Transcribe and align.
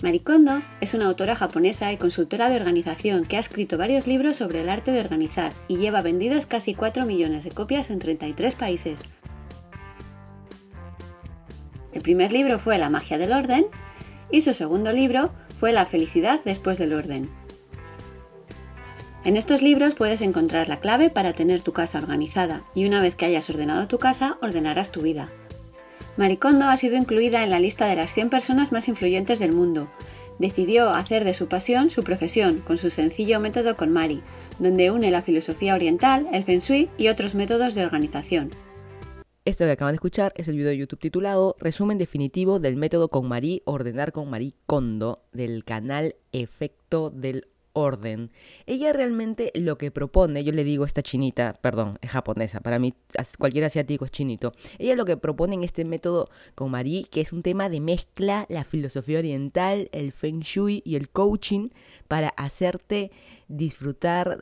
Marie 0.00 0.22
Kondo 0.22 0.62
es 0.80 0.94
una 0.94 1.06
autora 1.06 1.34
japonesa 1.34 1.92
y 1.92 1.96
consultora 1.96 2.48
de 2.48 2.54
organización 2.54 3.24
que 3.24 3.36
ha 3.36 3.40
escrito 3.40 3.76
varios 3.76 4.06
libros 4.06 4.36
sobre 4.36 4.60
el 4.60 4.68
arte 4.68 4.92
de 4.92 5.00
organizar 5.00 5.52
y 5.66 5.78
lleva 5.78 6.02
vendidos 6.02 6.46
casi 6.46 6.72
4 6.72 7.04
millones 7.04 7.42
de 7.42 7.50
copias 7.50 7.90
en 7.90 7.98
33 7.98 8.54
países. 8.54 9.00
El 11.92 12.02
primer 12.02 12.30
libro 12.30 12.60
fue 12.60 12.78
La 12.78 12.90
magia 12.90 13.18
del 13.18 13.32
orden 13.32 13.66
y 14.30 14.42
su 14.42 14.54
segundo 14.54 14.92
libro 14.92 15.32
fue 15.56 15.72
La 15.72 15.84
felicidad 15.84 16.40
después 16.44 16.78
del 16.78 16.92
orden. 16.92 17.28
En 19.24 19.36
estos 19.36 19.62
libros 19.62 19.96
puedes 19.96 20.20
encontrar 20.20 20.68
la 20.68 20.78
clave 20.78 21.10
para 21.10 21.32
tener 21.32 21.60
tu 21.60 21.72
casa 21.72 21.98
organizada 21.98 22.62
y 22.72 22.86
una 22.86 23.00
vez 23.00 23.16
que 23.16 23.26
hayas 23.26 23.50
ordenado 23.50 23.88
tu 23.88 23.98
casa, 23.98 24.38
ordenarás 24.42 24.92
tu 24.92 25.02
vida. 25.02 25.28
Maricondo 26.18 26.64
ha 26.64 26.76
sido 26.76 26.96
incluida 26.96 27.44
en 27.44 27.50
la 27.50 27.60
lista 27.60 27.86
de 27.86 27.94
las 27.94 28.12
100 28.12 28.28
personas 28.28 28.72
más 28.72 28.88
influyentes 28.88 29.38
del 29.38 29.52
mundo. 29.52 29.88
Decidió 30.40 30.90
hacer 30.90 31.22
de 31.22 31.32
su 31.32 31.46
pasión 31.46 31.90
su 31.90 32.02
profesión 32.02 32.58
con 32.58 32.76
su 32.76 32.90
sencillo 32.90 33.38
método 33.38 33.76
con 33.76 33.92
Mari, 33.92 34.20
donde 34.58 34.90
une 34.90 35.12
la 35.12 35.22
filosofía 35.22 35.76
oriental, 35.76 36.26
el 36.32 36.42
feng 36.42 36.58
shui 36.58 36.90
y 36.98 37.06
otros 37.06 37.36
métodos 37.36 37.76
de 37.76 37.84
organización. 37.84 38.50
Esto 39.44 39.64
que 39.64 39.70
acaban 39.70 39.92
de 39.92 39.96
escuchar 39.96 40.32
es 40.34 40.48
el 40.48 40.56
video 40.56 40.70
de 40.70 40.78
YouTube 40.78 40.98
titulado 40.98 41.54
Resumen 41.60 41.98
definitivo 41.98 42.58
del 42.58 42.76
método 42.76 43.10
con 43.10 43.28
Marie 43.28 43.62
Ordenar 43.64 44.10
con 44.10 44.28
Marie 44.28 44.54
Kondo 44.66 45.22
del 45.32 45.64
canal 45.64 46.16
Efecto 46.32 47.10
del 47.10 47.46
orden. 47.78 48.30
Ella 48.66 48.92
realmente 48.92 49.52
lo 49.54 49.78
que 49.78 49.90
propone, 49.90 50.44
yo 50.44 50.52
le 50.52 50.64
digo 50.64 50.84
esta 50.84 51.02
chinita, 51.02 51.54
perdón, 51.60 51.98
es 52.02 52.10
japonesa, 52.10 52.60
para 52.60 52.78
mí 52.78 52.94
cualquier 53.38 53.64
asiático 53.64 54.04
es 54.04 54.10
chinito. 54.10 54.52
Ella 54.78 54.96
lo 54.96 55.04
que 55.04 55.16
propone 55.16 55.54
en 55.54 55.64
este 55.64 55.84
método 55.84 56.28
con 56.54 56.70
Marie, 56.70 57.04
que 57.10 57.20
es 57.20 57.32
un 57.32 57.42
tema 57.42 57.68
de 57.68 57.80
mezcla, 57.80 58.46
la 58.48 58.64
filosofía 58.64 59.18
oriental, 59.18 59.88
el 59.92 60.12
feng 60.12 60.40
shui 60.40 60.82
y 60.84 60.96
el 60.96 61.10
coaching 61.10 61.70
para 62.06 62.28
hacerte 62.30 63.10
disfrutar, 63.48 64.38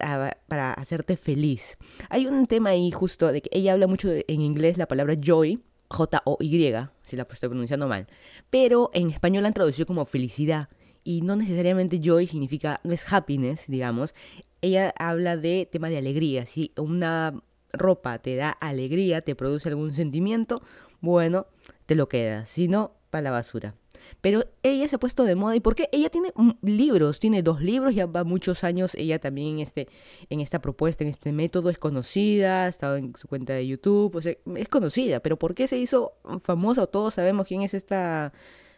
para 0.48 0.72
hacerte 0.72 1.16
feliz. 1.16 1.76
Hay 2.08 2.26
un 2.26 2.46
tema 2.46 2.70
ahí 2.70 2.90
justo 2.90 3.30
de 3.30 3.42
que 3.42 3.50
ella 3.52 3.72
habla 3.72 3.86
mucho 3.86 4.10
en 4.10 4.40
inglés 4.40 4.78
la 4.78 4.88
palabra 4.88 5.14
joy, 5.20 5.62
J-O-Y, 5.88 6.74
si 7.02 7.16
la 7.16 7.26
estoy 7.30 7.48
pronunciando 7.48 7.86
mal, 7.86 8.08
pero 8.50 8.90
en 8.92 9.10
español 9.10 9.42
la 9.42 9.48
han 9.48 9.54
traducido 9.54 9.86
como 9.86 10.04
felicidad 10.04 10.68
y 11.06 11.20
no 11.20 11.36
necesariamente 11.36 12.00
joy 12.02 12.26
significa, 12.26 12.80
no 12.82 12.92
es 12.92 13.12
happiness, 13.12 13.66
digamos. 13.68 14.12
Ella 14.60 14.92
habla 14.98 15.36
de 15.36 15.68
tema 15.70 15.88
de 15.88 15.98
alegría. 15.98 16.46
Si 16.46 16.72
una 16.76 17.40
ropa 17.72 18.18
te 18.18 18.34
da 18.34 18.50
alegría, 18.50 19.20
te 19.20 19.36
produce 19.36 19.68
algún 19.68 19.94
sentimiento, 19.94 20.62
bueno, 21.00 21.46
te 21.86 21.94
lo 21.94 22.08
quedas. 22.08 22.50
Si 22.50 22.66
no, 22.66 22.90
para 23.10 23.22
la 23.22 23.30
basura. 23.30 23.76
Pero 24.20 24.46
ella 24.64 24.88
se 24.88 24.96
ha 24.96 24.98
puesto 24.98 25.22
de 25.22 25.36
moda. 25.36 25.54
¿Y 25.54 25.60
por 25.60 25.76
qué? 25.76 25.88
Ella 25.92 26.10
tiene 26.10 26.32
libros, 26.60 27.20
tiene 27.20 27.40
dos 27.44 27.60
libros, 27.60 27.94
ya 27.94 28.06
va 28.06 28.24
muchos 28.24 28.64
años. 28.64 28.96
Ella 28.96 29.20
también 29.20 29.46
en, 29.46 29.58
este, 29.60 29.86
en 30.28 30.40
esta 30.40 30.60
propuesta, 30.60 31.04
en 31.04 31.10
este 31.10 31.30
método, 31.30 31.70
es 31.70 31.78
conocida, 31.78 32.64
ha 32.64 32.68
estado 32.68 32.96
en 32.96 33.14
su 33.16 33.28
cuenta 33.28 33.52
de 33.52 33.64
YouTube, 33.64 34.16
o 34.16 34.22
sea, 34.22 34.34
es 34.56 34.68
conocida. 34.68 35.20
Pero 35.20 35.38
¿por 35.38 35.54
qué 35.54 35.68
se 35.68 35.78
hizo 35.78 36.14
famosa? 36.42 36.88
Todos 36.88 37.14
sabemos 37.14 37.46
quién 37.46 37.62
es 37.62 37.74
esta 37.74 38.32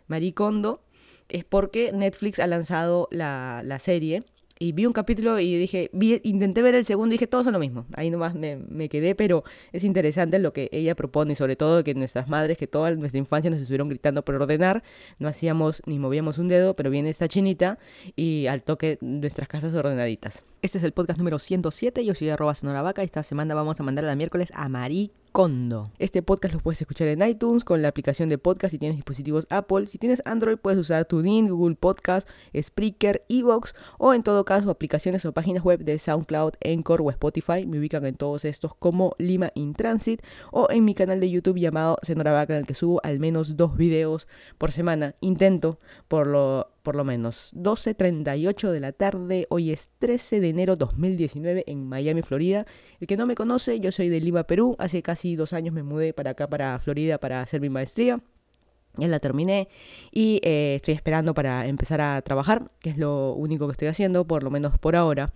Maricondo 0.08 0.82
es 1.28 1.44
porque 1.44 1.92
Netflix 1.92 2.38
ha 2.38 2.46
lanzado 2.46 3.08
la, 3.10 3.62
la 3.64 3.78
serie 3.78 4.24
y 4.58 4.72
vi 4.72 4.86
un 4.86 4.92
capítulo 4.92 5.38
y 5.38 5.56
dije, 5.56 5.90
intenté 6.22 6.62
ver 6.62 6.74
el 6.74 6.84
segundo 6.84 7.14
y 7.14 7.14
dije, 7.14 7.26
todos 7.26 7.44
son 7.44 7.52
lo 7.52 7.58
mismo. 7.58 7.86
Ahí 7.94 8.10
nomás 8.10 8.34
me, 8.34 8.56
me, 8.56 8.88
quedé, 8.88 9.14
pero 9.14 9.44
es 9.72 9.84
interesante 9.84 10.38
lo 10.38 10.52
que 10.52 10.68
ella 10.72 10.94
propone 10.94 11.32
y 11.32 11.36
sobre 11.36 11.56
todo 11.56 11.84
que 11.84 11.94
nuestras 11.94 12.28
madres, 12.28 12.58
que 12.58 12.66
toda 12.66 12.90
nuestra 12.94 13.18
infancia 13.18 13.50
nos 13.50 13.60
estuvieron 13.60 13.88
gritando 13.88 14.24
por 14.24 14.34
ordenar, 14.34 14.82
no 15.18 15.28
hacíamos 15.28 15.82
ni 15.86 15.98
movíamos 15.98 16.38
un 16.38 16.48
dedo, 16.48 16.74
pero 16.74 16.90
viene 16.90 17.10
esta 17.10 17.28
chinita 17.28 17.78
y 18.16 18.46
al 18.46 18.62
toque 18.62 18.98
nuestras 19.00 19.48
casas 19.48 19.74
ordenaditas. 19.74 20.44
Este 20.60 20.78
es 20.78 20.84
el 20.84 20.92
podcast 20.92 21.18
número 21.18 21.38
107, 21.38 22.04
yo 22.04 22.14
soy 22.14 22.30
arroba 22.30 22.54
sonora 22.54 22.82
vaca 22.82 23.02
y 23.02 23.06
esta 23.06 23.22
semana 23.22 23.54
vamos 23.54 23.78
a 23.78 23.82
mandar 23.84 24.04
la 24.04 24.16
miércoles 24.16 24.52
a 24.54 24.68
Marí 24.68 25.12
Kondo. 25.32 25.92
Este 25.98 26.22
podcast 26.22 26.54
lo 26.54 26.60
puedes 26.60 26.80
escuchar 26.80 27.08
en 27.08 27.22
iTunes 27.22 27.64
con 27.64 27.82
la 27.82 27.88
aplicación 27.88 28.28
de 28.28 28.38
podcast 28.38 28.72
si 28.72 28.78
tienes 28.78 28.96
dispositivos 28.96 29.46
Apple. 29.50 29.86
Si 29.86 29.98
tienes 29.98 30.22
Android 30.24 30.56
puedes 30.56 30.80
usar 30.80 31.04
TuneIn, 31.04 31.48
Google 31.48 31.76
Podcast, 31.76 32.28
Spreaker, 32.60 33.24
Evox 33.28 33.74
o 33.98 34.14
en 34.14 34.22
todo 34.22 34.44
caso 34.48 34.70
aplicaciones 34.70 35.26
o 35.26 35.32
páginas 35.32 35.62
web 35.62 35.84
de 35.84 35.98
SoundCloud, 35.98 36.54
Encore 36.60 37.02
o 37.02 37.10
Spotify. 37.10 37.66
Me 37.66 37.78
ubican 37.78 38.06
en 38.06 38.14
todos 38.14 38.46
estos 38.46 38.74
como 38.74 39.14
Lima 39.18 39.52
in 39.54 39.74
Transit 39.74 40.22
o 40.52 40.68
en 40.70 40.86
mi 40.86 40.94
canal 40.94 41.20
de 41.20 41.30
YouTube 41.30 41.58
llamado 41.58 41.98
Sonora 42.02 42.32
Vaca 42.32 42.54
en 42.54 42.60
el 42.60 42.66
que 42.66 42.72
subo 42.72 42.98
al 43.04 43.20
menos 43.20 43.58
dos 43.58 43.76
videos 43.76 44.26
por 44.56 44.72
semana. 44.72 45.16
Intento 45.20 45.78
por 46.08 46.26
lo 46.26 46.68
por 46.82 46.96
lo 46.96 47.04
menos. 47.04 47.52
12.38 47.56 48.70
de 48.70 48.80
la 48.80 48.92
tarde, 48.92 49.46
hoy 49.50 49.70
es 49.70 49.90
13 49.98 50.40
de 50.40 50.48
enero 50.48 50.76
2019 50.76 51.64
en 51.66 51.86
Miami, 51.86 52.22
Florida. 52.22 52.64
El 53.00 53.06
que 53.06 53.18
no 53.18 53.26
me 53.26 53.34
conoce, 53.34 53.78
yo 53.80 53.92
soy 53.92 54.08
de 54.08 54.18
Lima, 54.18 54.44
Perú. 54.44 54.76
Hace 54.78 55.02
casi 55.02 55.36
dos 55.36 55.52
años 55.52 55.74
me 55.74 55.82
mudé 55.82 56.14
para 56.14 56.30
acá, 56.30 56.48
para 56.48 56.78
Florida, 56.78 57.18
para 57.18 57.42
hacer 57.42 57.60
mi 57.60 57.68
maestría. 57.68 58.22
Ya 58.98 59.08
la 59.08 59.20
terminé 59.20 59.68
y 60.12 60.40
eh, 60.42 60.74
estoy 60.76 60.94
esperando 60.94 61.34
para 61.34 61.66
empezar 61.66 62.00
a 62.00 62.20
trabajar, 62.22 62.70
que 62.80 62.90
es 62.90 62.98
lo 62.98 63.32
único 63.34 63.66
que 63.66 63.72
estoy 63.72 63.88
haciendo, 63.88 64.26
por 64.26 64.42
lo 64.42 64.50
menos 64.50 64.78
por 64.78 64.96
ahora. 64.96 65.32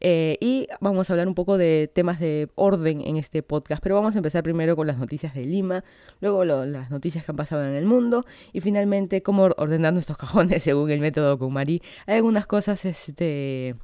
Eh, 0.00 0.38
y 0.40 0.66
vamos 0.80 1.10
a 1.10 1.12
hablar 1.12 1.28
un 1.28 1.34
poco 1.34 1.58
de 1.58 1.90
temas 1.92 2.18
de 2.20 2.48
orden 2.54 3.02
en 3.02 3.16
este 3.16 3.42
podcast, 3.42 3.82
pero 3.82 3.94
vamos 3.96 4.14
a 4.14 4.18
empezar 4.18 4.42
primero 4.42 4.74
con 4.74 4.86
las 4.86 4.96
noticias 4.96 5.34
de 5.34 5.44
Lima, 5.44 5.84
luego 6.20 6.44
las 6.44 6.90
noticias 6.90 7.24
que 7.24 7.32
han 7.32 7.36
pasado 7.36 7.66
en 7.66 7.74
el 7.74 7.84
mundo 7.84 8.24
y 8.54 8.60
finalmente 8.60 9.22
cómo 9.22 9.50
ordenar 9.58 9.92
nuestros 9.92 10.16
cajones 10.18 10.62
según 10.62 10.90
el 10.90 11.00
método 11.00 11.38
Kumari. 11.38 11.82
Hay 12.06 12.16
algunas 12.16 12.46
cosas 12.46 12.84
este, 12.86 13.74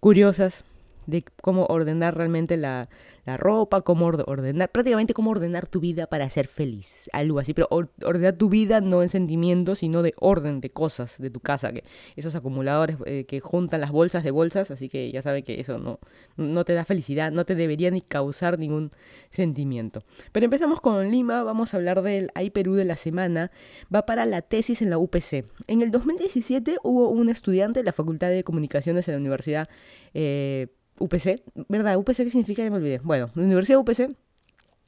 curiosas 0.00 0.64
de 1.06 1.24
cómo 1.42 1.66
ordenar 1.66 2.16
realmente 2.16 2.56
la, 2.56 2.88
la 3.24 3.36
ropa, 3.36 3.82
cómo 3.82 4.06
ordenar, 4.06 4.70
prácticamente 4.70 5.14
cómo 5.14 5.30
ordenar 5.30 5.66
tu 5.66 5.80
vida 5.80 6.06
para 6.06 6.28
ser 6.28 6.48
feliz, 6.48 7.08
algo 7.12 7.38
así, 7.38 7.54
pero 7.54 7.68
ordenar 7.70 8.34
tu 8.34 8.48
vida 8.48 8.80
no 8.80 9.02
en 9.02 9.08
sentimientos, 9.08 9.80
sino 9.80 10.02
de 10.02 10.14
orden 10.18 10.60
de 10.60 10.70
cosas 10.70 11.18
de 11.18 11.30
tu 11.30 11.40
casa, 11.40 11.72
que 11.72 11.84
esos 12.16 12.34
acumuladores 12.34 12.96
eh, 13.06 13.24
que 13.24 13.40
juntan 13.40 13.80
las 13.80 13.92
bolsas 13.92 14.24
de 14.24 14.30
bolsas, 14.30 14.70
así 14.70 14.88
que 14.88 15.10
ya 15.12 15.22
saben 15.22 15.44
que 15.44 15.60
eso 15.60 15.78
no, 15.78 16.00
no 16.36 16.64
te 16.64 16.74
da 16.74 16.84
felicidad, 16.84 17.30
no 17.30 17.44
te 17.44 17.54
debería 17.54 17.90
ni 17.90 18.00
causar 18.00 18.58
ningún 18.58 18.90
sentimiento. 19.30 20.02
Pero 20.32 20.44
empezamos 20.44 20.80
con 20.80 21.10
Lima, 21.10 21.42
vamos 21.44 21.74
a 21.74 21.76
hablar 21.76 22.02
del 22.02 22.30
AI 22.34 22.50
Perú 22.50 22.74
de 22.74 22.84
la 22.84 22.96
semana, 22.96 23.50
va 23.94 24.04
para 24.06 24.26
la 24.26 24.42
tesis 24.42 24.82
en 24.82 24.90
la 24.90 24.98
UPC. 24.98 25.44
En 25.68 25.82
el 25.82 25.90
2017 25.90 26.76
hubo 26.82 27.08
un 27.08 27.28
estudiante 27.28 27.80
de 27.80 27.84
la 27.84 27.92
Facultad 27.92 28.30
de 28.30 28.44
Comunicaciones 28.44 29.06
en 29.08 29.14
la 29.14 29.18
Universidad 29.18 29.68
eh, 30.14 30.68
UPC, 31.02 31.42
¿verdad? 31.68 31.96
¿UPC 31.96 32.16
qué 32.16 32.30
significa? 32.30 32.62
Ya 32.62 32.70
me 32.70 32.76
olvidé. 32.76 33.00
Bueno, 33.02 33.30
la 33.34 33.42
Universidad 33.42 33.78
UPC, 33.78 34.08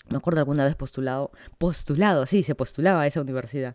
me 0.09 0.17
acuerdo 0.17 0.41
alguna 0.41 0.65
vez 0.65 0.77
postulado, 0.77 1.31
postulado, 1.59 2.27
sí, 2.27 2.43
se 2.43 2.55
postulaba 2.55 3.03
a 3.03 3.07
esa 3.07 3.21
universidad. 3.21 3.75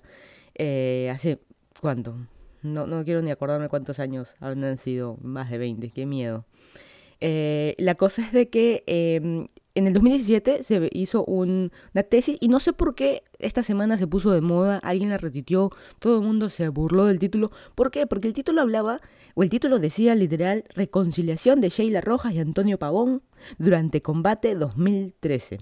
Eh, 0.55 1.09
hace, 1.13 1.39
¿cuánto? 1.81 2.15
No, 2.61 2.87
no 2.87 3.03
quiero 3.03 3.21
ni 3.21 3.31
acordarme 3.31 3.69
cuántos 3.69 3.99
años 3.99 4.35
han 4.39 4.77
sido, 4.77 5.17
más 5.21 5.49
de 5.49 5.57
20, 5.57 5.89
qué 5.91 6.05
miedo. 6.05 6.45
Eh, 7.21 7.75
la 7.77 7.95
cosa 7.95 8.21
es 8.21 8.31
de 8.31 8.49
que 8.49 8.83
em, 8.87 9.47
en 9.75 9.87
el 9.87 9.93
2017 9.93 10.63
se 10.63 10.89
hizo 10.93 11.25
una 11.25 11.71
tesis 12.09 12.37
y 12.39 12.47
no 12.47 12.59
sé 12.59 12.73
por 12.73 12.95
qué 12.95 13.23
esta 13.39 13.63
semana 13.63 13.97
se 13.97 14.07
puso 14.07 14.31
de 14.31 14.41
moda, 14.41 14.79
alguien 14.83 15.09
la 15.09 15.17
retitió, 15.17 15.71
todo 15.99 16.19
el 16.19 16.25
mundo 16.25 16.49
se 16.49 16.67
burló 16.69 17.05
del 17.05 17.19
título. 17.19 17.51
¿Por 17.73 17.89
qué? 17.89 18.05
Porque 18.05 18.27
el 18.27 18.33
título 18.33 18.61
hablaba, 18.61 19.01
o 19.33 19.43
el 19.43 19.49
título 19.49 19.79
decía 19.79 20.13
literal, 20.15 20.65
Reconciliación 20.75 21.61
de 21.61 21.69
Sheila 21.69 22.01
Rojas 22.01 22.33
y 22.33 22.39
Antonio 22.39 22.77
Pavón 22.77 23.23
durante 23.57 24.01
combate 24.01 24.55
2013. 24.55 25.59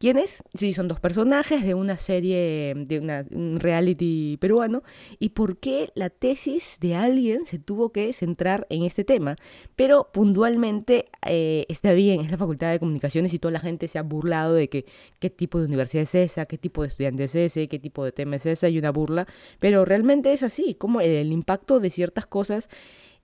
¿Quiénes? 0.00 0.42
Sí, 0.54 0.72
son 0.72 0.88
dos 0.88 0.98
personajes 0.98 1.62
de 1.62 1.74
una 1.74 1.98
serie, 1.98 2.72
de 2.74 3.00
una, 3.00 3.26
un 3.32 3.60
reality 3.60 4.38
peruano. 4.38 4.82
¿Y 5.18 5.28
por 5.28 5.58
qué 5.58 5.90
la 5.94 6.08
tesis 6.08 6.78
de 6.80 6.94
alguien 6.94 7.44
se 7.44 7.58
tuvo 7.58 7.92
que 7.92 8.10
centrar 8.14 8.66
en 8.70 8.82
este 8.82 9.04
tema? 9.04 9.36
Pero 9.76 10.08
puntualmente 10.10 11.10
eh, 11.26 11.66
está 11.68 11.92
bien, 11.92 12.22
es 12.22 12.30
la 12.30 12.38
Facultad 12.38 12.70
de 12.70 12.78
Comunicaciones 12.78 13.34
y 13.34 13.38
toda 13.38 13.52
la 13.52 13.60
gente 13.60 13.88
se 13.88 13.98
ha 13.98 14.02
burlado 14.02 14.54
de 14.54 14.70
qué 14.70 15.30
tipo 15.30 15.58
de 15.58 15.66
universidad 15.66 16.04
es 16.04 16.14
esa, 16.14 16.46
qué 16.46 16.56
tipo 16.56 16.80
de 16.80 16.88
estudiante 16.88 17.09
es 17.18 17.34
ese, 17.34 17.68
qué 17.68 17.78
tipo 17.78 18.04
de 18.04 18.12
tema 18.12 18.36
es 18.36 18.46
esa 18.46 18.68
y 18.68 18.78
una 18.78 18.90
burla. 18.90 19.26
Pero 19.58 19.84
realmente 19.84 20.32
es 20.32 20.42
así, 20.42 20.74
como 20.74 21.00
el 21.00 21.32
impacto 21.32 21.80
de 21.80 21.90
ciertas 21.90 22.26
cosas 22.26 22.68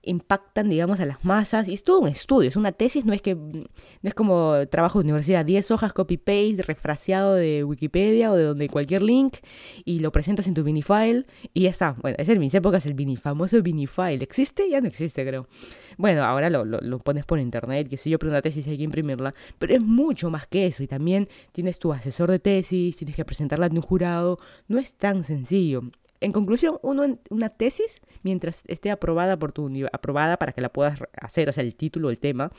impactan, 0.03 0.69
digamos, 0.69 0.99
a 0.99 1.05
las 1.05 1.23
masas. 1.23 1.67
Y 1.67 1.73
es 1.73 1.83
todo 1.83 1.99
un 1.99 2.07
estudio, 2.07 2.49
es 2.49 2.55
una 2.55 2.71
tesis, 2.71 3.05
no 3.05 3.13
es 3.13 3.21
que 3.21 3.35
no 3.35 3.67
es 4.01 4.13
como 4.13 4.67
trabajo 4.69 4.99
de 4.99 5.03
universidad, 5.03 5.45
10 5.45 5.71
hojas 5.71 5.93
copy-paste, 5.93 6.63
refraseado 6.63 7.35
de 7.35 7.63
Wikipedia 7.63 8.31
o 8.31 8.35
de 8.35 8.43
donde 8.43 8.69
cualquier 8.69 9.01
link, 9.01 9.37
y 9.85 9.99
lo 9.99 10.11
presentas 10.11 10.47
en 10.47 10.53
tu 10.53 10.63
vinifile 10.63 11.25
y 11.53 11.63
ya 11.63 11.69
está. 11.69 11.95
Bueno, 12.01 12.17
es 12.19 12.29
en 12.29 12.39
mis 12.39 12.53
épocas 12.53 12.85
el 12.85 12.93
vini, 12.93 13.17
famoso 13.17 13.61
vinifile. 13.61 14.23
¿Existe? 14.23 14.69
Ya 14.69 14.81
no 14.81 14.87
existe, 14.87 15.25
creo. 15.25 15.47
Bueno, 15.97 16.23
ahora 16.23 16.49
lo, 16.49 16.65
lo, 16.65 16.99
pones 16.99 17.25
por 17.25 17.39
internet, 17.39 17.89
que 17.89 17.97
si 17.97 18.09
yo, 18.09 18.19
pero 18.19 18.31
una 18.31 18.41
tesis 18.41 18.67
hay 18.67 18.77
que 18.77 18.83
imprimirla, 18.83 19.33
pero 19.59 19.75
es 19.75 19.81
mucho 19.81 20.29
más 20.29 20.47
que 20.47 20.67
eso. 20.67 20.83
Y 20.83 20.87
también 20.87 21.27
tienes 21.51 21.79
tu 21.79 21.93
asesor 21.93 22.31
de 22.31 22.39
tesis, 22.39 22.95
tienes 22.97 23.15
que 23.15 23.25
presentarla 23.25 23.67
ante 23.67 23.77
un 23.77 23.83
jurado. 23.83 24.37
No 24.67 24.79
es 24.79 24.93
tan 24.93 25.23
sencillo 25.23 25.83
en 26.19 26.31
conclusión, 26.31 26.79
uno 26.81 27.19
una 27.29 27.49
tesis, 27.49 28.01
mientras 28.23 28.63
esté 28.67 28.91
aprobada 28.91 29.37
por 29.37 29.51
tu 29.51 29.69
aprobada 29.91 30.37
para 30.37 30.51
que 30.51 30.61
la 30.61 30.69
puedas 30.69 30.99
hacer, 31.13 31.49
o 31.49 31.51
sea, 31.51 31.63
el 31.63 31.75
título, 31.75 32.09
el 32.09 32.19
tema, 32.19 32.51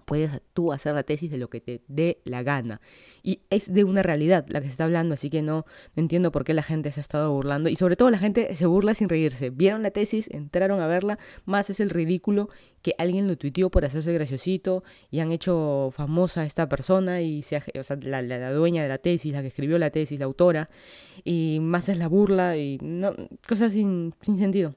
puedes 0.00 0.42
tú 0.52 0.72
hacer 0.72 0.94
la 0.94 1.02
tesis 1.02 1.30
de 1.30 1.38
lo 1.38 1.48
que 1.48 1.60
te 1.60 1.82
dé 1.88 2.20
la 2.24 2.42
gana. 2.42 2.80
Y 3.22 3.40
es 3.50 3.72
de 3.72 3.84
una 3.84 4.02
realidad 4.02 4.46
la 4.48 4.60
que 4.60 4.66
se 4.66 4.72
está 4.72 4.84
hablando, 4.84 5.14
así 5.14 5.30
que 5.30 5.42
no, 5.42 5.66
entiendo 5.96 6.32
por 6.32 6.44
qué 6.44 6.54
la 6.54 6.62
gente 6.62 6.92
se 6.92 7.00
ha 7.00 7.02
estado 7.02 7.32
burlando. 7.32 7.68
Y 7.68 7.76
sobre 7.76 7.96
todo 7.96 8.10
la 8.10 8.18
gente 8.18 8.54
se 8.54 8.66
burla 8.66 8.94
sin 8.94 9.08
reírse. 9.08 9.50
Vieron 9.50 9.82
la 9.82 9.90
tesis, 9.90 10.28
entraron 10.30 10.80
a 10.80 10.86
verla, 10.86 11.18
más 11.44 11.70
es 11.70 11.80
el 11.80 11.90
ridículo 11.90 12.48
que 12.82 12.94
alguien 12.98 13.28
lo 13.28 13.36
tuiteó 13.36 13.70
por 13.70 13.84
hacerse 13.84 14.12
graciosito 14.12 14.82
y 15.10 15.20
han 15.20 15.32
hecho 15.32 15.90
famosa 15.94 16.42
a 16.42 16.44
esta 16.44 16.68
persona 16.68 17.20
y 17.20 17.42
se 17.42 17.62
o 17.78 17.82
sea, 17.82 17.96
la, 18.02 18.22
la, 18.22 18.52
dueña 18.52 18.82
de 18.82 18.88
la 18.88 18.98
tesis, 18.98 19.32
la 19.32 19.42
que 19.42 19.48
escribió 19.48 19.78
la 19.78 19.90
tesis, 19.90 20.18
la 20.18 20.24
autora, 20.24 20.70
y 21.24 21.58
más 21.60 21.88
es 21.88 21.98
la 21.98 22.08
burla 22.08 22.56
y 22.56 22.78
no, 22.80 23.14
cosas 23.46 23.72
sin, 23.74 24.14
sin 24.20 24.38
sentido 24.38 24.74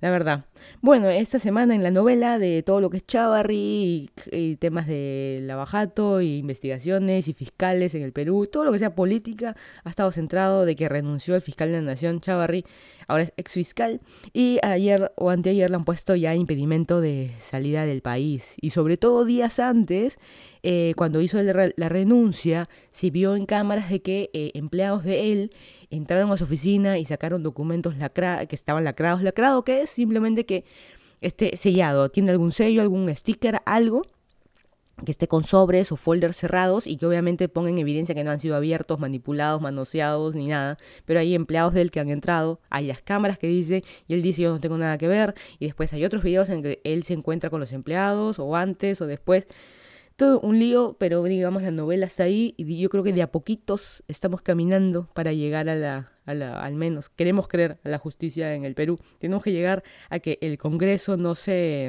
la 0.00 0.10
verdad. 0.10 0.44
Bueno, 0.80 1.08
esta 1.08 1.38
semana 1.38 1.74
en 1.74 1.82
la 1.82 1.90
novela 1.90 2.38
de 2.38 2.62
todo 2.62 2.80
lo 2.80 2.90
que 2.90 2.98
es 2.98 3.06
Chavarri 3.06 4.10
y, 4.30 4.56
temas 4.56 4.86
de 4.86 5.40
lavajato 5.42 6.20
y 6.20 6.38
investigaciones 6.38 7.28
y 7.28 7.34
fiscales 7.34 7.94
en 7.94 8.02
el 8.02 8.12
Perú, 8.12 8.46
todo 8.46 8.64
lo 8.64 8.72
que 8.72 8.78
sea 8.78 8.94
política 8.94 9.56
ha 9.84 9.90
estado 9.90 10.10
centrado 10.12 10.64
de 10.64 10.76
que 10.76 10.88
renunció 10.88 11.34
el 11.34 11.42
fiscal 11.42 11.70
de 11.70 11.76
la 11.76 11.82
Nación 11.82 12.20
Chavarri, 12.20 12.64
ahora 13.10 13.24
es 13.24 13.32
ex 13.36 13.54
fiscal, 13.54 14.00
y 14.32 14.58
ayer 14.62 15.12
o 15.16 15.30
anteayer 15.30 15.68
le 15.68 15.76
han 15.76 15.84
puesto 15.84 16.14
ya 16.14 16.34
impedimento 16.34 17.00
de 17.00 17.34
salida 17.40 17.86
del 17.86 18.02
país. 18.02 18.54
Y 18.60 18.70
sobre 18.70 18.96
todo 18.96 19.24
días 19.24 19.58
antes, 19.58 20.18
eh, 20.62 20.94
cuando 20.96 21.20
hizo 21.20 21.42
la, 21.42 21.88
renuncia, 21.88 22.68
se 22.90 23.10
vio 23.10 23.34
en 23.36 23.46
cámaras 23.46 23.90
de 23.90 24.00
que 24.00 24.30
eh, 24.32 24.52
empleados 24.54 25.04
de 25.04 25.32
él 25.32 25.52
entraron 25.90 26.30
a 26.30 26.36
su 26.36 26.44
oficina 26.44 26.98
y 26.98 27.04
sacaron 27.04 27.42
documentos 27.42 27.96
lacra 27.98 28.46
que 28.46 28.54
estaban 28.54 28.84
lacrados. 28.84 29.22
Lacrado 29.22 29.64
que 29.64 29.82
es 29.82 29.90
simplemente 29.90 30.46
que 30.46 30.64
esté 31.20 31.56
sellado, 31.56 32.10
tiene 32.10 32.30
algún 32.30 32.52
sello, 32.52 32.80
algún 32.80 33.14
sticker, 33.14 33.60
algo 33.66 34.02
que 35.04 35.10
esté 35.10 35.28
con 35.28 35.44
sobres 35.44 35.92
o 35.92 35.96
folders 35.96 36.36
cerrados 36.36 36.86
y 36.86 36.96
que 36.96 37.06
obviamente 37.06 37.48
pongan 37.48 37.74
en 37.74 37.78
evidencia 37.78 38.14
que 38.14 38.24
no 38.24 38.30
han 38.30 38.40
sido 38.40 38.56
abiertos, 38.56 38.98
manipulados, 38.98 39.60
manoseados 39.60 40.34
ni 40.34 40.48
nada, 40.48 40.78
pero 41.04 41.20
hay 41.20 41.34
empleados 41.34 41.74
de 41.74 41.82
él 41.82 41.90
que 41.90 42.00
han 42.00 42.10
entrado, 42.10 42.60
hay 42.70 42.86
las 42.86 43.02
cámaras 43.02 43.38
que 43.38 43.46
dice 43.46 43.84
y 44.08 44.14
él 44.14 44.22
dice 44.22 44.42
yo 44.42 44.52
no 44.52 44.60
tengo 44.60 44.78
nada 44.78 44.98
que 44.98 45.08
ver 45.08 45.34
y 45.58 45.66
después 45.66 45.92
hay 45.92 46.04
otros 46.04 46.22
videos 46.22 46.48
en 46.48 46.62
que 46.62 46.80
él 46.84 47.02
se 47.04 47.14
encuentra 47.14 47.50
con 47.50 47.60
los 47.60 47.72
empleados 47.72 48.38
o 48.38 48.56
antes 48.56 49.00
o 49.00 49.06
después 49.06 49.46
todo 50.20 50.38
un 50.40 50.58
lío, 50.58 50.96
pero 50.98 51.22
digamos 51.22 51.62
la 51.62 51.70
novela 51.70 52.04
está 52.04 52.24
ahí 52.24 52.54
y 52.58 52.78
yo 52.78 52.90
creo 52.90 53.02
que 53.02 53.14
de 53.14 53.22
a 53.22 53.32
poquitos 53.32 54.04
estamos 54.06 54.42
caminando 54.42 55.08
para 55.14 55.32
llegar 55.32 55.70
a 55.70 55.74
la, 55.74 56.12
a 56.26 56.34
la, 56.34 56.60
al 56.60 56.74
menos 56.74 57.08
queremos 57.08 57.48
creer 57.48 57.78
a 57.84 57.88
la 57.88 57.96
justicia 57.96 58.54
en 58.54 58.66
el 58.66 58.74
Perú. 58.74 58.98
Tenemos 59.18 59.42
que 59.42 59.50
llegar 59.50 59.82
a 60.10 60.18
que 60.18 60.36
el 60.42 60.58
Congreso 60.58 61.16
no 61.16 61.34
se, 61.34 61.86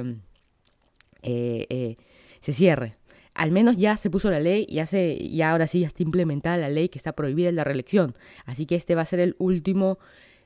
eh, 1.23 1.65
eh, 1.69 1.97
se 2.39 2.53
cierre. 2.53 2.95
Al 3.33 3.51
menos 3.51 3.77
ya 3.77 3.97
se 3.97 4.09
puso 4.09 4.29
la 4.29 4.39
ley, 4.39 4.67
ya 4.69 4.85
se, 4.85 5.29
ya 5.29 5.51
ahora 5.51 5.67
sí 5.67 5.81
ya 5.81 5.87
está 5.87 6.03
implementada 6.03 6.57
la 6.57 6.69
ley 6.69 6.89
que 6.89 6.97
está 6.97 7.13
prohibida 7.13 7.51
la 7.51 7.63
reelección. 7.63 8.15
Así 8.45 8.65
que 8.65 8.75
este 8.75 8.95
va 8.95 9.01
a 9.01 9.05
ser 9.05 9.19
el 9.19 9.35
último 9.39 9.99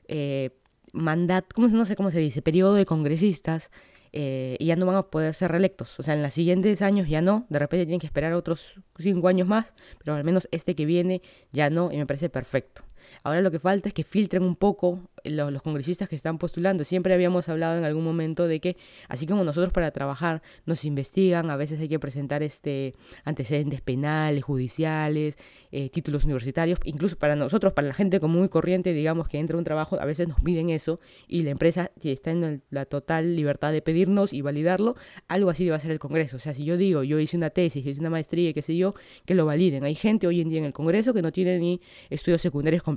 eh, 0.08 0.50
mandato, 0.92 1.48
¿cómo, 1.54 1.68
no 1.68 1.84
sé 1.84 1.96
cómo 1.96 2.10
se 2.10 2.18
dice, 2.20 2.42
periodo 2.42 2.74
de 2.74 2.86
congresistas 2.86 3.70
eh, 4.18 4.56
y 4.58 4.64
ya 4.64 4.76
no 4.76 4.86
van 4.86 4.96
a 4.96 5.02
poder 5.02 5.34
ser 5.34 5.50
reelectos. 5.50 6.00
O 6.00 6.02
sea, 6.02 6.14
en 6.14 6.22
los 6.22 6.32
siguientes 6.32 6.80
años 6.80 7.06
ya 7.06 7.20
no, 7.20 7.44
de 7.50 7.58
repente 7.58 7.84
tienen 7.84 8.00
que 8.00 8.06
esperar 8.06 8.32
otros 8.32 8.80
cinco 8.98 9.28
años 9.28 9.46
más, 9.46 9.74
pero 9.98 10.14
al 10.14 10.24
menos 10.24 10.48
este 10.52 10.74
que 10.74 10.86
viene 10.86 11.20
ya 11.52 11.68
no, 11.68 11.92
y 11.92 11.98
me 11.98 12.06
parece 12.06 12.30
perfecto. 12.30 12.82
Ahora 13.22 13.40
lo 13.40 13.50
que 13.50 13.58
falta 13.58 13.88
es 13.88 13.94
que 13.94 14.04
filtren 14.04 14.42
un 14.42 14.56
poco 14.56 15.00
los, 15.24 15.62
congresistas 15.62 16.08
que 16.08 16.16
están 16.16 16.38
postulando. 16.38 16.84
Siempre 16.84 17.14
habíamos 17.14 17.48
hablado 17.48 17.78
en 17.78 17.84
algún 17.84 18.04
momento 18.04 18.46
de 18.46 18.60
que, 18.60 18.76
así 19.08 19.26
como 19.26 19.44
nosotros 19.44 19.72
para 19.72 19.90
trabajar 19.90 20.42
nos 20.64 20.84
investigan, 20.84 21.50
a 21.50 21.56
veces 21.56 21.80
hay 21.80 21.88
que 21.88 21.98
presentar 21.98 22.42
este 22.42 22.94
antecedentes 23.24 23.80
penales, 23.80 24.44
judiciales, 24.44 25.36
eh, 25.72 25.90
títulos 25.90 26.24
universitarios, 26.24 26.78
incluso 26.84 27.16
para 27.16 27.36
nosotros, 27.36 27.72
para 27.72 27.88
la 27.88 27.94
gente 27.94 28.20
común 28.20 28.44
y 28.44 28.48
corriente, 28.48 28.92
digamos 28.92 29.28
que 29.28 29.38
entra 29.38 29.56
un 29.56 29.64
trabajo, 29.64 30.00
a 30.00 30.04
veces 30.04 30.28
nos 30.28 30.40
piden 30.40 30.70
eso 30.70 31.00
y 31.26 31.42
la 31.42 31.50
empresa 31.50 31.90
está 32.02 32.30
en 32.30 32.62
la 32.70 32.84
total 32.84 33.36
libertad 33.36 33.72
de 33.72 33.82
pedirnos 33.82 34.32
y 34.32 34.40
validarlo, 34.42 34.96
algo 35.28 35.50
así 35.50 35.64
debe 35.64 35.78
ser 35.80 35.90
el 35.90 35.98
Congreso. 35.98 36.36
O 36.36 36.40
sea, 36.40 36.54
si 36.54 36.64
yo 36.64 36.76
digo, 36.76 37.02
yo 37.02 37.18
hice 37.18 37.36
una 37.36 37.50
tesis, 37.50 37.84
hice 37.84 38.00
una 38.00 38.10
maestría, 38.10 38.52
qué 38.52 38.62
sé 38.62 38.76
yo, 38.76 38.94
que 39.24 39.34
lo 39.34 39.46
validen. 39.46 39.84
Hay 39.84 39.94
gente 39.94 40.26
hoy 40.26 40.40
en 40.40 40.48
día 40.48 40.58
en 40.58 40.64
el 40.64 40.72
Congreso 40.72 41.12
que 41.14 41.22
no 41.22 41.32
tiene 41.32 41.58
ni 41.58 41.80
estudios 42.10 42.40
secundarios 42.40 42.82
completos. 42.82 42.95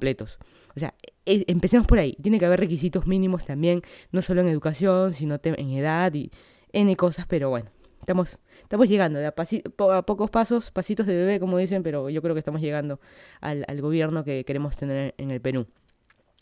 O 0.76 0.80
sea, 0.80 0.94
e, 1.26 1.44
empecemos 1.48 1.88
por 1.88 2.00
ahí. 2.00 2.16
Tiene 2.22 2.40
que 2.40 2.46
haber 2.46 2.60
requisitos 2.60 3.08
mínimos 3.08 3.46
también, 3.46 3.82
no 4.12 4.22
solo 4.22 4.42
en 4.42 4.48
educación, 4.48 5.14
sino 5.14 5.40
en 5.44 5.70
edad 5.72 6.14
y 6.14 6.32
N 6.72 6.96
cosas, 6.96 7.26
pero 7.28 7.50
bueno. 7.50 7.70
Estamos, 8.00 8.40
estamos 8.62 8.88
llegando 8.90 9.20
a, 9.20 10.02
pocos 10.02 10.32
pasos, 10.32 10.72
pasitos 10.72 11.06
de 11.06 11.16
bebé, 11.16 11.40
como 11.40 11.58
dicen, 11.58 11.84
pero 11.84 12.10
yo 12.10 12.22
creo 12.22 12.34
que 12.34 12.40
estamos 12.40 12.62
llegando 12.62 13.00
al, 13.40 13.66
gobierno 13.82 14.24
que 14.24 14.44
queremos 14.46 14.76
tener 14.78 15.14
en 15.18 15.30
el 15.30 15.42
Perú. 15.42 15.68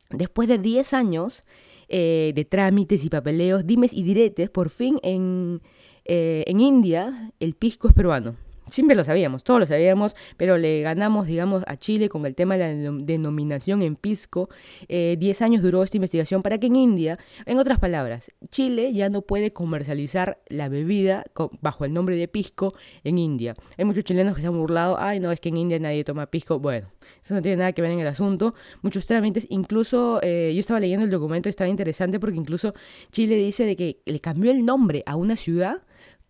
Después 0.10 0.48
de 0.48 0.60
10 0.60 0.94
años 0.94 1.44
eh, 1.90 2.32
de 2.34 2.46
trámites 2.46 3.04
y 3.04 3.10
papeleos, 3.10 3.68
dimes 3.68 3.92
y 3.92 4.04
diretes, 4.04 4.50
por 4.50 4.70
fin 4.70 5.00
en, 5.04 5.62
eh, 6.06 6.46
en 6.48 6.62
India 6.62 7.34
el 7.42 7.56
pisco 7.56 7.90
es 7.90 7.94
peruano. 7.94 8.38
Siempre 8.70 8.96
lo 8.96 9.04
sabíamos, 9.04 9.44
todos 9.44 9.60
lo 9.60 9.68
sabíamos, 9.68 10.16
pero 10.36 10.58
le 10.58 10.82
ganamos, 10.82 11.28
digamos, 11.28 11.64
a 11.68 11.78
Chile 11.78 12.10
con 12.10 12.26
el 12.26 12.36
tema 12.36 12.58
de 12.58 12.84
la 12.84 12.92
denominación 12.92 13.82
en 13.82 13.96
pisco. 13.96 14.50
Eh, 14.88 15.16
diez 15.20 15.42
años 15.42 15.62
duró 15.62 15.84
esta 15.84 15.98
investigación 15.98 16.42
para 16.42 16.58
que 16.58 16.68
en 16.68 16.76
India, 16.76 17.18
en 17.46 17.60
otras 17.60 17.80
palabras, 17.80 18.32
Chile 18.50 18.94
ya 18.94 19.10
no 19.10 19.22
puede 19.22 19.54
comercializar 19.54 20.40
la 20.48 20.70
bebida 20.70 21.24
bajo 21.62 21.86
el 21.86 21.94
nombre 21.94 22.16
de 22.16 22.28
pisco 22.28 22.74
en 23.04 23.18
India. 23.18 23.56
Hay 23.78 23.86
muchos 23.86 24.04
chilenos 24.04 24.36
que 24.36 24.42
se 24.42 24.48
han 24.48 24.58
burlado, 24.58 24.98
ay, 25.00 25.20
no, 25.20 25.32
es 25.32 25.40
que 25.40 25.50
en 25.50 25.58
India 25.58 25.80
nadie 25.80 26.04
toma 26.04 26.28
pisco. 26.28 26.60
Bueno, 26.60 26.92
eso 27.24 27.34
no 27.34 27.42
tiene 27.42 27.58
nada 27.58 27.72
que 27.74 27.82
ver 27.82 27.92
en 27.92 28.00
el 28.00 28.08
asunto. 28.08 28.54
Muchos 28.82 29.06
trámites, 29.06 29.48
incluso 29.50 30.20
eh, 30.22 30.52
yo 30.54 30.60
estaba 30.60 30.80
leyendo 30.80 31.06
el 31.06 31.12
documento, 31.12 31.50
estaba 31.50 31.70
interesante 31.70 32.20
porque 32.20 32.38
incluso 32.38 32.74
Chile 33.12 33.36
dice 33.36 33.66
de 33.66 33.76
que 33.76 34.02
le 34.06 34.20
cambió 34.20 34.52
el 34.52 34.66
nombre 34.66 35.04
a 35.06 35.16
una 35.16 35.36
ciudad 35.36 35.84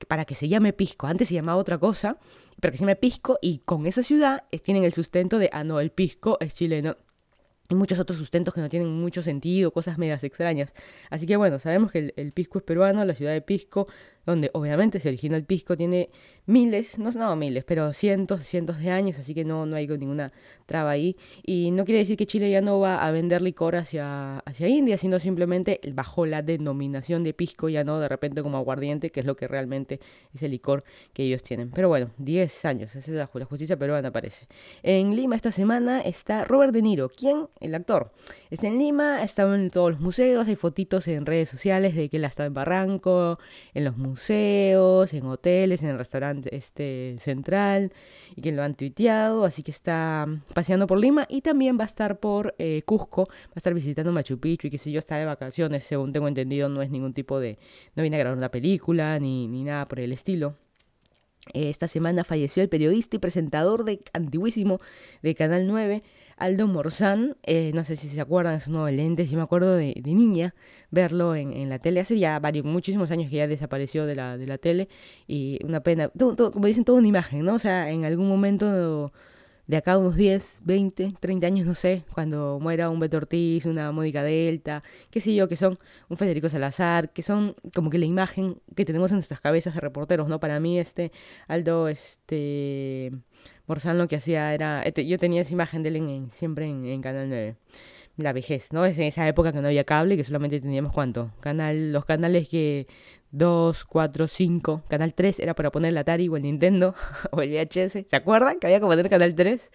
para 0.07 0.25
que 0.25 0.35
se 0.35 0.47
llame 0.47 0.73
Pisco. 0.73 1.07
Antes 1.07 1.29
se 1.29 1.33
llamaba 1.33 1.57
otra 1.57 1.77
cosa, 1.77 2.17
para 2.61 2.71
que 2.71 2.77
se 2.77 2.83
llame 2.83 2.95
Pisco 2.95 3.39
y 3.41 3.59
con 3.59 3.85
esa 3.85 4.03
ciudad 4.03 4.43
tienen 4.63 4.83
el 4.83 4.93
sustento 4.93 5.39
de, 5.39 5.49
ah, 5.53 5.63
no, 5.63 5.79
el 5.79 5.91
Pisco 5.91 6.37
es 6.39 6.55
chileno 6.55 6.97
y 7.69 7.75
muchos 7.75 7.99
otros 7.99 8.17
sustentos 8.17 8.53
que 8.53 8.61
no 8.61 8.69
tienen 8.69 8.89
mucho 8.89 9.21
sentido, 9.21 9.71
cosas 9.71 9.97
medias 9.97 10.23
extrañas. 10.23 10.73
Así 11.09 11.25
que 11.25 11.35
bueno, 11.35 11.59
sabemos 11.59 11.91
que 11.91 12.13
el, 12.15 12.31
pisco 12.31 12.59
es 12.59 12.63
peruano, 12.63 13.03
la 13.03 13.13
ciudad 13.13 13.33
de 13.33 13.41
Pisco, 13.41 13.87
donde 14.27 14.51
obviamente 14.53 14.99
se 14.99 15.07
origina 15.07 15.37
el 15.37 15.45
pisco, 15.45 15.77
tiene 15.77 16.09
miles, 16.45 16.99
no, 16.99 17.09
no 17.11 17.35
miles, 17.37 17.63
pero 17.63 17.93
cientos, 17.93 18.43
cientos 18.45 18.77
de 18.79 18.91
años, 18.91 19.17
así 19.17 19.33
que 19.33 19.45
no, 19.45 19.65
no 19.65 19.77
hay 19.77 19.87
ninguna 19.87 20.33
traba 20.65 20.91
ahí. 20.91 21.15
Y 21.45 21.71
no 21.71 21.85
quiere 21.85 21.99
decir 21.99 22.17
que 22.17 22.27
Chile 22.27 22.51
ya 22.51 22.59
no 22.59 22.79
va 22.79 23.05
a 23.05 23.11
vender 23.11 23.41
licor 23.41 23.77
hacia, 23.77 24.39
hacia 24.39 24.67
India, 24.67 24.97
sino 24.97 25.19
simplemente 25.21 25.79
bajo 25.93 26.25
la 26.25 26.41
denominación 26.41 27.23
de 27.23 27.33
pisco, 27.33 27.69
ya 27.69 27.85
no 27.85 27.99
de 27.99 28.09
repente 28.09 28.43
como 28.43 28.57
aguardiente, 28.57 29.11
que 29.11 29.21
es 29.21 29.25
lo 29.25 29.37
que 29.37 29.47
realmente 29.47 30.01
es 30.33 30.43
el 30.43 30.51
licor 30.51 30.83
que 31.13 31.23
ellos 31.23 31.41
tienen. 31.41 31.71
Pero 31.71 31.87
bueno, 31.87 32.11
10 32.17 32.65
años, 32.65 32.95
esa 32.97 33.11
es 33.11 33.17
la, 33.17 33.27
justicia 33.27 33.77
peruana 33.77 34.11
parece. 34.11 34.45
En 34.83 35.15
Lima 35.15 35.37
esta 35.37 35.53
semana 35.53 36.01
está 36.01 36.43
Robert 36.43 36.73
De 36.73 36.81
Niro, 36.81 37.07
quien 37.07 37.47
el 37.61 37.75
actor. 37.75 38.11
Está 38.49 38.67
en 38.67 38.77
Lima, 38.77 39.23
está 39.23 39.43
en 39.55 39.69
todos 39.69 39.91
los 39.91 40.01
museos, 40.01 40.49
hay 40.49 40.57
fotitos 40.57 41.07
en 41.07 41.25
redes 41.25 41.47
sociales 41.47 41.95
de 41.95 42.09
que 42.09 42.17
él 42.17 42.25
está 42.25 42.43
en 42.43 42.53
Barranco, 42.53 43.39
en 43.73 43.85
los 43.85 43.95
museos, 43.95 44.16
en 44.29 45.25
hoteles, 45.25 45.83
en 45.83 45.89
el 45.89 45.97
restaurante 45.97 46.55
este, 46.55 47.15
central, 47.19 47.91
y 48.35 48.41
que 48.41 48.51
lo 48.51 48.63
han 48.63 48.75
tuiteado, 48.75 49.45
así 49.45 49.63
que 49.63 49.71
está 49.71 50.27
paseando 50.53 50.87
por 50.87 50.99
Lima 50.99 51.25
y 51.29 51.41
también 51.41 51.77
va 51.77 51.83
a 51.83 51.87
estar 51.87 52.19
por 52.19 52.55
eh, 52.57 52.81
Cusco, 52.83 53.27
va 53.29 53.53
a 53.55 53.59
estar 53.59 53.73
visitando 53.73 54.11
Machu 54.11 54.39
Picchu 54.39 54.67
y 54.67 54.69
que 54.69 54.77
si 54.77 54.91
yo 54.91 54.99
está 54.99 55.17
de 55.17 55.25
vacaciones, 55.25 55.83
según 55.83 56.13
tengo 56.13 56.27
entendido, 56.27 56.69
no 56.69 56.81
es 56.81 56.89
ningún 56.89 57.13
tipo 57.13 57.39
de, 57.39 57.57
no 57.95 58.01
viene 58.01 58.17
a 58.17 58.19
grabar 58.19 58.37
una 58.37 58.51
película 58.51 59.19
ni, 59.19 59.47
ni 59.47 59.63
nada 59.63 59.87
por 59.87 59.99
el 59.99 60.11
estilo. 60.11 60.55
Esta 61.53 61.87
semana 61.87 62.23
falleció 62.23 62.61
el 62.61 62.69
periodista 62.69 63.15
y 63.15 63.19
presentador 63.19 63.85
de 63.85 64.01
antiguísimo 64.13 64.79
de 65.21 65.35
Canal 65.35 65.67
9, 65.67 66.03
Aldo 66.37 66.67
Morzán, 66.67 67.35
eh, 67.43 67.71
no 67.73 67.83
sé 67.83 67.95
si 67.95 68.09
se 68.09 68.21
acuerdan, 68.21 68.55
es 68.55 68.67
uno 68.67 68.85
de 68.85 68.91
lentes, 68.91 69.31
yo 69.31 69.37
me 69.37 69.43
acuerdo 69.43 69.75
de, 69.75 69.99
niña 70.05 70.53
verlo 70.91 71.35
en, 71.35 71.67
la 71.67 71.79
tele, 71.79 71.99
hace 71.99 72.19
ya 72.19 72.39
varios, 72.39 72.63
muchísimos 72.63 73.09
años 73.09 73.29
que 73.29 73.37
ya 73.37 73.47
desapareció 73.47 74.05
de 74.05 74.15
la, 74.15 74.37
de 74.37 74.45
la 74.45 74.59
tele 74.59 74.87
y 75.27 75.59
una 75.65 75.81
pena, 75.81 76.09
como 76.09 76.67
dicen, 76.67 76.85
toda 76.85 76.99
una 76.99 77.07
imagen, 77.07 77.43
¿no? 77.43 77.55
O 77.55 77.59
sea, 77.59 77.89
en 77.89 78.05
algún 78.05 78.29
momento 78.29 79.11
de 79.67 79.77
acá 79.77 79.97
unos 79.97 80.15
10, 80.15 80.61
20, 80.63 81.15
30 81.19 81.47
años, 81.47 81.65
no 81.67 81.75
sé, 81.75 82.03
cuando 82.13 82.57
muera 82.59 82.89
un 82.89 82.99
Beto 82.99 83.17
Ortiz, 83.17 83.65
una 83.65 83.91
Mónica 83.91 84.23
Delta, 84.23 84.81
qué 85.11 85.19
sé 85.19 85.35
yo, 85.35 85.49
que 85.49 85.57
son 85.57 85.77
un 86.07 86.15
Federico 86.15 86.47
Salazar, 86.47 87.11
que 87.11 87.21
son 87.21 87.55
como 87.75 87.89
que 87.89 87.97
la 87.97 88.05
imagen 88.05 88.61
que 88.75 88.85
tenemos 88.85 89.11
en 89.11 89.17
nuestras 89.17 89.41
cabezas 89.41 89.75
de 89.75 89.81
reporteros, 89.81 90.29
¿no? 90.29 90.39
Para 90.39 90.59
mí, 90.61 90.79
este, 90.79 91.11
Aldo, 91.47 91.89
este, 91.89 93.11
Morzán 93.67 93.97
lo 93.97 94.07
que 94.07 94.15
hacía 94.15 94.53
era, 94.53 94.81
este, 94.83 95.05
yo 95.05 95.19
tenía 95.19 95.41
esa 95.41 95.53
imagen 95.53 95.83
de 95.83 95.89
él 95.89 95.95
en, 95.97 96.31
siempre 96.31 96.65
en, 96.65 96.85
en, 96.85 97.01
Canal 97.01 97.27
9. 97.29 97.55
la 98.15 98.33
vejez, 98.33 98.71
¿no? 98.71 98.85
Es 98.85 98.97
en 98.97 99.03
esa 99.03 99.27
época 99.27 99.51
que 99.51 99.61
no 99.61 99.67
había 99.67 99.83
cable, 99.83 100.15
que 100.15 100.23
solamente 100.23 100.61
teníamos 100.61 100.93
cuánto, 100.93 101.31
canal, 101.41 101.91
los 101.91 102.05
canales 102.05 102.47
que 102.47 102.87
2, 103.31 103.85
4, 103.85 104.27
5, 104.27 104.83
canal 104.87 105.13
3 105.13 105.39
era 105.39 105.53
para 105.53 105.71
poner 105.71 105.89
el 105.89 105.97
Atari 105.97 106.27
o 106.29 106.37
el 106.37 106.43
Nintendo 106.43 106.95
o 107.31 107.41
el 107.41 107.51
VHS, 107.51 108.05
¿se 108.07 108.15
acuerdan 108.15 108.59
que 108.59 108.67
había 108.67 108.79
que 108.79 108.85
poner 108.85 109.09
canal 109.09 109.35
3? 109.35 109.71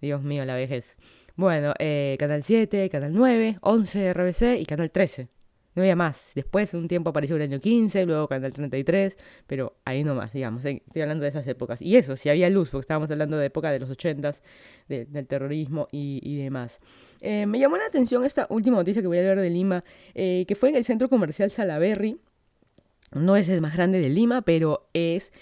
Dios 0.00 0.22
mío, 0.22 0.44
la 0.44 0.54
vejez. 0.54 0.96
Bueno, 1.36 1.74
eh, 1.78 2.16
canal 2.18 2.42
7, 2.42 2.88
canal 2.90 3.12
9, 3.12 3.58
11 3.60 4.12
RBC 4.12 4.60
y 4.60 4.66
canal 4.66 4.90
13. 4.90 5.28
No 5.74 5.82
había 5.82 5.96
más. 5.96 6.32
Después, 6.34 6.72
un 6.74 6.86
tiempo 6.86 7.10
apareció 7.10 7.34
el 7.36 7.42
año 7.42 7.58
15, 7.58 8.06
luego 8.06 8.28
Canal 8.28 8.52
33, 8.52 9.16
pero 9.46 9.76
ahí 9.84 10.04
no 10.04 10.14
más, 10.14 10.32
digamos. 10.32 10.64
Eh, 10.64 10.82
estoy 10.86 11.02
hablando 11.02 11.24
de 11.24 11.30
esas 11.30 11.46
épocas. 11.48 11.82
Y 11.82 11.96
eso, 11.96 12.16
si 12.16 12.28
había 12.28 12.48
luz, 12.48 12.70
porque 12.70 12.82
estábamos 12.82 13.10
hablando 13.10 13.36
de 13.36 13.46
época 13.46 13.72
de 13.72 13.80
los 13.80 13.90
80s, 13.90 14.40
del 14.88 15.26
terrorismo 15.26 15.88
y, 15.90 16.36
demás. 16.36 16.80
Eh, 17.20 17.46
me 17.46 17.58
llamó 17.58 17.76
la 17.76 17.86
atención 17.86 18.24
esta 18.24 18.46
última 18.50 18.76
noticia 18.76 19.02
que 19.02 19.08
voy 19.08 19.18
a 19.18 19.20
hablar 19.22 19.40
de 19.40 19.50
Lima, 19.50 19.82
eh, 20.14 20.44
que 20.46 20.54
fue 20.54 20.68
en 20.68 20.76
el 20.76 20.84
centro 20.84 21.08
comercial 21.08 21.50
Salaberry. 21.50 22.20
No 23.14 23.36
es 23.36 23.48
el 23.48 23.60
más 23.60 23.74
grande 23.74 24.00
de 24.00 24.08
Lima, 24.08 24.42
pero 24.42 24.88
es, 24.92 25.32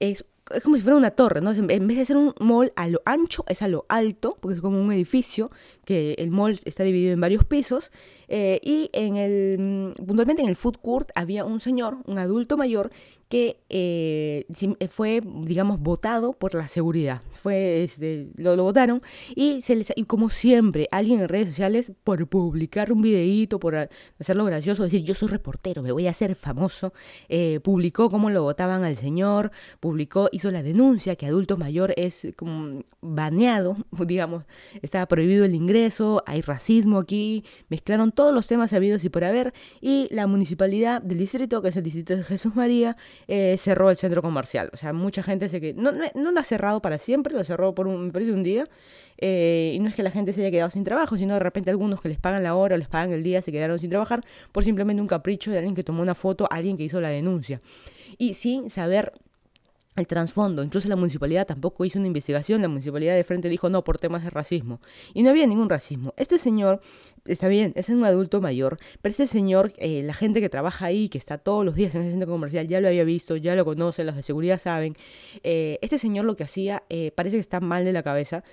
es 0.00 0.24
es 0.50 0.62
como 0.62 0.76
si 0.76 0.82
fuera 0.82 0.96
una 0.96 1.12
torre, 1.12 1.40
¿no? 1.40 1.52
En 1.52 1.86
vez 1.86 1.96
de 1.96 2.04
ser 2.04 2.16
un 2.16 2.34
mall 2.40 2.72
a 2.76 2.88
lo 2.88 3.00
ancho, 3.04 3.44
es 3.48 3.62
a 3.62 3.68
lo 3.68 3.86
alto, 3.88 4.36
porque 4.40 4.56
es 4.56 4.60
como 4.60 4.80
un 4.80 4.92
edificio, 4.92 5.50
que 5.84 6.14
el 6.18 6.30
mall 6.30 6.60
está 6.64 6.84
dividido 6.84 7.12
en 7.12 7.20
varios 7.20 7.44
pisos, 7.44 7.90
eh, 8.34 8.60
y 8.62 8.88
en 8.94 9.16
el, 9.16 9.58
mm, 9.58 10.06
puntualmente 10.06 10.42
en 10.42 10.48
el 10.48 10.56
food 10.56 10.76
court 10.76 11.10
había 11.14 11.44
un 11.44 11.60
señor, 11.60 11.98
un 12.06 12.18
adulto 12.18 12.56
mayor, 12.56 12.90
que 13.28 13.58
eh, 13.70 14.44
eh, 14.78 14.88
fue, 14.88 15.22
digamos, 15.42 15.80
votado 15.80 16.34
por 16.34 16.54
la 16.54 16.68
seguridad. 16.68 17.22
Fue, 17.32 17.82
este, 17.82 18.28
lo, 18.36 18.62
votaron 18.62 19.02
y, 19.34 19.62
se 19.62 19.74
les, 19.74 19.92
y 19.96 20.04
como 20.04 20.28
siempre, 20.28 20.86
alguien 20.90 21.20
en 21.20 21.28
redes 21.28 21.48
sociales, 21.48 21.92
por 22.04 22.26
publicar 22.26 22.92
un 22.92 23.00
videíto, 23.00 23.58
por 23.58 23.88
hacerlo 24.18 24.44
gracioso, 24.44 24.82
decir 24.82 25.02
yo 25.02 25.14
soy 25.14 25.28
reportero, 25.28 25.82
me 25.82 25.92
voy 25.92 26.06
a 26.06 26.10
hacer 26.10 26.34
famoso, 26.34 26.92
publicó 27.62 28.10
cómo 28.10 28.28
lo 28.28 28.42
votaban 28.42 28.84
al 28.84 28.96
señor, 28.96 29.50
publicó, 29.80 30.28
hizo 30.30 30.50
la 30.50 30.62
denuncia 30.62 31.16
que 31.16 31.26
adulto 31.26 31.56
mayor 31.56 31.94
es 31.96 32.28
como 32.36 32.82
baneado, 33.00 33.76
digamos, 34.06 34.44
estaba 34.82 35.06
prohibido 35.06 35.44
el 35.44 35.54
ingreso, 35.54 35.71
hay 36.26 36.40
racismo 36.40 36.98
aquí, 36.98 37.44
mezclaron 37.68 38.12
todos 38.12 38.34
los 38.34 38.46
temas 38.46 38.72
habidos 38.72 39.04
y 39.04 39.08
por 39.08 39.24
haber, 39.24 39.52
y 39.80 40.08
la 40.10 40.26
municipalidad 40.26 41.02
del 41.02 41.18
distrito, 41.18 41.62
que 41.62 41.68
es 41.68 41.76
el 41.76 41.82
distrito 41.82 42.16
de 42.16 42.24
Jesús 42.24 42.54
María, 42.54 42.96
eh, 43.28 43.56
cerró 43.58 43.90
el 43.90 43.96
centro 43.96 44.22
comercial. 44.22 44.70
O 44.72 44.76
sea, 44.76 44.92
mucha 44.92 45.22
gente 45.22 45.48
se 45.48 45.60
que 45.60 45.74
no, 45.74 45.92
no, 45.92 46.32
lo 46.32 46.40
ha 46.40 46.44
cerrado 46.44 46.80
para 46.80 46.98
siempre, 46.98 47.34
lo 47.34 47.44
cerró 47.44 47.74
por 47.74 47.86
un, 47.86 48.12
me 48.12 48.32
un 48.32 48.42
día, 48.42 48.68
eh, 49.18 49.72
y 49.74 49.80
no 49.80 49.88
es 49.88 49.94
que 49.94 50.02
la 50.02 50.10
gente 50.10 50.32
se 50.32 50.40
haya 50.40 50.50
quedado 50.50 50.70
sin 50.70 50.84
trabajo, 50.84 51.16
sino 51.16 51.34
de 51.34 51.40
repente 51.40 51.70
algunos 51.70 52.00
que 52.00 52.08
les 52.08 52.18
pagan 52.18 52.42
la 52.42 52.54
hora 52.54 52.74
o 52.74 52.78
les 52.78 52.88
pagan 52.88 53.12
el 53.12 53.22
día 53.22 53.42
se 53.42 53.52
quedaron 53.52 53.78
sin 53.78 53.90
trabajar 53.90 54.24
por 54.52 54.64
simplemente 54.64 55.00
un 55.00 55.08
capricho 55.08 55.50
de 55.50 55.58
alguien 55.58 55.74
que 55.74 55.84
tomó 55.84 56.02
una 56.02 56.14
foto, 56.14 56.48
alguien 56.50 56.76
que 56.76 56.84
hizo 56.84 57.00
la 57.00 57.08
denuncia. 57.08 57.60
Y 58.18 58.34
sin 58.34 58.70
saber 58.70 59.12
el 59.96 60.06
trasfondo. 60.06 60.62
Incluso 60.62 60.88
la 60.88 60.96
municipalidad 60.96 61.46
tampoco 61.46 61.84
hizo 61.84 61.98
una 61.98 62.06
investigación. 62.06 62.62
La 62.62 62.68
municipalidad 62.68 63.14
de 63.14 63.24
frente 63.24 63.48
dijo 63.48 63.68
no 63.68 63.84
por 63.84 63.98
temas 63.98 64.24
de 64.24 64.30
racismo. 64.30 64.80
Y 65.14 65.22
no 65.22 65.30
había 65.30 65.46
ningún 65.46 65.68
racismo. 65.68 66.14
Este 66.16 66.38
señor, 66.38 66.80
está 67.24 67.48
bien, 67.48 67.72
es 67.76 67.88
un 67.88 68.04
adulto 68.04 68.40
mayor, 68.40 68.78
pero 69.00 69.10
este 69.10 69.26
señor, 69.26 69.72
eh, 69.76 70.02
la 70.02 70.14
gente 70.14 70.40
que 70.40 70.48
trabaja 70.48 70.86
ahí, 70.86 71.08
que 71.08 71.18
está 71.18 71.38
todos 71.38 71.64
los 71.64 71.74
días 71.74 71.94
en 71.94 72.02
ese 72.02 72.12
centro 72.12 72.30
comercial, 72.30 72.66
ya 72.66 72.80
lo 72.80 72.88
había 72.88 73.04
visto, 73.04 73.36
ya 73.36 73.54
lo 73.54 73.64
conoce, 73.64 74.04
los 74.04 74.16
de 74.16 74.22
seguridad 74.22 74.58
saben. 74.58 74.96
Eh, 75.42 75.78
este 75.82 75.98
señor 75.98 76.24
lo 76.24 76.36
que 76.36 76.44
hacía, 76.44 76.84
eh, 76.88 77.12
parece 77.14 77.36
que 77.36 77.40
está 77.40 77.60
mal 77.60 77.84
de 77.84 77.92
la 77.92 78.02
cabeza. 78.02 78.44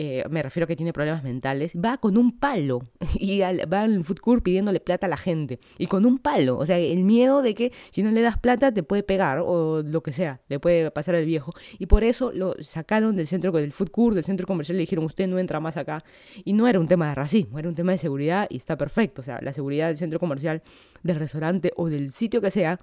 Eh, 0.00 0.22
me 0.30 0.44
refiero 0.44 0.62
a 0.62 0.68
que 0.68 0.76
tiene 0.76 0.92
problemas 0.92 1.24
mentales, 1.24 1.72
va 1.74 1.98
con 1.98 2.16
un 2.18 2.38
palo 2.38 2.82
y 3.18 3.40
va 3.40 3.80
al 3.80 4.04
food 4.04 4.18
court 4.18 4.44
pidiéndole 4.44 4.78
plata 4.78 5.06
a 5.06 5.08
la 5.08 5.16
gente. 5.16 5.58
Y 5.76 5.88
con 5.88 6.06
un 6.06 6.20
palo. 6.20 6.56
O 6.56 6.64
sea, 6.64 6.78
el 6.78 7.02
miedo 7.02 7.42
de 7.42 7.56
que 7.56 7.72
si 7.90 8.04
no 8.04 8.12
le 8.12 8.22
das 8.22 8.38
plata 8.38 8.72
te 8.72 8.84
puede 8.84 9.02
pegar 9.02 9.40
o 9.44 9.82
lo 9.82 10.00
que 10.04 10.12
sea, 10.12 10.40
le 10.48 10.60
puede 10.60 10.92
pasar 10.92 11.16
al 11.16 11.24
viejo. 11.24 11.52
Y 11.80 11.86
por 11.86 12.04
eso 12.04 12.30
lo 12.32 12.54
sacaron 12.60 13.16
del 13.16 13.26
centro 13.26 13.50
del 13.50 13.72
food 13.72 13.90
court, 13.90 14.14
del 14.14 14.24
centro 14.24 14.46
comercial, 14.46 14.76
y 14.76 14.78
le 14.78 14.82
dijeron, 14.82 15.04
usted 15.04 15.26
no 15.26 15.40
entra 15.40 15.58
más 15.58 15.76
acá. 15.76 16.04
Y 16.44 16.52
no 16.52 16.68
era 16.68 16.78
un 16.78 16.86
tema 16.86 17.08
de 17.08 17.16
racismo, 17.16 17.58
era 17.58 17.68
un 17.68 17.74
tema 17.74 17.90
de 17.90 17.98
seguridad 17.98 18.46
y 18.50 18.58
está 18.58 18.78
perfecto. 18.78 19.20
O 19.20 19.24
sea, 19.24 19.40
la 19.42 19.52
seguridad 19.52 19.88
del 19.88 19.96
centro 19.96 20.20
comercial, 20.20 20.62
del 21.02 21.16
restaurante 21.16 21.72
o 21.74 21.88
del 21.88 22.12
sitio 22.12 22.40
que 22.40 22.52
sea, 22.52 22.78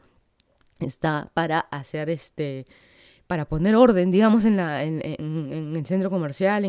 está 0.82 1.32
para 1.34 1.60
hacer 1.60 2.10
este 2.10 2.66
para 3.28 3.46
poner 3.46 3.76
orden, 3.76 4.12
digamos, 4.12 4.46
en, 4.46 4.60
el 4.60 5.86
centro 5.86 6.10
comercial, 6.10 6.64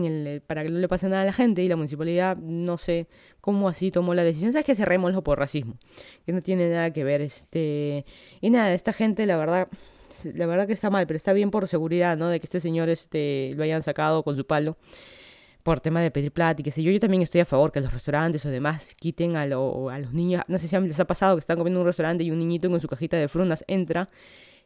para 0.47 0.63
que 0.65 0.71
no 0.71 0.79
le 0.79 0.89
pase 0.89 1.09
nada 1.09 1.23
a 1.23 1.25
la 1.27 1.33
gente, 1.33 1.63
y 1.63 1.69
la 1.69 1.77
municipalidad, 1.77 2.37
no 2.37 2.79
sé 2.79 3.09
cómo 3.41 3.69
así 3.69 3.91
tomó 3.91 4.15
la 4.15 4.25
decisión, 4.25 4.53
sabes 4.53 4.65
que 4.65 4.75
cerrémoslo 4.75 5.23
por 5.23 5.39
racismo, 5.39 5.77
que 6.25 6.33
no 6.33 6.43
tiene 6.43 6.71
nada 6.71 6.93
que 6.93 7.05
ver, 7.05 7.21
este, 7.21 8.07
y 8.41 8.51
nada, 8.51 8.73
esta 8.73 8.93
gente, 8.93 9.27
la 9.27 9.37
verdad, 9.37 9.69
la 10.25 10.47
verdad 10.47 10.67
que 10.67 10.73
está 10.73 10.89
mal, 10.89 11.07
pero 11.07 11.17
está 11.17 11.33
bien 11.33 11.51
por 11.51 11.69
seguridad, 11.69 12.17
¿no? 12.17 12.29
De 12.29 12.41
que 12.41 12.47
este 12.47 12.61
señor, 12.61 12.89
este, 12.89 13.53
lo 13.55 13.63
hayan 13.63 13.83
sacado 13.83 14.23
con 14.23 14.37
su 14.37 14.47
palo 14.47 14.79
por 15.67 15.81
tema 15.81 16.01
de 16.01 16.13
pedir 16.13 16.31
plata 16.31 16.61
y 16.61 16.63
qué 16.63 16.71
sé 16.71 16.81
yo. 16.81 16.93
Yo 16.93 17.01
también 17.01 17.23
estoy 17.23 17.41
a 17.41 17.45
favor 17.45 17.73
que 17.73 17.81
los 17.81 17.93
restaurantes 17.93 18.47
o 18.47 18.51
demás 18.51 18.95
quiten 18.95 19.35
a, 19.35 19.47
los 19.47 20.13
niños. 20.13 20.45
No 20.47 20.61
sé 20.61 20.69
si 20.69 20.79
les 20.79 21.01
ha 21.01 21.07
pasado 21.07 21.35
que 21.35 21.41
están 21.41 21.59
comiendo 21.59 21.81
en 21.81 21.83
un 21.83 21.87
restaurante 21.89 22.23
y 22.23 22.31
un 22.31 22.39
niñito 22.39 22.71
con 22.71 22.81
su 22.81 22.87
cajita 22.87 23.17
de 23.17 23.27
frunas 23.27 23.65
entra 23.67 24.09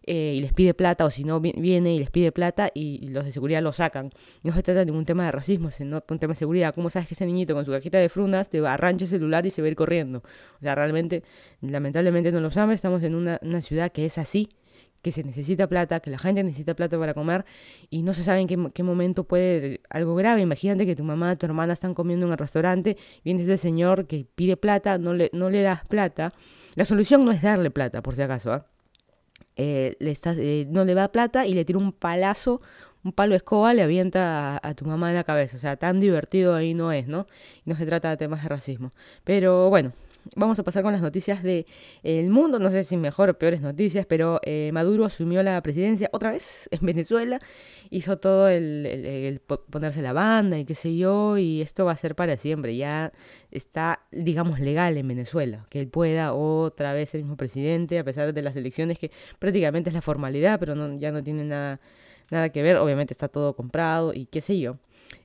eh, 0.05 0.35
y 0.37 0.41
les 0.41 0.53
pide 0.53 0.73
plata, 0.75 1.05
o 1.05 1.11
si 1.11 1.25
no 1.25 1.41
viene 1.41 1.95
y 1.95 1.99
les 1.99 2.11
pide 2.11 2.33
plata 2.33 2.71
y 2.75 3.09
los 3.09 3.25
de 3.25 3.33
seguridad 3.33 3.63
lo 3.63 3.73
sacan. 3.73 4.11
No 4.43 4.53
se 4.55 4.63
trata 4.63 4.81
de 4.81 4.87
ningún 4.87 5.05
tema 5.05 5.25
de 5.27 5.33
racismo, 5.33 5.71
sino 5.71 6.03
un 6.09 6.19
tema 6.19 6.33
de 6.33 6.37
seguridad. 6.37 6.75
¿Cómo 6.75 6.91
sabes 6.91 7.09
que 7.09 7.15
ese 7.15 7.27
niñito 7.27 7.55
con 7.55 7.65
su 7.65 7.71
cajita 7.71 7.99
de 7.99 8.09
frunas 8.09 8.49
te 8.49 8.67
arrancha 8.67 9.05
el 9.05 9.11
celular 9.11 9.45
y 9.47 9.51
se 9.51 9.63
va 9.63 9.67
a 9.67 9.71
ir 9.71 9.77
corriendo? 9.77 10.23
O 10.59 10.63
sea, 10.63 10.75
realmente, 10.75 11.23
lamentablemente 11.61 12.33
no 12.33 12.41
lo 12.41 12.51
sabe, 12.51 12.75
estamos 12.75 13.03
en 13.03 13.15
una, 13.15 13.39
ciudad 13.61 13.93
que 13.93 14.07
es 14.07 14.17
así, 14.17 14.49
que 15.03 15.13
se 15.13 15.23
necesita 15.23 15.67
plata, 15.67 16.01
que 16.01 16.11
la 16.11 16.19
gente 16.19 16.43
necesita 16.43 16.75
plata 16.75 16.99
para 16.99 17.15
comer 17.15 17.45
y 17.91 18.03
no 18.03 18.15
se 18.15 18.25
sabe 18.25 18.41
en 18.41 18.73
qué, 18.73 18.83
momento 18.83 19.25
puede 19.25 19.81
algo 19.91 20.15
grave. 20.15 20.41
Imagínate 20.41 20.87
que 20.87 20.97
tu 20.97 21.05
mamá, 21.05 21.37
tu 21.37 21.47
hermana 21.47 21.75
están 21.75 21.95
comiendo 21.95 22.27
en 22.27 22.33
el 22.33 22.39
restaurante, 22.39 22.97
viene 23.23 23.43
ese 23.43 23.59
señor 23.59 24.07
que 24.07 24.27
pide 24.35 24.57
plata, 24.57 24.97
no 24.99 25.13
le, 25.13 25.31
no 25.35 25.51
le 25.51 25.63
das 25.63 25.87
plata. 25.87 26.33
La 26.75 26.85
solución 26.87 27.25
no 27.25 27.33
es 27.33 27.43
darle 27.43 27.71
plata, 27.71 28.03
por 28.03 28.17
si 28.17 28.23
acaso, 28.23 28.53
¿ah? 28.53 28.67
Eh, 29.57 29.95
le 30.01 30.11
estás, 30.11 30.37
eh, 30.39 30.67
no 30.71 30.85
le 30.85 30.95
da 30.95 31.09
plata 31.13 31.47
y 31.47 31.53
le 31.53 31.65
tira 31.65 31.79
un 31.79 31.93
palazo, 31.93 32.61
un 33.05 33.13
palo 33.13 33.33
de 33.33 33.39
escoba, 33.39 33.75
le 33.75 33.83
avienta 33.83 34.61
a, 34.63 34.75
tu 34.75 34.85
mamá 34.85 35.11
en 35.11 35.17
la 35.17 35.25
cabeza. 35.25 35.57
O 35.57 35.61
sea, 35.61 35.77
tan 35.77 36.01
divertido 36.01 36.55
ahí 36.55 36.75
no 36.75 36.93
es, 36.93 37.09
¿no? 37.09 37.27
Y 37.65 37.71
no 37.71 37.77
se 37.77 37.87
trata 37.87 38.11
de 38.11 38.17
temas 38.17 38.43
de 38.43 38.49
racismo. 38.49 38.93
Pero 39.25 39.69
bueno, 39.71 39.93
Vamos 40.37 40.59
a 40.59 40.63
pasar 40.63 40.83
con 40.83 40.93
las 40.93 41.03
noticias 41.03 41.43
del 41.43 41.67
el 42.03 42.31
mundo, 42.31 42.59
no 42.59 42.71
sé 42.71 42.85
si 42.85 42.97
mejor 42.97 43.31
o 43.31 43.39
peores 43.39 43.61
noticias, 43.61 44.07
pero 44.07 44.41
eh, 44.45 44.71
Maduro 44.73 45.05
asumió 45.05 45.43
la 45.43 45.61
presidencia 45.63 46.09
otra 46.13 46.33
vez 46.33 46.69
en 46.73 46.85
Venezuela, 46.85 47.41
hizo 47.91 48.19
todo 48.19 48.49
el, 48.49 49.41
ponerse 49.71 50.03
la 50.03 50.13
banda 50.13 50.59
y 50.59 50.65
qué 50.65 50.75
sé 50.75 50.97
yo, 50.97 51.39
y 51.39 51.63
esto 51.63 51.85
va 51.85 51.93
a 51.93 51.97
ser 51.97 52.15
para 52.15 52.37
siempre, 52.37 52.77
ya 52.77 53.13
está, 53.51 54.07
digamos, 54.13 54.61
legal 54.61 54.97
en 54.97 55.09
Venezuela, 55.09 55.67
que 55.71 55.81
él 55.81 55.89
pueda 55.89 56.33
otra 56.33 56.93
vez 56.93 57.15
el 57.15 57.23
mismo 57.23 57.37
presidente, 57.37 57.99
a 57.99 58.05
pesar 58.05 58.33
de 58.33 58.43
las 58.43 58.57
elecciones 58.57 58.99
que 58.99 59.11
prácticamente 59.39 59.91
es 59.91 59.95
la 59.95 60.03
formalidad, 60.03 60.61
pero 60.61 60.75
no, 60.75 60.99
ya 60.99 61.13
no 61.13 61.23
tiene 61.23 61.45
nada, 61.45 61.81
nada 62.31 62.51
que 62.51 62.63
ver, 62.63 62.77
obviamente 62.77 63.15
está 63.15 63.29
todo 63.29 63.55
comprado 63.55 64.15
y 64.15 64.27
qué 64.27 64.41
sé 64.41 64.59
yo. 64.59 64.77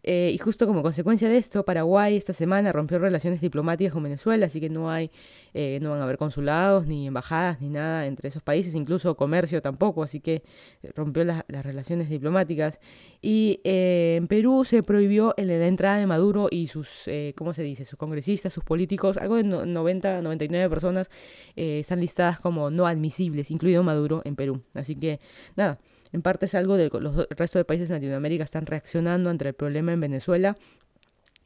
Eh, 0.03 0.31
y 0.33 0.37
justo 0.37 0.67
como 0.67 0.83
consecuencia 0.83 1.29
de 1.29 1.37
esto, 1.37 1.65
Paraguay 1.65 2.15
esta 2.15 2.33
semana 2.33 2.71
rompió 2.71 2.99
relaciones 2.99 3.41
diplomáticas 3.41 3.93
con 3.93 4.03
Venezuela, 4.03 4.45
así 4.45 4.59
que 4.59 4.69
no 4.69 4.91
hay, 4.91 5.11
eh, 5.53 5.79
no 5.81 5.91
van 5.91 5.99
a 5.99 6.03
haber 6.03 6.17
consulados, 6.17 6.85
ni 6.85 7.07
embajadas, 7.07 7.59
ni 7.61 7.69
nada 7.69 8.05
entre 8.05 8.29
esos 8.29 8.43
países, 8.43 8.75
incluso 8.75 9.15
comercio 9.15 9.61
tampoco, 9.61 10.03
así 10.03 10.19
que 10.19 10.43
eh, 10.83 10.91
rompió 10.95 11.23
las 11.23 11.43
relaciones 11.47 12.09
diplomáticas. 12.09 12.79
Y 13.21 13.59
en 13.63 14.27
Perú 14.27 14.63
se 14.65 14.83
prohibió 14.83 15.33
la 15.37 15.67
entrada 15.67 15.97
de 15.97 16.05
Maduro 16.05 16.47
y 16.51 16.67
sus, 16.67 17.09
¿cómo 17.35 17.53
se 17.53 17.63
dice?, 17.63 17.85
sus 17.85 17.97
congresistas, 17.97 18.53
sus 18.53 18.63
políticos, 18.63 19.17
algo 19.17 19.35
de 19.35 19.43
90, 19.43 20.21
99 20.21 20.69
personas 20.69 21.09
están 21.55 21.99
listadas 22.01 22.39
como 22.39 22.69
no 22.69 22.85
admisibles, 22.85 23.49
incluido 23.49 23.83
Maduro 23.83 24.21
en 24.25 24.35
Perú. 24.35 24.61
Así 24.73 24.95
que, 24.95 25.19
nada. 25.55 25.79
En 26.15 26.21
parte 26.21 26.45
es 26.45 26.55
algo 26.55 26.77
de 26.77 26.89
los 26.89 27.27
el 27.29 27.37
resto 27.37 27.59
de 27.59 27.65
países 27.65 27.89
de 27.89 27.95
Latinoamérica 27.95 28.45
están 28.45 28.65
reaccionando 28.65 29.29
ante 29.29 29.49
el 29.49 29.53
problema 29.53 29.91
en 29.91 29.99
Venezuela 29.99 30.55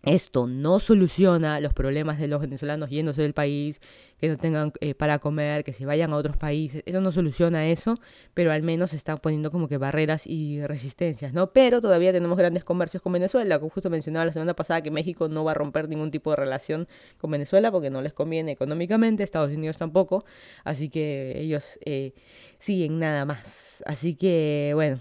esto 0.04 0.48
no 0.48 0.80
soluciona 0.80 1.60
los 1.60 1.74
problemas 1.74 2.20
de 2.20 2.30
los 2.30 2.40
venezolanos 2.40 2.90
yéndose 2.90 3.22
del 3.22 3.34
país, 3.34 3.82
que 4.20 4.30
no 4.30 4.38
tengan 4.38 4.72
eh, 4.80 4.96
para 4.96 5.20
comer, 5.20 5.66
que 5.66 5.74
se 5.74 5.86
vayan 5.86 6.14
a 6.14 6.16
otros 6.16 6.38
países. 6.38 6.84
Eso 6.86 7.02
no 7.02 7.12
soluciona 7.12 7.68
eso, 7.68 7.96
pero 8.34 8.54
al 8.54 8.64
menos 8.64 8.92
se 8.92 8.96
están 8.96 9.18
poniendo 9.18 9.52
como 9.52 9.68
que 9.68 9.78
barreras 9.78 10.26
y 10.26 10.66
resistencias, 10.66 11.34
¿no? 11.34 11.52
Pero 11.52 11.82
todavía 11.82 12.14
tenemos 12.14 12.38
grandes 12.38 12.64
comercios 12.64 13.04
con 13.04 13.12
Venezuela. 13.12 13.60
Como 13.60 13.72
justo 13.72 13.90
mencionaba 13.90 14.26
la 14.26 14.34
semana 14.34 14.56
pasada 14.56 14.82
que 14.82 14.92
México 14.92 15.28
no 15.28 15.44
va 15.44 15.52
a 15.52 15.56
romper 15.56 15.90
ningún 15.90 16.12
tipo 16.12 16.30
de 16.30 16.38
relación 16.38 16.88
con 17.18 17.32
Venezuela 17.32 17.70
porque 17.72 17.90
no 17.90 18.02
les 18.02 18.14
conviene 18.14 18.54
económicamente, 18.54 19.24
Estados 19.24 19.52
Unidos 19.52 19.78
tampoco. 19.78 20.24
Así 20.64 20.90
que 20.90 21.40
ellos 21.42 21.78
eh, 21.84 22.14
siguen 22.58 23.00
nada 23.00 23.26
más. 23.26 23.84
Así 23.86 24.16
que, 24.16 24.72
bueno 24.76 25.00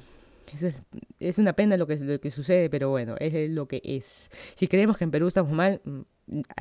Es, 1.21 1.39
una 1.39 1.53
pena 1.53 1.77
lo 1.77 1.87
que, 1.87 1.97
lo 1.97 2.21
que 2.21 2.31
sucede, 2.31 2.71
pero 2.71 2.91
bueno, 2.91 3.17
es 3.19 3.51
lo 3.51 3.67
que 3.67 3.81
es. 3.85 4.31
Si 4.55 4.69
creemos 4.69 4.97
que 4.97 5.05
en 5.05 5.11
Perú 5.11 5.29
estamos 5.29 5.53
mal, 5.53 5.81
mm, 5.85 6.01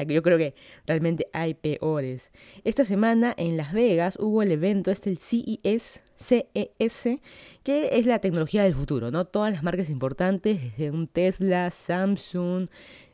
yo 0.07 0.23
creo 0.23 0.37
que 0.37 0.55
realmente 0.85 1.27
hay 1.33 1.53
peores. 1.53 2.31
Esta 2.63 2.85
semana 2.85 3.33
en 3.37 3.57
Las 3.57 3.73
Vegas 3.73 4.17
hubo 4.19 4.41
el 4.41 4.51
evento, 4.51 4.91
este 4.91 5.09
el 5.09 5.17
CES, 5.17 6.01
CES, 6.15 7.19
que 7.63 7.89
es 7.97 8.05
la 8.05 8.19
tecnología 8.19 8.63
del 8.63 8.75
futuro, 8.75 9.11
¿no? 9.11 9.25
Todas 9.25 9.51
las 9.51 9.63
marcas 9.63 9.89
importantes, 9.89 10.61
desde 10.61 10.91
un 10.91 11.07
Tesla, 11.07 11.69
Samsung, 11.71 12.69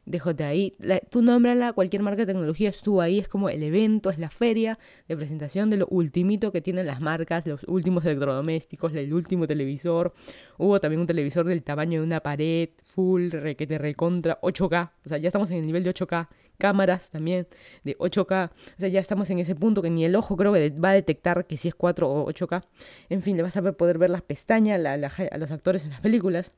DJI, 0.05 0.75
la, 0.79 0.99
tú 0.99 1.21
nómbrala, 1.21 1.73
cualquier 1.73 2.03
marca 2.03 2.21
de 2.21 2.25
tecnología 2.25 2.69
estuvo 2.69 3.01
ahí, 3.01 3.19
es 3.19 3.27
como 3.27 3.49
el 3.49 3.63
evento, 3.63 4.09
es 4.09 4.19
la 4.19 4.29
feria 4.29 4.77
de 5.07 5.15
presentación 5.15 5.69
de 5.69 5.77
lo 5.77 5.87
ultimito 5.87 6.51
que 6.51 6.61
tienen 6.61 6.85
las 6.85 6.99
marcas, 6.99 7.47
los 7.47 7.63
últimos 7.65 8.03
electrodomésticos, 8.05 8.93
el 8.95 9.13
último 9.13 9.47
televisor, 9.47 10.13
hubo 10.57 10.79
también 10.79 11.01
un 11.01 11.07
televisor 11.07 11.45
del 11.45 11.63
tamaño 11.63 12.01
de 12.01 12.05
una 12.05 12.19
pared, 12.19 12.69
full, 12.83 13.29
requete 13.31 13.77
recontra, 13.77 14.39
8K, 14.41 14.91
o 15.05 15.09
sea, 15.09 15.17
ya 15.17 15.27
estamos 15.27 15.49
en 15.51 15.57
el 15.57 15.65
nivel 15.65 15.83
de 15.83 15.93
8K, 15.93 16.27
cámaras 16.57 17.09
también 17.09 17.47
de 17.83 17.97
8K, 17.97 18.49
o 18.49 18.79
sea, 18.79 18.89
ya 18.89 18.99
estamos 18.99 19.29
en 19.29 19.39
ese 19.39 19.55
punto 19.55 19.81
que 19.81 19.89
ni 19.89 20.03
el 20.05 20.15
ojo 20.15 20.35
creo 20.35 20.53
que 20.53 20.69
va 20.71 20.89
a 20.89 20.93
detectar 20.93 21.45
que 21.45 21.57
si 21.57 21.69
es 21.69 21.75
4 21.75 22.09
o 22.09 22.29
8K, 22.29 22.63
en 23.09 23.21
fin, 23.21 23.37
le 23.37 23.43
vas 23.43 23.55
a 23.57 23.71
poder 23.71 23.97
ver 23.97 24.09
las 24.09 24.21
pestañas 24.21 24.83
a 24.85 25.37
los 25.37 25.51
actores 25.51 25.83
en 25.85 25.91
las 25.91 26.01
películas. 26.01 26.53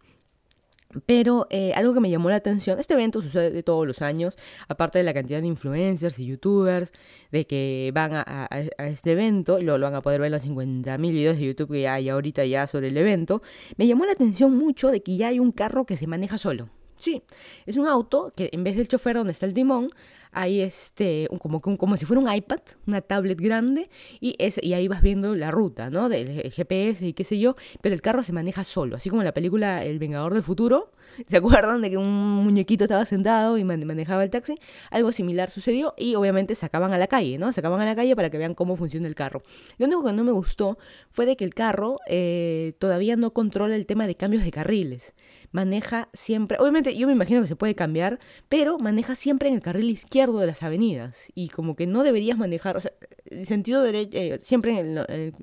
Pero 1.05 1.47
eh, 1.49 1.73
algo 1.73 1.93
que 1.93 1.99
me 1.99 2.09
llamó 2.09 2.29
la 2.29 2.37
atención, 2.37 2.79
este 2.79 2.93
evento 2.93 3.21
sucede 3.21 3.63
todos 3.63 3.85
los 3.85 4.01
años, 4.01 4.37
aparte 4.67 4.99
de 4.99 5.03
la 5.03 5.13
cantidad 5.13 5.41
de 5.41 5.47
influencers 5.47 6.19
y 6.19 6.25
youtubers 6.25 6.91
de 7.31 7.45
que 7.45 7.91
van 7.93 8.11
a, 8.13 8.47
este 8.77 9.11
evento, 9.11 9.61
lo, 9.61 9.77
lo, 9.77 9.85
van 9.85 9.95
a 9.95 10.01
poder 10.01 10.21
ver 10.21 10.31
los 10.31 10.45
50.000 10.45 10.99
videos 10.99 11.37
de 11.37 11.45
YouTube 11.45 11.71
que 11.71 11.87
hay 11.87 12.09
ahorita 12.09 12.45
ya 12.45 12.67
sobre 12.67 12.87
el 12.87 12.97
evento, 12.97 13.41
me 13.77 13.87
llamó 13.87 14.05
la 14.05 14.13
atención 14.13 14.55
mucho 14.57 14.89
de 14.89 15.01
que 15.01 15.17
ya 15.17 15.29
hay 15.29 15.39
un 15.39 15.51
carro 15.51 15.85
que 15.85 15.97
se 15.97 16.07
maneja 16.07 16.37
solo. 16.37 16.69
Sí, 16.97 17.23
es 17.65 17.77
un 17.77 17.87
auto 17.87 18.31
que 18.35 18.49
en 18.53 18.63
vez 18.63 18.77
del 18.77 18.87
chofer 18.87 19.17
donde 19.17 19.33
está 19.33 19.45
el 19.45 19.53
timón, 19.53 19.89
hay 20.35 20.61
este, 20.61 21.27
como, 21.39 21.61
como 21.61 21.97
si 21.97 22.05
fuera 22.05 22.21
un 22.21 22.31
iPad, 22.31 22.59
una 22.85 23.01
tablet 23.01 23.39
grande, 23.39 23.89
y, 24.19 24.35
es, 24.37 24.59
y 24.61 24.73
ahí 24.73 24.87
vas 24.87 25.01
viendo 25.01 25.33
la 25.33 25.49
ruta, 25.49 25.89
¿no? 25.89 26.09
Del 26.09 26.51
GPS 26.51 27.07
y 27.07 27.13
qué 27.13 27.23
sé 27.23 27.39
yo, 27.39 27.55
pero 27.81 27.95
el 27.95 28.01
carro 28.01 28.21
se 28.21 28.33
maneja 28.33 28.63
solo, 28.63 28.97
así 28.97 29.09
como 29.09 29.21
en 29.21 29.25
la 29.25 29.33
película 29.33 29.85
El 29.85 29.97
Vengador 29.97 30.33
del 30.33 30.43
Futuro, 30.43 30.91
¿se 31.27 31.37
acuerdan 31.37 31.81
de 31.81 31.89
que 31.89 31.97
un 31.97 32.43
muñequito 32.43 32.83
estaba 32.83 33.05
sentado 33.05 33.57
y 33.57 33.63
manejaba 33.63 34.23
el 34.23 34.29
taxi? 34.29 34.59
Algo 34.91 35.13
similar 35.13 35.49
sucedió 35.49 35.93
y 35.97 36.15
obviamente 36.15 36.53
sacaban 36.53 36.91
a 36.91 36.97
la 36.97 37.07
calle, 37.07 37.37
¿no? 37.37 37.53
Sacaban 37.53 37.79
a 37.79 37.85
la 37.85 37.95
calle 37.95 38.15
para 38.15 38.29
que 38.29 38.37
vean 38.37 38.55
cómo 38.55 38.75
funciona 38.75 39.07
el 39.07 39.15
carro. 39.15 39.41
Lo 39.77 39.85
único 39.85 40.03
que 40.03 40.11
no 40.11 40.23
me 40.25 40.33
gustó 40.33 40.77
fue 41.11 41.25
de 41.25 41.37
que 41.37 41.45
el 41.45 41.53
carro 41.53 41.99
eh, 42.07 42.73
todavía 42.79 43.15
no 43.15 43.31
controla 43.31 43.75
el 43.75 43.85
tema 43.85 44.05
de 44.05 44.15
cambios 44.15 44.43
de 44.43 44.51
carriles 44.51 45.13
maneja 45.55 46.09
siempre, 46.13 46.57
obviamente 46.59 46.95
yo 46.97 47.07
me 47.07 47.13
imagino 47.13 47.41
que 47.41 47.47
se 47.47 47.55
puede 47.55 47.75
cambiar, 47.75 48.19
pero 48.49 48.77
maneja 48.77 49.15
siempre 49.15 49.47
en 49.47 49.55
el 49.55 49.61
carril 49.61 49.89
izquierdo 49.89 50.24
de 50.33 50.47
las 50.47 50.63
avenidas 50.63 51.31
y 51.35 51.49
como 51.49 51.75
que 51.75 51.87
no 51.87 52.03
deberías 52.03 52.37
manejar, 52.37 52.77
o 52.77 52.81
sea, 52.81 52.91
el 53.25 53.45
sentido 53.45 53.81
derecho, 53.81 54.17
eh, 54.17 54.39
siempre 54.41 55.33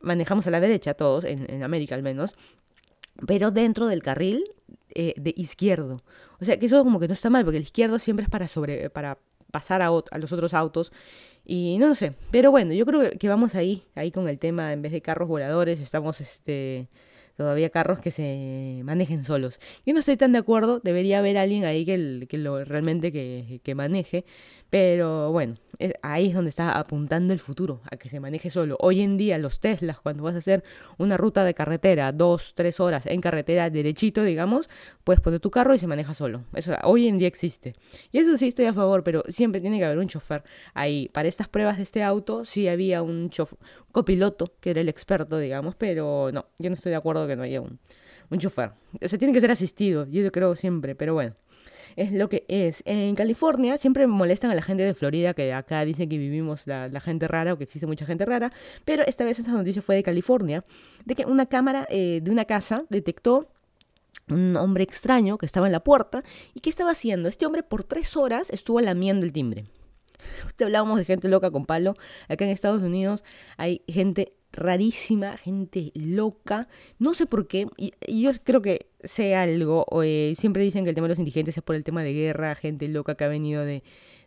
manejamos 0.00 0.46
a 0.46 0.50
la 0.50 0.60
derecha 0.60 0.94
todos, 0.94 1.24
en, 1.24 1.62
América 1.62 1.94
al 1.94 2.02
menos, 2.02 2.34
pero 3.26 3.50
dentro 3.50 3.86
del 3.86 4.02
carril 4.02 4.44
eh, 4.94 5.14
de 5.16 5.34
izquierdo. 5.36 6.02
O 6.40 6.44
sea, 6.44 6.58
que 6.58 6.66
eso 6.66 6.82
como 6.84 7.00
que 7.00 7.08
no 7.08 7.14
está 7.14 7.30
mal, 7.30 7.44
porque 7.44 7.58
el 7.58 7.64
izquierdo 7.64 7.98
siempre 7.98 8.24
es 8.24 8.30
para 8.30 8.48
sobre 8.48 8.90
para 8.90 9.18
pasar 9.50 9.82
a, 9.82 9.88
a 9.88 10.18
los 10.18 10.32
otros 10.32 10.54
autos 10.54 10.92
y 11.44 11.78
no 11.78 11.94
sé, 11.94 12.14
pero 12.30 12.50
bueno, 12.50 12.72
yo 12.74 12.86
creo 12.86 13.10
que 13.18 13.28
vamos 13.28 13.54
ahí, 13.54 13.82
ahí 13.94 14.12
con 14.12 14.28
el 14.28 14.38
tema, 14.38 14.72
en 14.72 14.82
vez 14.82 14.92
de 14.92 15.02
carros 15.02 15.28
voladores, 15.28 15.80
estamos 15.80 16.20
este 16.20 16.88
todavía 17.40 17.70
carros 17.70 18.00
que 18.00 18.10
se 18.10 18.82
manejen 18.84 19.24
solos. 19.24 19.58
Yo 19.86 19.94
no 19.94 20.00
estoy 20.00 20.18
tan 20.18 20.32
de 20.32 20.40
acuerdo, 20.40 20.78
debería 20.84 21.20
haber 21.20 21.38
alguien 21.38 21.64
ahí 21.64 21.86
que, 21.86 22.26
que 22.28 22.36
lo 22.36 22.62
realmente 22.66 23.12
que, 23.12 23.62
que 23.64 23.74
maneje, 23.74 24.26
pero 24.68 25.32
bueno, 25.32 25.56
ahí 26.02 26.28
es 26.28 26.34
donde 26.34 26.50
está 26.50 26.78
apuntando 26.78 27.32
el 27.32 27.40
futuro, 27.40 27.80
a 27.90 27.96
que 27.96 28.10
se 28.10 28.20
maneje 28.20 28.50
solo. 28.50 28.76
Hoy 28.80 29.00
en 29.00 29.16
día 29.16 29.38
los 29.38 29.58
Teslas, 29.58 29.98
cuando 30.00 30.22
vas 30.22 30.34
a 30.34 30.38
hacer 30.38 30.62
una 30.98 31.16
ruta 31.16 31.42
de 31.42 31.54
carretera, 31.54 32.12
dos, 32.12 32.52
tres 32.54 32.78
horas 32.78 33.06
en 33.06 33.22
carretera 33.22 33.70
derechito, 33.70 34.22
digamos, 34.22 34.68
puedes 35.02 35.20
poner 35.22 35.40
tu 35.40 35.50
carro 35.50 35.74
y 35.74 35.78
se 35.78 35.86
maneja 35.86 36.12
solo. 36.12 36.44
Eso 36.54 36.74
hoy 36.84 37.08
en 37.08 37.16
día 37.16 37.28
existe. 37.28 37.74
Y 38.12 38.18
eso 38.18 38.36
sí 38.36 38.48
estoy 38.48 38.66
a 38.66 38.74
favor, 38.74 39.02
pero 39.02 39.24
siempre 39.28 39.62
tiene 39.62 39.78
que 39.78 39.86
haber 39.86 39.98
un 39.98 40.08
chofer 40.08 40.44
ahí. 40.74 41.08
Para 41.08 41.28
estas 41.28 41.48
pruebas 41.48 41.78
de 41.78 41.84
este 41.84 42.02
auto 42.02 42.44
sí 42.44 42.68
había 42.68 43.02
un 43.02 43.30
chofer, 43.30 43.58
copiloto, 43.92 44.52
que 44.60 44.70
era 44.70 44.80
el 44.80 44.88
experto, 44.88 45.38
digamos, 45.38 45.74
pero 45.76 46.30
no, 46.32 46.46
yo 46.58 46.70
no 46.70 46.74
estoy 46.74 46.90
de 46.90 46.96
acuerdo 46.96 47.26
que 47.26 47.36
no 47.36 47.42
haya 47.42 47.60
un, 47.60 47.78
un 48.30 48.38
chofer. 48.38 48.72
Se 49.02 49.18
tiene 49.18 49.32
que 49.32 49.40
ser 49.40 49.50
asistido, 49.50 50.06
yo 50.06 50.30
creo 50.32 50.56
siempre, 50.56 50.94
pero 50.94 51.14
bueno 51.14 51.34
es 51.96 52.12
lo 52.12 52.28
que 52.28 52.44
es. 52.48 52.82
En 52.86 53.14
California 53.14 53.78
siempre 53.78 54.06
molestan 54.06 54.50
a 54.50 54.54
la 54.54 54.62
gente 54.62 54.82
de 54.82 54.94
Florida, 54.94 55.34
que 55.34 55.52
acá 55.52 55.84
dicen 55.84 56.08
que 56.08 56.18
vivimos 56.18 56.66
la, 56.66 56.88
gente 57.00 57.28
rara 57.28 57.52
o 57.52 57.58
que 57.58 57.64
existe 57.64 57.86
mucha 57.86 58.06
gente 58.06 58.24
rara, 58.24 58.52
pero 58.84 59.04
esta 59.06 59.24
vez 59.24 59.38
esta 59.38 59.52
noticia 59.52 59.82
fue 59.82 59.96
de 59.96 60.02
California, 60.02 60.64
de 61.04 61.14
que 61.14 61.24
una 61.24 61.46
cámara 61.46 61.86
eh, 61.90 62.20
de 62.22 62.30
una 62.30 62.44
casa 62.44 62.84
detectó 62.90 63.48
un 64.28 64.56
hombre 64.56 64.84
extraño 64.84 65.38
que 65.38 65.46
estaba 65.46 65.66
en 65.66 65.72
la 65.72 65.80
puerta 65.80 66.22
y 66.54 66.60
¿qué 66.60 66.70
estaba 66.70 66.92
haciendo? 66.92 67.28
Este 67.28 67.46
hombre 67.46 67.62
por 67.62 67.84
tres 67.84 68.16
horas 68.16 68.50
estuvo 68.50 68.80
lamiendo 68.80 69.26
el 69.26 69.32
timbre. 69.32 69.64
Usted 70.46 70.66
hablábamos 70.66 70.98
de 70.98 71.04
gente 71.04 71.28
loca 71.28 71.50
con 71.50 71.66
palo. 71.66 71.96
Acá 72.28 72.44
en 72.44 72.50
Estados 72.50 72.82
Unidos 72.82 73.24
hay 73.56 73.82
gente 73.88 74.32
rarísima, 74.52 75.36
gente 75.36 75.92
loca. 75.94 76.68
No 76.98 77.14
sé 77.14 77.26
por 77.26 77.46
qué. 77.46 77.66
Y, 77.76 77.92
yo 78.20 78.30
creo 78.44 78.62
que 78.62 78.90
sé 79.04 79.34
algo. 79.34 79.86
Eh, 80.02 80.34
siempre 80.36 80.62
dicen 80.62 80.84
que 80.84 80.90
el 80.90 80.94
tema 80.94 81.06
de 81.06 81.10
los 81.10 81.18
indigentes 81.18 81.56
es 81.56 81.62
por 81.62 81.76
el 81.76 81.84
tema 81.84 82.02
de 82.02 82.12
guerra, 82.12 82.54
gente 82.54 82.88
loca 82.88 83.14
que 83.14 83.24
ha 83.24 83.28
venido 83.28 83.64
de, 83.64 83.82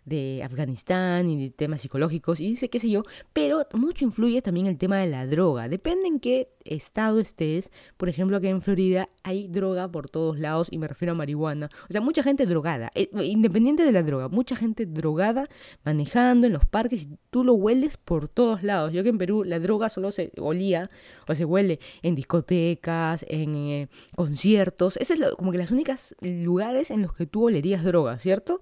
de 0.05 0.43
Afganistán 0.43 1.29
y 1.29 1.41
de 1.41 1.49
temas 1.49 1.81
psicológicos 1.81 2.39
y 2.39 2.49
dice 2.49 2.69
qué 2.69 2.79
sé 2.79 2.89
yo, 2.89 3.03
pero 3.31 3.65
mucho 3.73 4.05
influye 4.05 4.41
también 4.41 4.67
el 4.67 4.77
tema 4.77 4.97
de 4.97 5.07
la 5.07 5.25
droga. 5.25 5.69
Depende 5.69 6.07
en 6.07 6.19
qué 6.19 6.49
estado 6.65 7.19
estés. 7.19 7.71
Por 7.97 8.09
ejemplo, 8.09 8.37
aquí 8.37 8.47
en 8.47 8.61
Florida 8.61 9.09
hay 9.23 9.47
droga 9.47 9.89
por 9.89 10.09
todos 10.09 10.39
lados 10.39 10.67
y 10.71 10.77
me 10.77 10.87
refiero 10.87 11.13
a 11.13 11.15
marihuana. 11.15 11.69
O 11.89 11.91
sea, 11.91 12.01
mucha 12.01 12.23
gente 12.23 12.45
drogada, 12.45 12.91
eh, 12.95 13.09
independiente 13.23 13.83
de 13.83 13.91
la 13.91 14.03
droga, 14.03 14.27
mucha 14.29 14.55
gente 14.55 14.85
drogada 14.85 15.47
manejando 15.83 16.47
en 16.47 16.53
los 16.53 16.65
parques 16.65 17.03
y 17.03 17.17
tú 17.29 17.43
lo 17.43 17.53
hueles 17.53 17.97
por 17.97 18.27
todos 18.27 18.63
lados. 18.63 18.93
Yo 18.93 19.03
que 19.03 19.09
en 19.09 19.17
Perú 19.17 19.43
la 19.43 19.59
droga 19.59 19.89
solo 19.89 20.11
se 20.11 20.31
olía 20.37 20.89
o 21.27 21.35
se 21.35 21.45
huele 21.45 21.79
en 22.01 22.15
discotecas, 22.15 23.25
en 23.29 23.55
eh, 23.55 23.87
conciertos. 24.15 24.62
Ese 24.99 25.13
es 25.13 25.19
como 25.37 25.51
que 25.51 25.57
las 25.57 25.71
únicas 25.71 26.15
lugares 26.21 26.91
en 26.91 27.01
los 27.01 27.13
que 27.13 27.25
tú 27.25 27.47
olerías 27.47 27.83
droga, 27.83 28.17
¿cierto? 28.19 28.61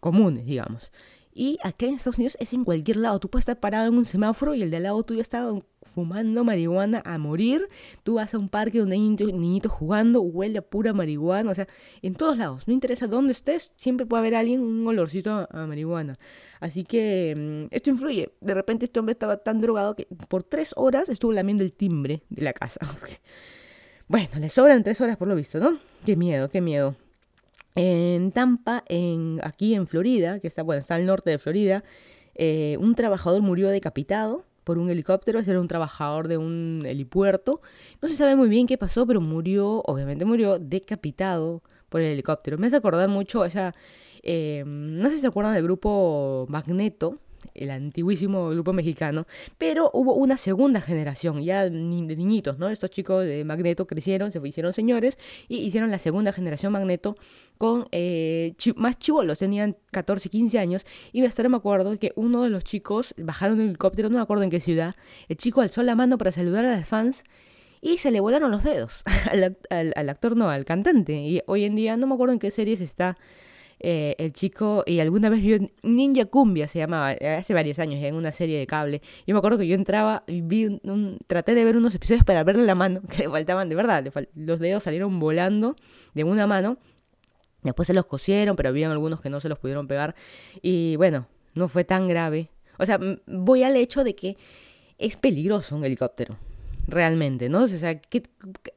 comunes, 0.00 0.46
digamos. 0.46 0.90
Y 1.32 1.58
acá 1.62 1.86
en 1.86 1.94
Estados 1.94 2.18
Unidos 2.18 2.36
es 2.40 2.52
en 2.52 2.64
cualquier 2.64 2.96
lado. 2.96 3.20
Tú 3.20 3.28
puedes 3.28 3.42
estar 3.42 3.60
parado 3.60 3.88
en 3.88 3.96
un 3.96 4.04
semáforo 4.04 4.54
y 4.54 4.62
el 4.62 4.70
de 4.70 4.78
al 4.78 4.82
lado 4.84 5.02
tuyo 5.04 5.20
está 5.20 5.52
fumando 5.82 6.42
marihuana 6.42 7.00
a 7.04 7.16
morir. 7.16 7.68
Tú 8.02 8.14
vas 8.14 8.34
a 8.34 8.38
un 8.38 8.48
parque 8.48 8.80
donde 8.80 8.96
hay 8.96 9.08
niñitos, 9.08 9.70
jugando, 9.70 10.20
huele 10.20 10.58
a 10.58 10.62
pura 10.62 10.92
marihuana. 10.92 11.50
O 11.50 11.54
sea, 11.54 11.68
en 12.02 12.14
todos 12.14 12.36
lados. 12.38 12.66
No 12.66 12.74
interesa 12.74 13.06
dónde 13.06 13.32
estés, 13.32 13.72
siempre 13.76 14.04
puede 14.04 14.20
haber 14.20 14.34
alguien 14.34 14.60
un 14.62 14.86
olorcito 14.86 15.46
a, 15.48 15.66
marihuana. 15.66 16.18
Así 16.58 16.82
que 16.82 17.34
mm, 17.36 17.74
esto 17.74 17.90
influye. 17.90 18.32
De 18.40 18.54
repente 18.54 18.86
este 18.86 18.98
hombre 18.98 19.12
estaba 19.12 19.36
tan 19.36 19.60
drogado 19.60 19.94
que 19.94 20.08
por 20.28 20.42
tres 20.42 20.72
horas 20.76 21.08
estuvo 21.08 21.32
lamiendo 21.32 21.62
el 21.62 21.72
timbre 21.72 22.24
de 22.30 22.42
la 22.42 22.52
casa. 22.52 22.80
bueno, 24.08 24.28
le 24.38 24.48
sobran 24.48 24.82
tres 24.82 25.00
horas 25.00 25.16
por 25.16 25.28
lo 25.28 25.34
visto, 25.34 25.58
¿no? 25.60 25.78
Qué 26.04 26.16
miedo, 26.16 26.48
qué 26.48 26.60
miedo. 26.60 26.96
En 27.74 28.32
Tampa, 28.32 28.82
en, 28.88 29.40
aquí 29.44 29.74
en 29.74 29.86
Florida, 29.86 30.40
que 30.40 30.48
está, 30.48 30.62
bueno, 30.62 30.80
está 30.80 30.94
al 30.94 31.06
norte 31.06 31.30
de 31.30 31.38
Florida, 31.38 31.84
eh, 32.34 32.76
un 32.80 32.94
trabajador 32.94 33.42
murió 33.42 33.68
decapitado 33.68 34.44
por 34.64 34.78
un 34.78 34.90
helicóptero, 34.90 35.40
era 35.40 35.60
un 35.60 35.68
trabajador 35.68 36.28
de 36.28 36.38
un 36.38 36.84
helipuerto. 36.86 37.60
No 38.02 38.08
se 38.08 38.16
sabe 38.16 38.36
muy 38.36 38.48
bien 38.48 38.66
qué 38.66 38.78
pasó, 38.78 39.06
pero 39.06 39.20
murió, 39.20 39.82
obviamente 39.86 40.24
murió 40.24 40.58
decapitado 40.58 41.62
por 41.88 42.00
el 42.00 42.08
helicóptero. 42.08 42.58
Me 42.58 42.66
hace 42.66 42.76
acordar 42.76 43.08
mucho 43.08 43.44
esa, 43.44 43.74
eh, 44.22 44.64
no 44.66 45.08
sé 45.08 45.16
si 45.16 45.20
se 45.22 45.26
acuerdan 45.26 45.54
del 45.54 45.64
grupo 45.64 46.46
Magneto, 46.48 47.18
el 47.54 47.70
antiguísimo 47.70 48.50
grupo 48.50 48.72
mexicano, 48.72 49.26
pero 49.58 49.90
hubo 49.92 50.14
una 50.14 50.36
segunda 50.36 50.80
generación, 50.80 51.42
ya 51.42 51.64
de 51.64 51.70
niñitos, 51.70 52.58
¿no? 52.58 52.68
Estos 52.68 52.90
chicos 52.90 53.24
de 53.24 53.44
Magneto 53.44 53.86
crecieron, 53.86 54.30
se 54.30 54.46
hicieron 54.46 54.72
señores 54.72 55.18
y 55.48 55.58
hicieron 55.58 55.90
la 55.90 55.98
segunda 55.98 56.32
generación 56.32 56.72
Magneto 56.72 57.16
con 57.58 57.88
eh, 57.90 58.54
más 58.76 58.98
chivolos, 58.98 59.38
tenían 59.38 59.76
14, 59.90 60.28
15 60.28 60.58
años 60.58 60.86
y 61.12 61.24
hasta 61.24 61.42
me 61.48 61.56
acuerdo 61.56 61.98
que 61.98 62.12
uno 62.16 62.42
de 62.42 62.50
los 62.50 62.64
chicos 62.64 63.14
bajaron 63.18 63.60
un 63.60 63.68
helicóptero, 63.68 64.08
no 64.08 64.16
me 64.16 64.22
acuerdo 64.22 64.44
en 64.44 64.50
qué 64.50 64.60
ciudad, 64.60 64.94
el 65.28 65.36
chico 65.36 65.60
alzó 65.60 65.82
la 65.82 65.94
mano 65.94 66.18
para 66.18 66.32
saludar 66.32 66.64
a 66.64 66.76
los 66.76 66.86
fans 66.86 67.24
y 67.80 67.98
se 67.98 68.10
le 68.10 68.20
volaron 68.20 68.50
los 68.50 68.64
dedos 68.64 69.02
al, 69.30 69.56
al, 69.70 69.92
al 69.94 70.08
actor, 70.08 70.36
no, 70.36 70.50
al 70.50 70.64
cantante. 70.64 71.12
Y 71.14 71.42
hoy 71.46 71.64
en 71.64 71.76
día 71.76 71.96
no 71.96 72.06
me 72.06 72.14
acuerdo 72.14 72.32
en 72.32 72.40
qué 72.40 72.50
series 72.50 72.80
está 72.80 73.16
eh, 73.80 74.14
el 74.18 74.32
chico, 74.32 74.82
y 74.86 75.00
alguna 75.00 75.28
vez 75.28 75.40
vio 75.40 75.58
Ninja 75.82 76.24
Cumbia, 76.26 76.66
se 76.68 76.78
llamaba, 76.78 77.10
hace 77.10 77.54
varios 77.54 77.78
años, 77.78 78.02
en 78.02 78.14
una 78.14 78.32
serie 78.32 78.58
de 78.58 78.66
cable. 78.66 79.02
Yo 79.26 79.34
me 79.34 79.38
acuerdo 79.38 79.58
que 79.58 79.66
yo 79.66 79.74
entraba 79.74 80.24
vi 80.26 80.66
un, 80.66 81.18
traté 81.26 81.54
de 81.54 81.64
ver 81.64 81.76
unos 81.76 81.94
episodios 81.94 82.24
para 82.24 82.44
verle 82.44 82.64
la 82.64 82.74
mano, 82.74 83.00
que 83.08 83.18
le 83.24 83.30
faltaban, 83.30 83.68
de 83.68 83.74
verdad, 83.74 84.04
los 84.34 84.58
dedos 84.58 84.82
salieron 84.82 85.18
volando 85.20 85.76
de 86.14 86.24
una 86.24 86.46
mano. 86.46 86.78
Después 87.62 87.86
se 87.88 87.94
los 87.94 88.06
cosieron, 88.06 88.56
pero 88.56 88.68
habían 88.68 88.92
algunos 88.92 89.20
que 89.20 89.30
no 89.30 89.40
se 89.40 89.48
los 89.48 89.58
pudieron 89.58 89.88
pegar. 89.88 90.14
Y 90.62 90.96
bueno, 90.96 91.26
no 91.54 91.68
fue 91.68 91.84
tan 91.84 92.06
grave. 92.06 92.50
O 92.78 92.86
sea, 92.86 93.00
voy 93.26 93.64
al 93.64 93.76
hecho 93.76 94.04
de 94.04 94.14
que 94.14 94.36
es 94.96 95.16
peligroso 95.16 95.74
un 95.74 95.84
helicóptero 95.84 96.38
realmente, 96.88 97.48
¿no? 97.48 97.64
O 97.64 97.68
sea, 97.68 98.00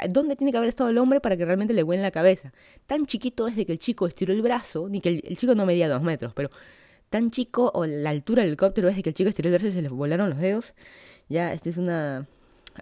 ¿dónde 0.10 0.36
tiene 0.36 0.52
que 0.52 0.58
haber 0.58 0.69
estado 0.69 0.89
el 0.89 0.97
hombre 0.97 1.21
para 1.21 1.38
que 1.38 1.45
realmente 1.45 1.74
le 1.74 1.82
huele 1.82 2.04
la 2.04 2.12
cabeza? 2.12 2.54
Tan 2.86 3.06
chiquito 3.06 3.47
es 3.47 3.56
de 3.56 3.65
que 3.65 3.71
el 3.71 3.80
chico 3.80 4.06
estiró 4.06 4.34
el 4.34 4.41
brazo, 4.41 4.89
ni 4.89 5.00
que 5.02 5.21
el, 5.24 5.38
chico 5.38 5.56
no 5.56 5.65
medía 5.65 5.88
dos 5.88 6.04
metros, 6.04 6.34
pero 6.34 6.50
tan 7.10 7.32
chico 7.32 7.71
o 7.74 7.86
la 7.86 8.10
altura 8.10 8.41
del 8.41 8.50
helicóptero 8.50 8.89
es 8.89 8.97
de 8.97 9.04
que 9.04 9.10
el 9.10 9.15
chico 9.15 9.30
estiró 9.30 9.47
el 9.47 9.54
brazo 9.54 9.67
y 9.67 9.71
se 9.71 9.82
le 9.82 9.89
volaron 9.89 10.30
los 10.30 10.39
dedos. 10.39 10.74
Ya, 11.30 11.54
esta 11.54 11.69
es 11.69 11.78
una... 11.78 12.28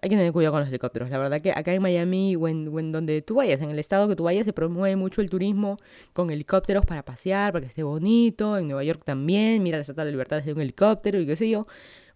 Hay 0.02 0.10
que 0.10 0.16
tener 0.16 0.32
cuidado 0.32 0.54
con 0.54 0.62
los 0.62 0.70
helicópteros. 0.70 1.10
La 1.10 1.18
verdad 1.18 1.42
que 1.42 1.52
acá 1.52 1.74
en 1.74 1.82
Miami 1.82 2.36
o 2.36 2.48
en, 2.48 2.92
donde 2.92 3.22
tú 3.22 3.36
vayas, 3.36 3.62
en 3.62 3.72
el 3.72 3.80
estado 3.80 4.08
que 4.08 4.16
tú 4.16 4.24
vayas, 4.24 4.46
se 4.46 4.54
promueve 4.54 4.96
mucho 4.96 5.22
el 5.22 5.30
turismo 5.30 5.78
con 6.14 6.30
helicópteros 6.30 6.86
para 6.86 7.04
pasear, 7.04 7.52
para 7.52 7.62
que 7.62 7.68
esté 7.68 7.84
bonito. 7.84 8.58
En 8.58 8.68
Nueva 8.68 8.84
York 8.84 9.02
también, 9.04 9.64
mira 9.64 9.78
la 9.78 9.82
Estatua 9.82 10.04
de 10.04 10.12
la 10.12 10.12
Libertad 10.12 10.38
desde 10.38 10.54
un 10.54 10.62
helicóptero 10.62 11.20
y 11.20 11.26
qué 11.26 11.36
sé 11.36 11.50
yo 11.50 11.66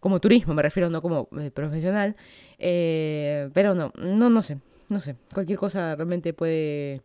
como 0.03 0.19
turismo, 0.19 0.53
me 0.53 0.61
refiero, 0.61 0.89
no 0.89 1.01
como 1.01 1.29
eh, 1.39 1.49
profesional. 1.49 2.17
Eh, 2.59 3.49
pero 3.53 3.73
no, 3.73 3.93
no, 3.95 4.29
no 4.29 4.43
sé, 4.43 4.57
no 4.89 4.99
sé. 4.99 5.15
Cualquier 5.33 5.57
cosa 5.57 5.95
realmente 5.95 6.33
puede, 6.33 7.01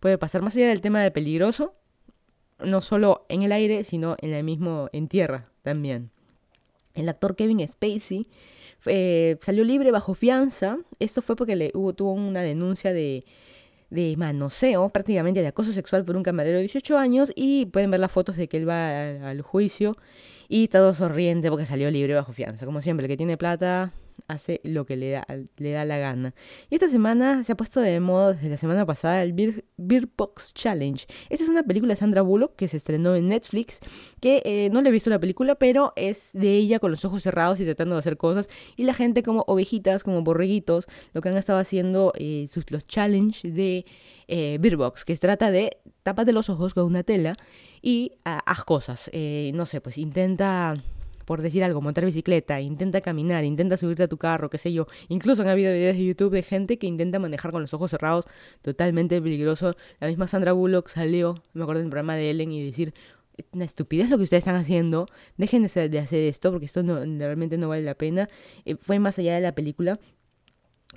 puede 0.00 0.16
pasar. 0.16 0.40
Más 0.40 0.56
allá 0.56 0.68
del 0.68 0.80
tema 0.80 1.02
de 1.02 1.10
peligroso, 1.10 1.74
no 2.58 2.80
solo 2.80 3.26
en 3.28 3.42
el 3.42 3.52
aire, 3.52 3.84
sino 3.84 4.16
en 4.22 4.32
el 4.32 4.42
mismo, 4.42 4.88
en 4.94 5.08
tierra 5.08 5.50
también. 5.62 6.10
El 6.94 7.10
actor 7.10 7.36
Kevin 7.36 7.66
Spacey 7.68 8.26
eh, 8.86 9.36
salió 9.40 9.64
libre 9.64 9.90
bajo 9.90 10.14
fianza. 10.14 10.78
Esto 10.98 11.22
fue 11.22 11.36
porque 11.36 11.56
le 11.56 11.70
hubo, 11.74 11.92
tuvo 11.92 12.12
una 12.12 12.42
denuncia 12.42 12.92
de, 12.92 13.24
de 13.90 14.16
manoseo, 14.16 14.88
prácticamente 14.88 15.40
de 15.40 15.48
acoso 15.48 15.72
sexual 15.72 16.04
por 16.04 16.16
un 16.16 16.22
camarero 16.22 16.56
de 16.56 16.62
18 16.62 16.98
años. 16.98 17.32
Y 17.36 17.66
pueden 17.66 17.90
ver 17.90 18.00
las 18.00 18.12
fotos 18.12 18.36
de 18.36 18.48
que 18.48 18.56
él 18.56 18.68
va 18.68 19.28
al 19.28 19.42
juicio 19.42 19.96
y 20.48 20.68
todo 20.68 20.94
sonriente 20.94 21.48
porque 21.48 21.66
salió 21.66 21.90
libre 21.90 22.14
bajo 22.14 22.32
fianza. 22.32 22.66
Como 22.66 22.80
siempre, 22.80 23.06
el 23.06 23.08
que 23.08 23.16
tiene 23.16 23.36
plata 23.36 23.92
hace 24.28 24.60
lo 24.64 24.86
que 24.86 24.96
le 24.96 25.10
da, 25.10 25.26
le 25.56 25.72
da 25.72 25.84
la 25.84 25.98
gana. 25.98 26.34
Y 26.68 26.74
esta 26.74 26.88
semana 26.88 27.44
se 27.44 27.52
ha 27.52 27.56
puesto 27.56 27.80
de 27.80 28.00
moda 28.00 28.32
desde 28.32 28.48
la 28.48 28.56
semana 28.56 28.86
pasada 28.86 29.22
el 29.22 29.32
Beer, 29.32 30.08
Box 30.16 30.54
Challenge. 30.54 31.06
Esta 31.28 31.44
es 31.44 31.50
una 31.50 31.62
película 31.62 31.92
de 31.92 31.96
Sandra 31.96 32.22
Bullock 32.22 32.56
que 32.56 32.68
se 32.68 32.76
estrenó 32.76 33.14
en 33.14 33.28
Netflix, 33.28 33.80
que 34.20 34.42
eh, 34.44 34.70
no 34.72 34.82
le 34.82 34.88
he 34.88 34.92
visto 34.92 35.10
la 35.10 35.18
película, 35.18 35.54
pero 35.54 35.92
es 35.96 36.30
de 36.32 36.56
ella 36.56 36.78
con 36.78 36.90
los 36.90 37.04
ojos 37.04 37.22
cerrados 37.22 37.60
y 37.60 37.64
tratando 37.64 37.94
de 37.94 38.00
hacer 38.00 38.16
cosas. 38.16 38.48
Y 38.76 38.84
la 38.84 38.94
gente 38.94 39.22
como 39.22 39.44
ovejitas, 39.46 40.04
como 40.04 40.22
borreguitos, 40.22 40.86
lo 41.12 41.20
que 41.20 41.28
han 41.28 41.36
estado 41.36 41.58
haciendo 41.58 42.12
eh, 42.16 42.46
sus, 42.50 42.70
los 42.70 42.86
challenge 42.86 43.50
de 43.50 43.86
eh, 44.28 44.58
Beerbox, 44.60 45.04
que 45.04 45.14
se 45.14 45.20
trata 45.20 45.50
de 45.50 45.78
tápate 46.02 46.32
los 46.32 46.50
ojos 46.50 46.74
con 46.74 46.84
una 46.84 47.02
tela 47.02 47.36
y 47.82 48.12
ah, 48.24 48.40
haz 48.46 48.64
cosas. 48.64 49.10
Eh, 49.12 49.50
no 49.54 49.66
sé, 49.66 49.80
pues 49.80 49.98
intenta, 49.98 50.82
por 51.30 51.42
decir 51.42 51.62
algo, 51.62 51.80
montar 51.80 52.04
bicicleta, 52.04 52.60
intenta 52.60 53.00
caminar, 53.00 53.44
intenta 53.44 53.76
subirte 53.76 54.02
a 54.02 54.08
tu 54.08 54.18
carro, 54.18 54.50
qué 54.50 54.58
sé 54.58 54.72
yo. 54.72 54.88
Incluso 55.06 55.42
han 55.42 55.48
habido 55.48 55.72
videos 55.72 55.94
de 55.94 56.04
YouTube 56.04 56.32
de 56.32 56.42
gente 56.42 56.76
que 56.76 56.88
intenta 56.88 57.20
manejar 57.20 57.52
con 57.52 57.62
los 57.62 57.72
ojos 57.72 57.92
cerrados, 57.92 58.24
totalmente 58.62 59.22
peligroso. 59.22 59.76
La 60.00 60.08
misma 60.08 60.26
Sandra 60.26 60.50
Bullock 60.50 60.88
salió, 60.88 61.40
me 61.52 61.62
acuerdo 61.62 61.82
en 61.82 61.86
el 61.86 61.90
programa 61.90 62.16
de 62.16 62.30
Ellen, 62.30 62.50
y 62.50 62.64
decir, 62.64 62.94
es 63.36 63.46
una 63.52 63.64
estupidez 63.64 64.10
lo 64.10 64.16
que 64.16 64.24
ustedes 64.24 64.40
están 64.40 64.56
haciendo, 64.56 65.06
dejen 65.36 65.62
de 65.62 65.98
hacer, 66.00 66.24
esto 66.24 66.50
porque 66.50 66.66
esto 66.66 66.82
no, 66.82 66.96
realmente 66.96 67.58
no 67.58 67.68
vale 67.68 67.84
la 67.84 67.94
pena. 67.94 68.28
Eh, 68.64 68.74
fue 68.74 68.98
más 68.98 69.16
allá 69.20 69.36
de 69.36 69.40
la 69.40 69.54
película, 69.54 70.00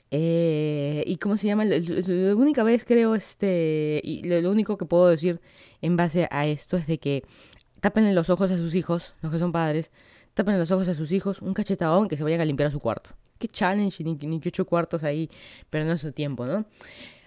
eh, 0.10 1.04
y 1.06 1.18
cómo 1.18 1.38
se 1.38 1.46
llama, 1.46 1.64
la, 1.64 1.76
única 2.36 2.64
vez 2.64 2.86
creo, 2.86 3.14
este, 3.14 4.02
y 4.04 4.24
lo, 4.24 4.50
único 4.50 4.80
que 4.80 4.86
puedo 4.86 5.10
decir 5.10 5.42
en 5.84 5.96
base 5.96 6.28
a 6.32 6.48
esto 6.48 6.78
es 6.78 6.88
de 6.88 6.98
que 6.98 7.24
tapen 7.82 8.16
los 8.16 8.32
ojos 8.32 8.50
a 8.50 8.58
sus 8.58 8.74
hijos, 8.74 9.14
los 9.22 9.32
que 9.32 9.38
son 9.38 9.52
padres, 9.52 9.92
tapen 10.34 10.58
los 10.58 10.72
ojos 10.72 10.88
a 10.88 10.96
sus 10.96 11.12
hijos, 11.12 11.42
un 11.42 11.54
cachetadón 11.54 12.08
que 12.08 12.18
se 12.18 12.24
vayan 12.24 12.42
a 12.42 12.46
limpiar 12.46 12.68
a 12.68 12.72
su 12.72 12.80
cuarto. 12.80 13.12
Qué 13.40 13.48
challenge, 13.48 14.04
ni, 14.04 14.16
ni 14.16 14.40
que 14.40 14.50
ocho 14.50 14.66
cuartos 14.66 15.04
ahí, 15.04 15.30
es 15.72 16.02
su 16.02 16.12
tiempo, 16.12 16.46
¿no? 16.46 16.66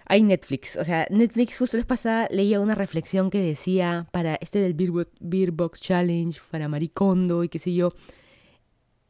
Hay 0.09 0.23
Netflix, 0.23 0.77
o 0.77 0.85
sea, 0.85 1.05
Netflix 1.09 1.57
justo 1.57 1.75
les 1.75 1.85
pasada 1.85 2.29
leía 2.31 2.61
una 2.61 2.75
reflexión 2.75 3.29
que 3.29 3.41
decía 3.41 4.07
para 4.11 4.35
este 4.35 4.59
del 4.59 4.73
Beer, 4.73 5.09
Beer 5.19 5.51
Box 5.51 5.81
Challenge, 5.81 6.39
para 6.49 6.69
Maricondo 6.69 7.43
y 7.43 7.49
qué 7.49 7.59
sé 7.59 7.73
yo, 7.73 7.91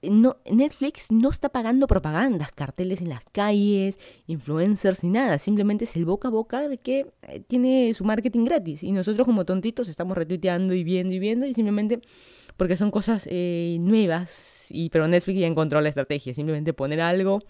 no, 0.03 0.37
Netflix 0.49 1.11
no 1.11 1.29
está 1.29 1.49
pagando 1.49 1.87
propagandas, 1.87 2.51
carteles 2.51 3.01
en 3.01 3.09
las 3.09 3.23
calles, 3.31 3.99
influencers 4.27 5.03
ni 5.03 5.09
nada. 5.09 5.39
Simplemente 5.39 5.85
es 5.85 5.95
el 5.95 6.05
boca 6.05 6.27
a 6.27 6.31
boca 6.31 6.67
de 6.67 6.77
que 6.77 7.07
eh, 7.23 7.39
tiene 7.39 7.93
su 7.93 8.03
marketing 8.03 8.45
gratis. 8.45 8.83
Y 8.83 8.91
nosotros 8.91 9.25
como 9.25 9.45
tontitos 9.45 9.87
estamos 9.87 10.17
retuiteando 10.17 10.73
y 10.73 10.83
viendo 10.83 11.13
y 11.15 11.19
viendo 11.19 11.45
y 11.45 11.53
simplemente 11.53 12.01
porque 12.57 12.75
son 12.75 12.91
cosas 12.91 13.27
eh, 13.29 13.77
nuevas. 13.79 14.67
Y, 14.69 14.89
pero 14.89 15.07
Netflix 15.07 15.39
ya 15.39 15.47
encontró 15.47 15.79
la 15.81 15.89
estrategia. 15.89 16.33
Simplemente 16.33 16.73
poner 16.73 16.99
algo 16.99 17.43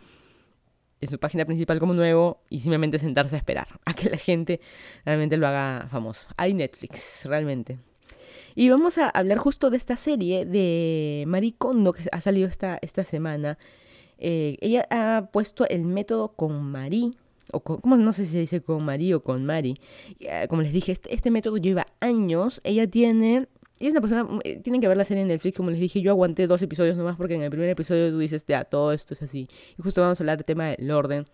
en 1.00 1.10
su 1.10 1.20
página 1.20 1.46
principal 1.46 1.80
como 1.80 1.94
nuevo 1.94 2.42
y 2.50 2.60
simplemente 2.60 3.00
sentarse 3.00 3.36
a 3.36 3.40
esperar 3.40 3.68
a 3.86 3.94
que 3.94 4.10
la 4.10 4.18
gente 4.18 4.60
realmente 5.06 5.38
lo 5.38 5.48
haga 5.48 5.88
famoso. 5.90 6.28
Hay 6.38 6.54
Netflix, 6.54 7.26
realmente. 7.26 7.80
Y 8.56 8.70
vamos 8.70 8.98
a 8.98 9.10
hablar 9.10 9.38
justo 9.38 9.70
de 9.70 9.78
esta 9.78 9.96
serie 9.96 10.46
de 10.46 11.24
Marie 11.28 11.54
Kondo 11.58 11.94
que 11.94 12.04
ha 12.12 12.22
salido 12.22 12.48
esta, 12.48 12.80
esta 12.82 13.04
semana. 13.04 13.58
Eh, 14.18 14.58
ella 14.62 14.88
ha 14.90 15.30
puesto 15.32 15.68
el 15.68 15.86
método 15.86 16.30
con 16.30 16.64
Marie, 16.64 17.12
o 17.52 17.60
¿cómo 17.60 17.96
no 17.96 18.14
sé 18.14 18.26
si 18.26 18.32
se 18.32 18.40
dice 18.40 18.62
con 18.62 18.84
Marie 18.84 19.16
o 19.16 19.22
con 19.22 19.46
Mari. 19.46 19.80
Eh, 20.20 20.48
como 20.50 20.62
les 20.62 20.74
dije, 20.74 20.92
este, 20.92 21.14
este, 21.14 21.32
método 21.32 21.58
lleva 21.58 21.86
años. 22.00 22.62
Ella 22.64 22.88
tiene. 22.88 23.48
Ella 23.80 23.90
es 23.90 23.94
una 23.94 24.02
persona. 24.02 24.40
Eh, 24.44 24.60
tienen 24.60 24.82
que 24.82 24.88
ver 24.88 24.98
la 24.98 25.06
serie 25.06 25.22
en 25.22 25.28
Netflix, 25.28 25.58
como 25.58 25.70
les 25.70 25.80
dije. 25.80 26.02
Yo 26.02 26.12
aguanté 26.12 26.48
dos 26.48 26.62
episodios 26.62 26.98
nomás 26.98 27.18
porque 27.18 27.36
en 27.36 27.42
el 27.42 27.50
primer 27.50 27.70
episodio 27.70 28.10
tú 28.10 28.20
dices, 28.20 28.46
ya, 28.48 28.64
todo 28.64 28.92
esto 28.92 29.14
es 29.14 29.22
así. 29.22 29.48
Y 29.78 29.82
justo 29.82 30.02
vamos 30.02 30.20
a 30.20 30.24
hablar 30.24 30.38
del 30.38 30.46
tema 30.46 30.68
del 30.68 30.92
orden 30.92 31.26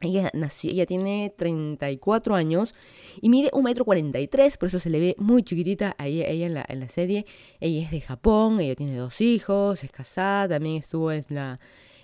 ella 0.00 0.30
nació, 0.32 0.70
ella 0.70 0.86
tiene 0.86 1.32
34 1.36 2.34
años 2.34 2.74
y 3.20 3.28
mide 3.28 3.50
1,43 3.50 3.62
metro 3.62 3.84
43, 3.84 4.56
por 4.56 4.68
eso 4.68 4.78
se 4.78 4.90
le 4.90 5.00
ve 5.00 5.16
muy 5.18 5.42
chiquitita 5.42 5.96
a 5.98 6.06
ella, 6.06 6.46
en, 6.46 6.54
la, 6.54 6.64
en 6.68 6.80
la 6.80 6.88
serie. 6.88 7.26
Ella 7.60 7.84
es 7.84 7.90
de 7.90 8.00
Japón, 8.00 8.60
ella 8.60 8.76
tiene 8.76 8.96
dos 8.96 9.20
hijos, 9.20 9.82
es 9.82 9.90
casada, 9.90 10.48
también 10.48 10.76
estuvo 10.76 11.10
en 11.10 11.24
la 11.30 11.58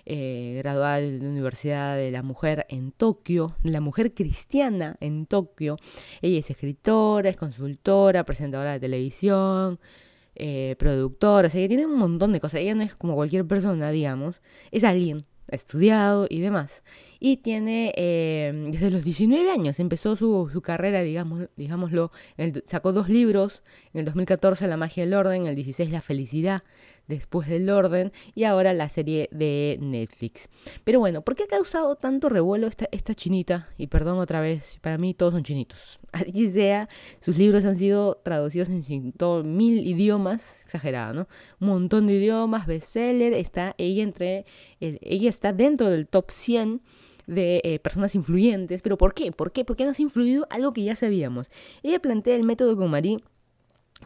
eh, 0.05 0.55
graduada 0.59 0.97
de 0.97 1.19
la 1.19 1.29
Universidad 1.29 1.95
de 1.97 2.11
la 2.11 2.21
Mujer 2.21 2.65
en 2.69 2.91
Tokio, 2.91 3.55
la 3.63 3.81
mujer 3.81 4.13
cristiana 4.13 4.97
en 4.99 5.25
Tokio. 5.25 5.77
Ella 6.21 6.39
es 6.39 6.49
escritora, 6.49 7.29
es 7.29 7.37
consultora, 7.37 8.23
presentadora 8.23 8.73
de 8.73 8.79
televisión, 8.79 9.79
eh, 10.35 10.75
productora, 10.77 11.47
o 11.47 11.49
sea, 11.49 11.59
ella 11.59 11.69
tiene 11.69 11.85
un 11.85 11.97
montón 11.97 12.33
de 12.33 12.39
cosas. 12.39 12.61
Ella 12.61 12.75
no 12.75 12.83
es 12.83 12.95
como 12.95 13.15
cualquier 13.15 13.45
persona, 13.47 13.89
digamos, 13.91 14.41
es 14.71 14.83
alguien 14.83 15.25
estudiado 15.47 16.27
y 16.29 16.41
demás. 16.41 16.83
Y 17.19 17.37
tiene, 17.37 17.93
eh, 17.95 18.51
desde 18.71 18.91
los 18.91 19.03
19 19.03 19.51
años, 19.51 19.79
empezó 19.79 20.15
su, 20.15 20.49
su 20.51 20.61
carrera, 20.61 21.01
digamos, 21.01 21.49
digámoslo, 21.55 22.11
sacó 22.65 22.93
dos 22.93 23.09
libros, 23.09 23.63
en 23.93 23.99
el 23.99 24.05
2014 24.05 24.67
La 24.67 24.77
magia 24.77 25.03
del 25.03 25.13
orden, 25.13 25.43
en 25.43 25.47
el 25.47 25.55
16 25.55 25.91
La 25.91 26.01
felicidad, 26.01 26.63
después 27.07 27.47
del 27.47 27.69
orden, 27.69 28.11
y 28.33 28.43
ahora 28.43 28.73
la 28.73 28.89
serie 28.89 29.29
de 29.31 29.77
Netflix. 29.81 30.49
Pero 30.83 30.99
bueno, 30.99 31.21
¿por 31.21 31.35
qué 31.35 31.43
ha 31.43 31.47
causado 31.47 31.95
tanto 31.95 32.29
revuelo 32.29 32.67
esta, 32.67 33.15
chinita? 33.15 33.69
Y 33.77 33.87
perdón 33.87 34.19
otra 34.19 34.41
vez, 34.41 34.79
para 34.81 34.97
mí 34.97 35.13
todos 35.13 35.33
son 35.33 35.43
chinitos. 35.43 35.99
Así 36.11 36.51
sea, 36.51 36.89
sus 37.21 37.37
libros 37.37 37.65
han 37.65 37.77
sido 37.77 38.21
traducidos 38.23 38.69
en 38.69 39.13
mil 39.57 39.85
idiomas, 39.85 40.61
exagerado, 40.63 41.13
¿no? 41.13 41.27
Un 41.59 41.67
montón 41.67 42.07
de 42.07 42.13
idiomas, 42.13 42.67
bestseller, 42.67 43.33
está 43.33 43.75
ella 43.77 44.03
entre, 44.03 44.45
ella 44.79 45.29
está 45.29 45.53
dentro 45.53 45.89
del 45.89 46.07
top 46.07 46.31
100 46.31 46.81
de 47.27 47.61
eh, 47.63 47.79
personas 47.79 48.15
influyentes. 48.15 48.81
¿Pero 48.81 48.97
por 48.97 49.13
qué? 49.13 49.31
¿Por 49.31 49.51
qué? 49.51 49.65
Porque 49.65 49.85
nos 49.85 49.99
ha 49.99 50.01
influido 50.01 50.47
algo 50.49 50.73
que 50.73 50.83
ya 50.83 50.95
sabíamos. 50.95 51.49
Ella 51.83 51.99
plantea 51.99 52.35
el 52.35 52.43
método 52.43 52.77
con 52.77 52.89
Marie 52.89 53.19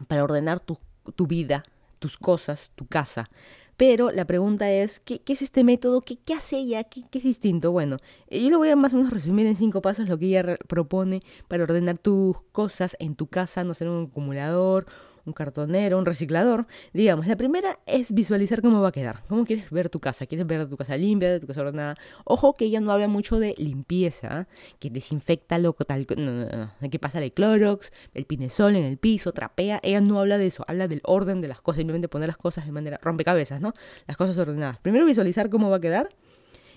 para 0.08 0.24
ordenar 0.24 0.60
tu 0.60 0.78
vida, 1.26 1.64
tus 2.00 2.18
cosas, 2.18 2.72
tu 2.74 2.86
casa. 2.86 3.30
Pero 3.76 4.10
la 4.10 4.26
pregunta 4.26 4.70
es, 4.70 5.00
¿qué, 5.00 5.22
es 5.26 5.40
este 5.40 5.64
método? 5.64 6.02
¿Qué, 6.02 6.18
hace 6.36 6.58
ella? 6.58 6.84
¿Qué, 6.84 7.02
¿Qué, 7.10 7.18
es 7.18 7.24
distinto? 7.24 7.72
Bueno, 7.72 7.96
yo 8.30 8.50
lo 8.50 8.58
voy 8.58 8.68
a 8.68 8.76
más 8.76 8.92
o 8.92 8.98
menos 8.98 9.12
resumir 9.12 9.46
en 9.46 9.56
cinco 9.56 9.80
pasos 9.80 10.08
lo 10.08 10.18
que 10.18 10.26
ella 10.26 10.58
propone 10.66 11.22
para 11.48 11.62
ordenar 11.62 11.96
tus 11.96 12.36
cosas 12.52 12.96
en 13.00 13.14
tu 13.14 13.28
casa, 13.28 13.64
no 13.64 13.72
ser 13.72 13.88
un 13.88 14.08
acumulador 14.10 14.86
un 15.24 15.32
cartonero, 15.32 15.98
un 15.98 16.06
reciclador. 16.06 16.66
Digamos, 16.92 17.26
la 17.26 17.36
primera 17.36 17.78
es 17.86 18.12
visualizar 18.12 18.62
cómo 18.62 18.80
va 18.80 18.88
a 18.88 18.92
quedar. 18.92 19.22
¿Cómo 19.28 19.44
quieres 19.44 19.70
ver 19.70 19.88
tu 19.88 20.00
casa? 20.00 20.26
¿Quieres 20.26 20.46
ver 20.46 20.68
tu 20.68 20.76
casa 20.76 20.96
limpia, 20.96 21.40
tu 21.40 21.46
casa 21.46 21.60
ordenada? 21.60 21.96
Ojo 22.24 22.56
que 22.56 22.66
ella 22.66 22.80
no 22.80 22.92
habla 22.92 23.08
mucho 23.08 23.38
de 23.38 23.54
limpieza, 23.58 24.48
que 24.78 24.90
desinfecta 24.90 25.58
loco 25.58 25.84
tal. 25.84 26.06
No, 26.16 26.32
no, 26.32 26.46
no. 26.46 26.90
Que 26.90 26.98
pasar 26.98 27.22
el 27.22 27.32
Clorox, 27.32 27.92
el 28.14 28.24
pinesol 28.24 28.76
en 28.76 28.84
el 28.84 28.98
piso, 28.98 29.32
trapea. 29.32 29.80
Ella 29.82 30.00
no 30.00 30.18
habla 30.18 30.38
de 30.38 30.46
eso, 30.46 30.64
habla 30.66 30.88
del 30.88 31.02
orden 31.04 31.40
de 31.40 31.48
las 31.48 31.60
cosas, 31.60 31.78
simplemente 31.78 32.08
poner 32.08 32.28
las 32.28 32.36
cosas 32.36 32.66
de 32.66 32.72
manera 32.72 32.98
rompecabezas, 33.02 33.60
¿no? 33.60 33.74
Las 34.06 34.16
cosas 34.16 34.36
ordenadas. 34.38 34.78
Primero 34.78 35.04
visualizar 35.04 35.50
cómo 35.50 35.70
va 35.70 35.76
a 35.76 35.80
quedar. 35.80 36.10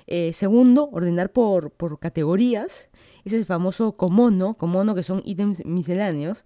Eh, 0.07 0.33
segundo, 0.33 0.89
ordenar 0.91 1.31
por, 1.31 1.71
por 1.71 1.99
categorías. 1.99 2.89
Ese 3.23 3.35
es 3.37 3.41
el 3.41 3.45
famoso 3.45 3.95
comono, 3.95 4.55
comono 4.55 4.95
que 4.95 5.03
son 5.03 5.21
ítems 5.25 5.65
misceláneos. 5.65 6.45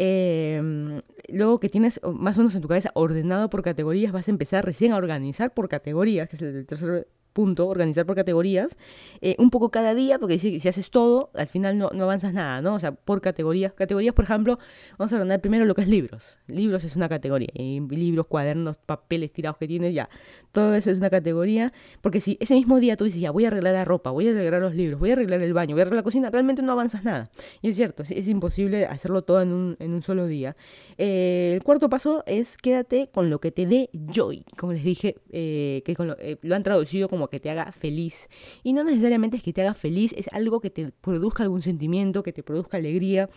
Eh, 0.00 1.02
luego 1.28 1.58
que 1.58 1.68
tienes 1.68 2.00
más 2.14 2.36
o 2.36 2.40
menos 2.40 2.54
en 2.54 2.62
tu 2.62 2.68
cabeza 2.68 2.92
ordenado 2.94 3.50
por 3.50 3.62
categorías, 3.62 4.12
vas 4.12 4.28
a 4.28 4.30
empezar 4.30 4.64
recién 4.64 4.92
a 4.92 4.96
organizar 4.96 5.52
por 5.52 5.68
categorías, 5.68 6.28
que 6.28 6.36
es 6.36 6.42
el 6.42 6.66
tercer 6.66 7.08
punto, 7.32 7.68
organizar 7.68 8.06
por 8.06 8.16
categorías, 8.16 8.76
eh, 9.20 9.36
un 9.38 9.50
poco 9.50 9.70
cada 9.70 9.94
día, 9.94 10.18
porque 10.18 10.38
si, 10.38 10.60
si 10.60 10.68
haces 10.68 10.90
todo, 10.90 11.30
al 11.34 11.46
final 11.46 11.78
no, 11.78 11.90
no, 11.92 12.04
avanzas 12.04 12.32
nada, 12.32 12.60
¿no? 12.62 12.74
O 12.74 12.78
sea, 12.78 12.92
por 12.92 13.20
categorías. 13.20 13.72
Categorías, 13.72 14.14
por 14.14 14.24
ejemplo, 14.24 14.58
vamos 14.98 15.12
a 15.12 15.16
ordenar 15.16 15.40
primero 15.40 15.64
lo 15.64 15.74
que 15.74 15.82
es 15.82 15.88
libros. 15.88 16.38
Libros 16.46 16.84
es 16.84 16.96
una 16.96 17.08
categoría. 17.08 17.48
libros, 17.54 18.26
cuadernos, 18.26 18.78
papeles 18.78 19.32
tirados 19.32 19.58
que 19.58 19.68
tienes, 19.68 19.94
ya. 19.94 20.08
Todo 20.52 20.74
eso 20.74 20.90
es 20.90 20.98
una 20.98 21.10
categoría. 21.10 21.72
Porque 22.00 22.20
si 22.20 22.36
ese 22.40 22.54
mismo 22.54 22.80
día 22.80 22.96
tú 22.96 23.04
dices, 23.04 23.20
ya, 23.20 23.30
voy 23.30 23.44
a 23.44 23.48
arreglar 23.48 23.74
la 23.74 23.84
ropa, 23.84 24.10
voy 24.10 24.28
a 24.28 24.30
arreglar 24.30 24.60
los 24.62 24.74
libros, 24.74 25.00
voy 25.00 25.10
a 25.10 25.12
arreglar 25.14 25.42
el 25.42 25.52
baño, 25.52 25.74
voy 25.74 25.80
a 25.80 25.82
arreglar 25.82 26.00
la 26.00 26.04
cocina, 26.04 26.30
realmente 26.30 26.62
no 26.62 26.72
avanzas 26.72 27.04
nada. 27.04 27.30
Y 27.62 27.68
es 27.68 27.76
cierto, 27.76 28.02
es, 28.02 28.10
es 28.10 28.28
imposible 28.28 28.86
hacerlo 28.86 29.22
todo 29.22 29.42
en 29.42 29.52
un, 29.52 29.76
en 29.78 29.94
un 29.94 30.02
solo 30.02 30.26
día. 30.26 30.56
Eh, 30.96 31.52
el 31.54 31.62
cuarto 31.62 31.88
paso 31.88 32.22
es 32.26 32.56
quédate 32.56 33.08
con 33.12 33.30
lo 33.30 33.40
que 33.40 33.50
te 33.50 33.66
dé 33.66 33.90
joy. 34.12 34.44
Como 34.56 34.72
les 34.72 34.84
dije, 34.84 35.16
eh, 35.30 35.82
que 35.84 35.94
con 35.94 36.08
lo, 36.08 36.16
eh, 36.18 36.38
lo 36.42 36.54
han 36.54 36.62
traducido 36.62 37.08
como 37.08 37.17
que 37.26 37.40
te 37.40 37.50
haga 37.50 37.72
feliz. 37.72 38.28
Y 38.62 38.72
no 38.72 38.84
necesariamente 38.84 39.36
es 39.36 39.42
que 39.42 39.52
te 39.52 39.62
haga 39.62 39.74
feliz, 39.74 40.14
es 40.16 40.28
algo 40.32 40.60
que 40.60 40.70
te 40.70 40.92
produzca 40.92 41.42
algún 41.42 41.62
sentimiento, 41.62 42.22
que 42.22 42.32
te 42.32 42.44
produzca 42.44 42.76
alegría, 42.76 43.28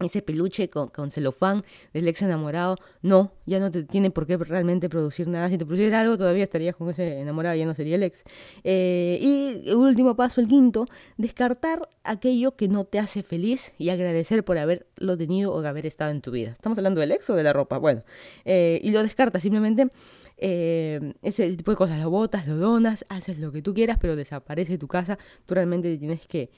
ese 0.00 0.22
peluche 0.22 0.68
con, 0.68 1.10
celofán 1.10 1.62
del 1.92 2.08
ex 2.08 2.22
enamorado, 2.22 2.76
no, 3.02 3.32
ya 3.46 3.60
no 3.60 3.70
te 3.70 3.84
tiene 3.84 4.10
por 4.10 4.26
qué 4.26 4.36
realmente 4.36 4.88
producir 4.88 5.28
nada. 5.28 5.48
Si 5.48 5.58
te 5.58 5.64
produciera 5.64 6.00
algo, 6.00 6.18
todavía 6.18 6.44
estarías 6.44 6.74
con 6.76 6.90
ese 6.90 7.20
enamorado, 7.20 7.56
ya 7.56 7.66
no 7.66 7.74
sería 7.74 7.96
el 7.96 8.02
ex. 8.02 8.24
Eh, 8.64 9.18
y 9.20 9.68
el 9.68 9.76
último 9.76 10.16
paso, 10.16 10.40
el 10.40 10.48
quinto, 10.48 10.86
descartar 11.16 11.88
aquello 12.02 12.56
que 12.56 12.68
no 12.68 12.84
te 12.84 12.98
hace 12.98 13.22
feliz 13.22 13.72
y 13.78 13.90
agradecer 13.90 14.44
por 14.44 14.58
haberlo 14.58 15.16
tenido 15.16 15.52
o 15.52 15.64
haber 15.64 15.86
estado 15.86 16.10
en 16.10 16.20
tu 16.20 16.30
vida. 16.30 16.50
¿Estamos 16.50 16.78
hablando 16.78 17.00
del 17.00 17.12
ex 17.12 17.30
o 17.30 17.34
de 17.34 17.42
la 17.42 17.52
ropa? 17.52 17.78
Bueno, 17.78 18.02
eh, 18.44 18.80
y 18.82 18.90
lo 18.90 19.02
descartas 19.02 19.42
simplemente. 19.42 19.88
Eh, 20.36 21.14
ese 21.22 21.50
tipo 21.56 21.70
de 21.70 21.76
cosas, 21.76 22.00
lo 22.00 22.10
botas, 22.10 22.46
lo 22.46 22.56
donas, 22.56 23.04
haces 23.08 23.38
lo 23.38 23.52
que 23.52 23.62
tú 23.62 23.72
quieras, 23.72 23.98
pero 24.00 24.16
desaparece 24.16 24.78
tu 24.78 24.88
casa. 24.88 25.18
Tú 25.46 25.54
realmente 25.54 25.96
tienes 25.96 26.26
que, 26.26 26.50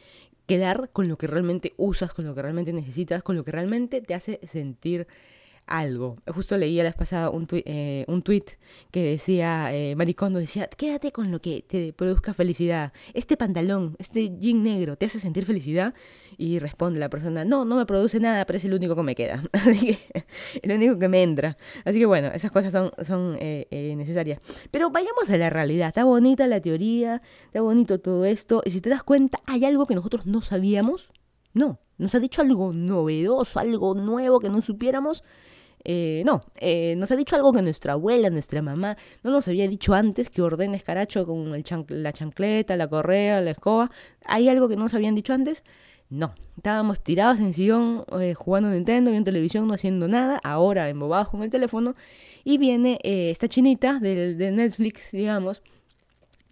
quedar 0.47 0.91
con 0.93 1.09
lo 1.09 1.19
que 1.19 1.27
realmente 1.27 1.75
usas, 1.77 2.13
con 2.13 2.25
lo 2.25 2.35
que 2.35 2.43
realmente 2.43 2.73
necesitas, 2.73 3.23
con 3.23 3.37
lo 3.37 3.45
que 3.45 3.53
realmente 3.53 4.01
te 4.01 4.15
hace 4.15 4.41
sentir 4.45 5.07
algo. 5.67 6.17
Justo 6.33 6.57
leía 6.57 6.83
la 6.83 6.91
vez 6.91 6.97
pasada 6.97 7.31
un, 7.31 7.47
eh, 7.51 8.05
un 8.09 8.23
tweet 8.23 8.45
que 8.91 9.03
decía, 9.03 9.75
eh, 9.75 9.95
Maricondo 9.97 10.39
decía, 10.39 10.69
quédate 10.69 11.13
con 11.13 11.31
lo 11.31 11.41
que 11.41 11.63
te 11.67 11.93
produzca 11.93 12.35
felicidad. 12.35 12.93
Este 13.15 13.37
pantalón, 13.37 13.97
este 13.99 14.37
jean 14.39 14.63
negro, 14.63 14.97
¿te 14.97 15.07
hace 15.07 15.21
sentir 15.21 15.45
felicidad? 15.45 15.95
Y 16.39 16.59
responde 16.59 17.01
la 17.01 17.09
persona, 17.09 17.45
no, 17.45 17.65
no 17.65 17.77
me 17.77 17.87
produce 17.87 18.21
nada, 18.21 18.45
pero 18.47 18.59
es 18.59 18.65
el 18.65 18.75
único 18.75 18.95
que 18.95 19.03
me 19.03 19.15
queda. 19.15 19.43
Así 19.53 19.97
que, 19.97 20.25
el 20.63 20.73
único 20.73 20.99
que 20.99 21.09
me 21.09 21.23
entra. 21.23 21.57
Así 21.85 21.99
que 21.99 22.07
bueno, 22.07 22.29
esas 22.29 22.51
cosas 22.51 22.73
son, 22.73 22.93
son 23.05 23.37
eh, 23.41 23.95
necesarias. 23.97 24.41
Pero 24.71 24.91
vayamos 24.91 25.31
a 25.31 25.37
la 25.37 25.51
realidad. 25.51 25.89
Está 25.89 26.05
bonita 26.05 26.47
la 26.47 26.61
teoría, 26.61 27.23
está 27.47 27.61
bonito 27.61 27.99
todo 28.01 28.25
esto. 28.25 28.63
Y 28.65 28.71
si 28.71 28.81
te 28.81 28.91
das 28.91 29.03
cuenta, 29.03 29.41
hay 29.47 29.65
algo 29.65 29.87
que 29.87 29.95
nosotros 29.95 30.27
no 30.27 30.43
sabíamos. 30.43 31.11
No, 31.55 31.81
nos 31.99 32.15
ha 32.15 32.21
dicho 32.21 32.43
algo 32.43 32.75
novedoso, 32.75 33.59
algo 33.59 33.95
nuevo 33.95 34.41
que 34.41 34.51
no 34.51 34.61
supiéramos. 34.61 35.25
Eh, 35.89 36.25
no, 36.27 36.41
eh, 36.57 36.97
nos 36.97 37.13
ha 37.13 37.17
dicho 37.17 37.37
algo 37.37 37.53
que 37.53 37.63
nuestra 37.63 37.93
abuela, 37.93 38.29
nuestra 38.29 38.61
mamá, 38.61 38.97
no 39.23 39.31
nos 39.31 39.47
había 39.47 39.69
dicho 39.69 39.95
antes 39.95 40.31
que 40.31 40.43
ordenes 40.43 40.83
caracho 40.83 41.25
con 41.25 41.55
el 41.55 41.65
la 41.89 42.13
chancleta, 42.13 42.77
la 42.77 42.89
correa, 42.89 43.41
la 43.41 43.53
escoba. 43.53 43.93
¿Hay 44.25 44.49
algo 44.49 44.69
que 44.69 44.75
no 44.75 44.83
nos 44.83 44.95
habían 44.95 45.15
dicho 45.15 45.33
antes? 45.33 45.63
No, 46.11 46.35
estábamos 46.57 47.01
tirados 47.01 47.39
en 47.39 47.55
sillón 47.55 48.05
eh, 48.21 48.35
jugando 48.35 48.69
Nintendo, 48.71 49.13
viendo 49.13 49.29
televisión, 49.29 49.69
no 49.69 49.75
haciendo 49.75 50.09
nada, 50.09 50.41
ahora 50.43 50.89
embobados 50.89 51.29
con 51.29 51.45
el 51.45 51.51
teléfono, 51.51 51.95
y 52.43 52.59
viene 52.59 52.99
eh, 53.05 53.31
esta 53.31 53.47
chinita 53.49 54.01
de, 54.01 54.35
de 54.35 54.51
Netflix, 54.51 55.13
digamos, 55.13 55.63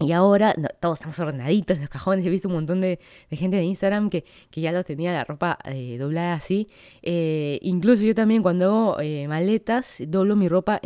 y 0.01 0.13
ahora 0.13 0.55
todos 0.81 0.99
estamos 0.99 1.19
ordenaditos 1.21 1.77
en 1.77 1.83
los 1.83 1.91
cajones. 1.91 2.27
He 2.27 2.31
visto 2.31 2.49
un 2.49 2.55
montón 2.55 2.81
de, 2.81 2.99
gente 3.31 3.57
de 3.57 3.63
Instagram 3.63 4.11
que, 4.11 4.25
que, 4.51 4.61
ya 4.61 4.73
lo 4.73 4.83
tenía 4.83 5.13
la 5.13 5.25
ropa 5.25 5.59
eh, 5.65 5.97
doblada 5.99 6.35
así. 6.35 6.69
Eh, 7.03 7.59
incluso 7.63 8.03
yo 8.03 8.15
también 8.15 8.43
cuando 8.43 8.65
hago 8.65 9.01
eh, 9.01 9.29
maletas, 9.29 10.03
doblo 10.09 10.35
mi 10.35 10.49
ropa, 10.49 10.81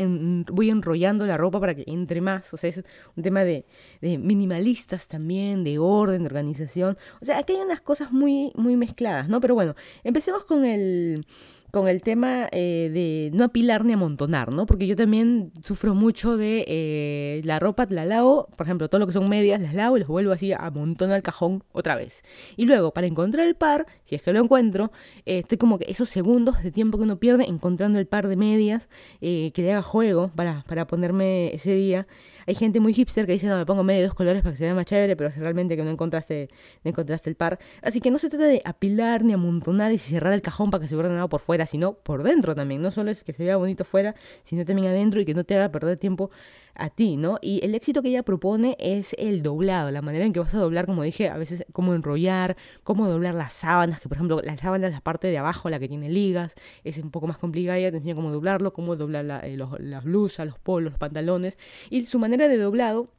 voy 0.52 0.70
enrollando 0.70 1.26
la 1.26 1.38
ropa 1.38 1.58
para 1.58 1.74
que 1.74 1.84
entre 1.86 2.20
más. 2.20 2.52
O 2.52 2.58
sea, 2.58 2.68
es 2.68 2.84
un 3.16 3.22
tema 3.22 3.44
de, 3.44 3.64
de, 4.02 4.18
minimalistas 4.18 5.08
también, 5.08 5.64
de 5.64 5.78
orden, 5.78 6.22
de 6.22 6.26
organización. 6.26 6.98
O 7.22 7.24
sea, 7.24 7.38
aquí 7.38 7.54
hay 7.54 7.62
unas 7.62 7.80
cosas 7.80 8.12
muy, 8.12 8.52
muy 8.56 8.76
mezcladas, 8.76 9.28
¿no? 9.28 9.40
Pero 9.40 9.54
bueno, 9.54 9.74
empecemos 10.04 10.44
con 10.44 10.64
el 10.66 11.24
con 11.70 11.88
el 11.88 12.00
tema 12.02 12.48
eh, 12.50 12.90
de 12.92 13.30
no 13.36 13.44
apilar 13.44 13.84
ni 13.84 13.92
amontonar, 13.92 14.52
¿no? 14.52 14.66
Porque 14.66 14.86
yo 14.86 14.96
también 14.96 15.52
sufro 15.62 15.94
mucho 15.94 16.36
de 16.36 16.64
eh, 16.66 17.42
la 17.44 17.58
ropa, 17.58 17.86
la 17.90 18.04
lavo, 18.04 18.48
por 18.56 18.66
ejemplo, 18.66 18.88
todo 18.88 18.98
lo 18.98 19.06
que 19.06 19.12
son 19.12 19.28
medias, 19.28 19.60
las 19.60 19.74
lavo 19.74 19.96
y 19.96 20.00
los 20.00 20.08
vuelvo 20.08 20.32
así 20.32 20.52
a 20.52 20.58
amontonar 20.58 21.16
al 21.16 21.22
cajón 21.22 21.62
otra 21.72 21.94
vez. 21.94 22.22
Y 22.56 22.66
luego, 22.66 22.92
para 22.92 23.06
encontrar 23.06 23.46
el 23.46 23.54
par, 23.54 23.86
si 24.04 24.14
es 24.14 24.22
que 24.22 24.32
lo 24.32 24.42
encuentro, 24.42 24.92
eh, 25.26 25.38
estoy 25.40 25.58
como 25.58 25.78
que 25.78 25.90
esos 25.90 26.08
segundos 26.08 26.62
de 26.62 26.70
tiempo 26.70 26.96
que 26.96 27.04
uno 27.04 27.18
pierde 27.18 27.44
encontrando 27.44 27.98
el 27.98 28.06
par 28.06 28.28
de 28.28 28.36
medias 28.36 28.88
que 29.20 29.52
le 29.56 29.72
haga 29.72 29.82
juego 29.82 30.30
para, 30.34 30.64
para 30.66 30.86
ponerme 30.86 31.54
ese 31.54 31.74
día. 31.74 32.06
Hay 32.46 32.54
gente 32.54 32.80
muy 32.80 32.94
hipster 32.94 33.26
que 33.26 33.32
dice, 33.32 33.46
no, 33.46 33.58
me 33.58 33.66
pongo 33.66 33.84
medio 33.84 34.00
de 34.00 34.06
dos 34.06 34.14
colores 34.14 34.42
para 34.42 34.52
que 34.52 34.56
se 34.56 34.64
vea 34.64 34.74
más 34.74 34.86
chévere, 34.86 35.16
pero 35.16 35.28
realmente 35.36 35.76
que 35.76 35.84
no 35.84 35.90
encontraste, 35.90 36.48
no 36.82 36.88
encontraste 36.88 37.28
el 37.28 37.36
par. 37.36 37.58
Así 37.82 38.00
que 38.00 38.10
no 38.10 38.18
se 38.18 38.30
trata 38.30 38.46
de 38.46 38.62
apilar 38.64 39.22
ni 39.22 39.34
amontonar 39.34 39.92
y 39.92 39.98
cerrar 39.98 40.32
el 40.32 40.40
cajón 40.40 40.70
para 40.70 40.80
que 40.80 40.88
se 40.88 40.96
vea 40.96 41.04
ordenado 41.04 41.28
por 41.28 41.40
fuera, 41.40 41.57
sino 41.66 41.94
por 41.94 42.22
dentro 42.22 42.54
también. 42.54 42.82
No 42.82 42.90
solo 42.90 43.10
es 43.10 43.22
que 43.24 43.32
se 43.32 43.44
vea 43.44 43.56
bonito 43.56 43.84
fuera, 43.84 44.14
sino 44.42 44.64
también 44.64 44.88
adentro 44.88 45.20
y 45.20 45.24
que 45.24 45.34
no 45.34 45.44
te 45.44 45.56
haga 45.56 45.70
perder 45.70 45.96
tiempo 45.96 46.30
a 46.74 46.90
ti, 46.90 47.16
¿no? 47.16 47.38
Y 47.42 47.64
el 47.64 47.74
éxito 47.74 48.02
que 48.02 48.08
ella 48.08 48.22
propone 48.22 48.76
es 48.78 49.14
el 49.18 49.42
doblado, 49.42 49.90
la 49.90 50.00
manera 50.00 50.24
en 50.24 50.32
que 50.32 50.40
vas 50.40 50.54
a 50.54 50.58
doblar, 50.58 50.86
como 50.86 51.02
dije, 51.02 51.28
a 51.28 51.36
veces 51.36 51.64
cómo 51.72 51.94
enrollar, 51.94 52.56
cómo 52.84 53.08
doblar 53.08 53.34
las 53.34 53.52
sábanas, 53.52 54.00
que 54.00 54.08
por 54.08 54.16
ejemplo 54.16 54.40
las 54.42 54.60
sábanas, 54.60 54.92
la 54.92 55.00
parte 55.00 55.26
de 55.26 55.38
abajo, 55.38 55.68
la 55.70 55.80
que 55.80 55.88
tiene 55.88 56.08
ligas, 56.08 56.54
es 56.84 56.98
un 56.98 57.10
poco 57.10 57.26
más 57.26 57.38
complicada, 57.38 57.78
ella 57.78 57.90
te 57.90 57.96
enseña 57.96 58.14
cómo 58.14 58.30
doblarlo, 58.30 58.72
cómo 58.72 58.96
doblar 58.96 59.24
la, 59.24 59.40
eh, 59.40 59.56
las 59.56 60.04
blusas, 60.04 60.46
los 60.46 60.58
polos, 60.58 60.92
los 60.92 60.98
pantalones, 60.98 61.58
y 61.90 62.02
su 62.04 62.18
manera 62.18 62.48
de 62.48 62.56
doblado 62.58 63.10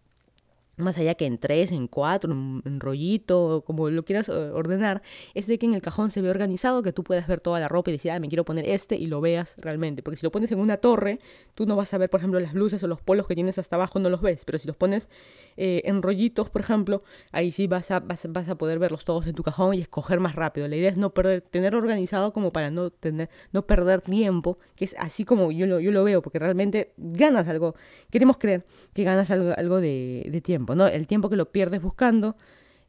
más 0.80 0.98
allá 0.98 1.16
que 1.16 1.26
en 1.26 1.38
tres, 1.38 1.72
en 1.72 1.88
cuatro, 1.88 2.32
en 2.32 2.80
rollito, 2.80 3.64
como 3.66 3.90
lo 3.90 4.04
quieras 4.06 4.30
ordenar, 4.30 5.02
es 5.34 5.48
de 5.48 5.58
que 5.58 5.66
en 5.66 5.74
el 5.74 5.82
cajón 5.82 6.12
se 6.12 6.22
ve 6.22 6.30
organizado, 6.30 6.82
que 6.84 6.94
tú 6.94 7.04
puedas 7.04 7.28
ver 7.28 7.40
toda 7.40 7.60
la 7.60 7.68
ropa 7.68 7.92
y 7.92 7.94
decir, 7.94 8.12
ah, 8.12 8.20
me 8.20 8.28
quiero 8.28 8.46
poner 8.46 8.68
este 8.68 8.96
y 8.96 9.08
lo 9.08 9.22
veas 9.22 9.56
realmente. 9.58 10.04
Porque 10.04 10.18
si 10.18 10.26
lo 10.26 10.32
pones 10.32 10.52
en 10.52 10.60
una 10.60 10.78
torre, 10.78 11.20
tú 11.56 11.66
no 11.66 11.76
vas 11.76 11.94
a 11.94 11.98
ver, 11.98 12.10
por 12.10 12.20
ejemplo, 12.20 12.40
las 12.40 12.54
luces 12.54 12.84
o 12.84 12.88
los 12.88 13.02
polos 13.02 13.28
que 13.28 13.36
tienes 13.36 13.58
hasta 13.58 13.76
abajo, 13.76 14.00
no 14.00 14.10
los 14.10 14.22
ves. 14.22 14.44
Pero 14.46 14.58
si 14.58 14.68
los 14.68 14.76
pones 14.76 15.10
eh, 15.58 15.82
en 15.86 16.02
rollitos, 16.02 16.50
por 16.50 16.62
ejemplo, 16.62 17.04
ahí 17.32 17.52
sí 17.52 17.68
vas 17.68 17.92
a, 17.92 18.00
vas, 18.00 18.26
a 18.26 18.56
poder 18.56 18.80
verlos 18.80 19.06
todos 19.06 19.28
en 19.28 19.36
tu 19.36 19.44
cajón 19.44 19.74
y 19.76 19.82
escoger 19.82 20.20
más 20.20 20.36
rápido. 20.36 20.68
La 20.68 20.76
idea 20.76 20.90
es 20.90 20.98
no 20.98 21.14
perder, 21.14 21.42
tener 21.42 21.76
organizado 21.76 22.34
como 22.34 22.52
para 22.52 22.72
no, 22.72 22.90
tener, 22.90 23.30
no 23.52 23.66
perder 23.66 24.02
tiempo, 24.02 24.58
que 24.76 24.86
es 24.86 24.96
así 24.98 25.26
como 25.26 25.52
yo 25.52 25.66
lo, 25.66 25.80
yo 25.80 25.92
lo 25.92 26.04
veo, 26.04 26.22
porque 26.22 26.40
realmente 26.40 26.94
ganas 26.98 27.48
algo. 27.48 27.76
Queremos 28.10 28.38
creer 28.38 28.66
que 28.94 29.04
ganas 29.04 29.30
algo, 29.32 29.80
de 29.82 30.42
tiempo. 30.44 30.69
¿No? 30.76 30.88
El 30.88 31.08
tiempo 31.08 31.30
que 31.30 31.36
lo 31.36 31.52
pierdes 31.52 31.82
buscando, 31.82 32.36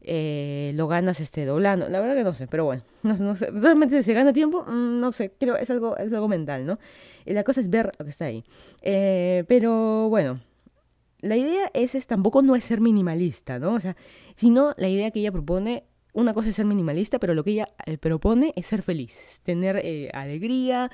eh, 0.02 0.72
lo 0.74 0.88
ganas 0.88 1.20
este, 1.20 1.44
doblando. 1.44 1.88
La 1.88 2.00
verdad 2.00 2.14
que 2.14 2.24
no 2.24 2.34
sé, 2.34 2.46
pero 2.46 2.64
bueno, 2.64 2.82
no, 3.02 3.14
no 3.16 3.36
sé. 3.36 3.50
Realmente 3.50 4.02
se 4.02 4.12
gana 4.14 4.32
tiempo, 4.32 4.64
mm, 4.64 5.00
no 5.00 5.12
sé, 5.12 5.32
creo 5.38 5.56
es 5.56 5.70
algo, 5.70 5.96
es 5.96 6.12
algo 6.12 6.28
mental, 6.28 6.66
¿no? 6.66 6.78
Y 7.24 7.32
la 7.32 7.44
cosa 7.44 7.60
es 7.60 7.70
ver 7.70 7.92
lo 7.98 8.04
que 8.04 8.10
está 8.10 8.26
ahí. 8.26 8.44
Eh, 8.82 9.44
pero 9.48 10.08
bueno, 10.08 10.40
la 11.20 11.36
idea 11.36 11.70
es, 11.74 11.94
es, 11.94 12.06
tampoco 12.06 12.42
no 12.42 12.56
es 12.56 12.64
ser 12.64 12.80
minimalista, 12.80 13.58
¿no? 13.58 13.74
O 13.74 13.80
sea, 13.80 13.96
sino 14.36 14.74
la 14.78 14.88
idea 14.88 15.10
que 15.10 15.20
ella 15.20 15.32
propone, 15.32 15.84
una 16.12 16.34
cosa 16.34 16.48
es 16.48 16.56
ser 16.56 16.66
minimalista, 16.66 17.18
pero 17.18 17.34
lo 17.34 17.44
que 17.44 17.52
ella 17.52 17.68
eh, 17.86 17.98
propone 17.98 18.52
es 18.56 18.66
ser 18.66 18.82
feliz, 18.82 19.40
tener 19.44 19.80
eh, 19.84 20.10
alegría 20.14 20.90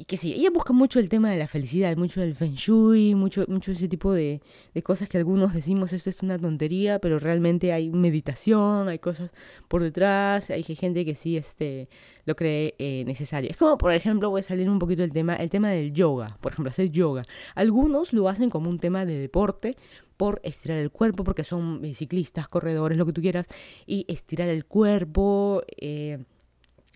y 0.00 0.06
que 0.06 0.16
sí, 0.16 0.32
ella 0.32 0.48
busca 0.50 0.72
mucho 0.72 0.98
el 0.98 1.10
tema 1.10 1.30
de 1.30 1.36
la 1.36 1.46
felicidad, 1.46 1.94
mucho 1.94 2.22
del 2.22 2.34
feng 2.34 2.54
shui, 2.54 3.14
mucho, 3.14 3.44
mucho 3.48 3.72
ese 3.72 3.86
tipo 3.86 4.14
de, 4.14 4.40
de, 4.72 4.82
cosas 4.82 5.10
que 5.10 5.18
algunos 5.18 5.52
decimos 5.52 5.92
esto 5.92 6.08
es 6.08 6.22
una 6.22 6.38
tontería, 6.38 6.98
pero 7.00 7.18
realmente 7.18 7.74
hay 7.74 7.90
meditación, 7.90 8.88
hay 8.88 8.98
cosas 8.98 9.30
por 9.68 9.82
detrás, 9.82 10.48
hay 10.48 10.62
gente 10.62 11.04
que 11.04 11.14
sí 11.14 11.36
este, 11.36 11.90
lo 12.24 12.34
cree 12.34 12.74
eh, 12.78 13.04
necesario. 13.04 13.50
Es 13.50 13.58
como, 13.58 13.76
por 13.76 13.92
ejemplo, 13.92 14.30
voy 14.30 14.40
a 14.40 14.42
salir 14.42 14.70
un 14.70 14.78
poquito 14.78 15.02
del 15.02 15.12
tema, 15.12 15.36
el 15.36 15.50
tema 15.50 15.68
del 15.68 15.92
yoga, 15.92 16.38
por 16.40 16.52
ejemplo, 16.52 16.70
hacer 16.70 16.90
yoga. 16.90 17.24
Algunos 17.54 18.14
lo 18.14 18.30
hacen 18.30 18.48
como 18.48 18.70
un 18.70 18.78
tema 18.78 19.04
de 19.04 19.18
deporte, 19.18 19.76
por 20.16 20.40
estirar 20.44 20.78
el 20.78 20.90
cuerpo, 20.90 21.24
porque 21.24 21.44
son 21.44 21.82
ciclistas, 21.94 22.48
corredores, 22.48 22.96
lo 22.96 23.04
que 23.04 23.12
tú 23.12 23.20
quieras, 23.20 23.46
y 23.86 24.06
estirar 24.08 24.48
el 24.48 24.64
cuerpo, 24.64 25.62
eh, 25.76 26.24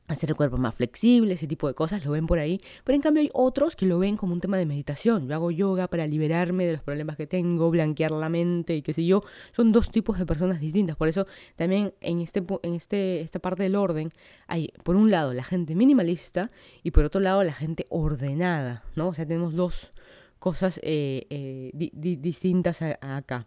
hacer 0.07 0.31
el 0.31 0.37
cuerpo 0.37 0.59
más 0.59 0.75
flexible, 0.75 1.35
ese 1.35 1.47
tipo 1.47 1.67
de 1.67 1.75
cosas, 1.75 2.05
lo 2.05 2.13
ven 2.13 2.27
por 2.27 2.39
ahí. 2.39 2.61
Pero 2.85 2.97
en 2.97 3.03
cambio 3.03 3.23
hay 3.23 3.31
otros 3.33 3.75
que 3.77 3.87
lo 3.87 3.99
ven 3.99 4.17
como 4.17 4.35
un 4.35 4.41
tema 4.41 4.59
de 4.59 4.67
meditación. 4.67 5.29
Yo 5.29 5.35
hago 5.35 5.51
yoga 5.51 5.89
para 5.89 6.07
liberarme 6.07 6.67
de 6.67 6.73
los 6.73 6.83
problemas 6.83 7.17
que 7.17 7.27
tengo, 7.27 7.71
blanquear 7.71 8.11
la 8.11 8.29
mente 8.29 8.77
y 8.77 8.83
qué 8.83 8.93
sé 8.93 9.05
yo. 9.05 9.23
Son 9.53 9.73
dos 9.73 9.91
tipos 9.91 10.19
de 10.19 10.27
personas 10.27 10.61
distintas. 10.61 10.97
Por 10.97 11.09
eso 11.09 11.27
también 11.57 11.95
en, 12.01 12.21
este, 12.21 12.45
en 12.63 12.75
este, 12.75 13.21
esta 13.23 13.39
parte 13.39 13.63
del 13.63 13.77
orden 13.77 14.11
hay, 14.47 14.73
por 14.83 14.97
un 14.97 15.11
lado, 15.11 15.33
la 15.33 15.45
gente 15.45 15.75
minimalista 15.75 16.51
y 16.83 16.91
por 16.91 17.05
otro 17.05 17.21
lado, 17.21 17.43
la 17.43 17.55
gente 17.55 17.87
ordenada, 17.89 18.85
¿no? 18.97 19.09
O 19.09 19.15
sea, 19.15 19.27
tenemos 19.27 19.55
dos 19.55 19.93
cosas 20.39 20.79
eh, 20.83 21.27
eh, 21.31 21.71
distintas 21.73 22.83
acá. 22.83 23.47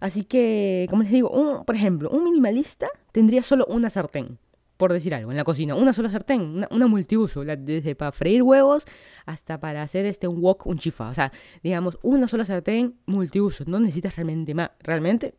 Así 0.00 0.24
que, 0.24 0.86
como 0.90 1.02
les 1.02 1.12
digo, 1.12 1.64
por 1.64 1.74
ejemplo, 1.74 2.10
un 2.10 2.24
minimalista 2.24 2.88
tendría 3.12 3.42
solo 3.42 3.64
una 3.66 3.88
sartén 3.88 4.38
por 4.76 4.92
decir 4.92 5.14
algo, 5.14 5.30
en 5.30 5.36
la 5.36 5.44
cocina. 5.44 5.74
Una 5.74 5.92
sola 5.92 6.10
sartén, 6.10 6.66
una, 6.70 6.86
multiuso, 6.86 7.44
desde 7.44 7.94
para 7.94 8.12
freír 8.12 8.42
huevos 8.42 8.84
hasta 9.26 9.60
para 9.60 9.82
hacer 9.82 10.06
este 10.06 10.28
un 10.28 10.40
wok, 10.40 10.66
un 10.66 10.78
chifa. 10.78 11.08
O 11.08 11.14
sea, 11.14 11.32
digamos, 11.62 11.98
una 12.02 12.28
sola 12.28 12.44
sartén 12.44 12.94
multiuso. 13.06 13.64
No 13.66 13.80
necesitas 13.80 14.16
realmente 14.16 14.54
más. 14.54 14.70
Realmente 14.80 15.34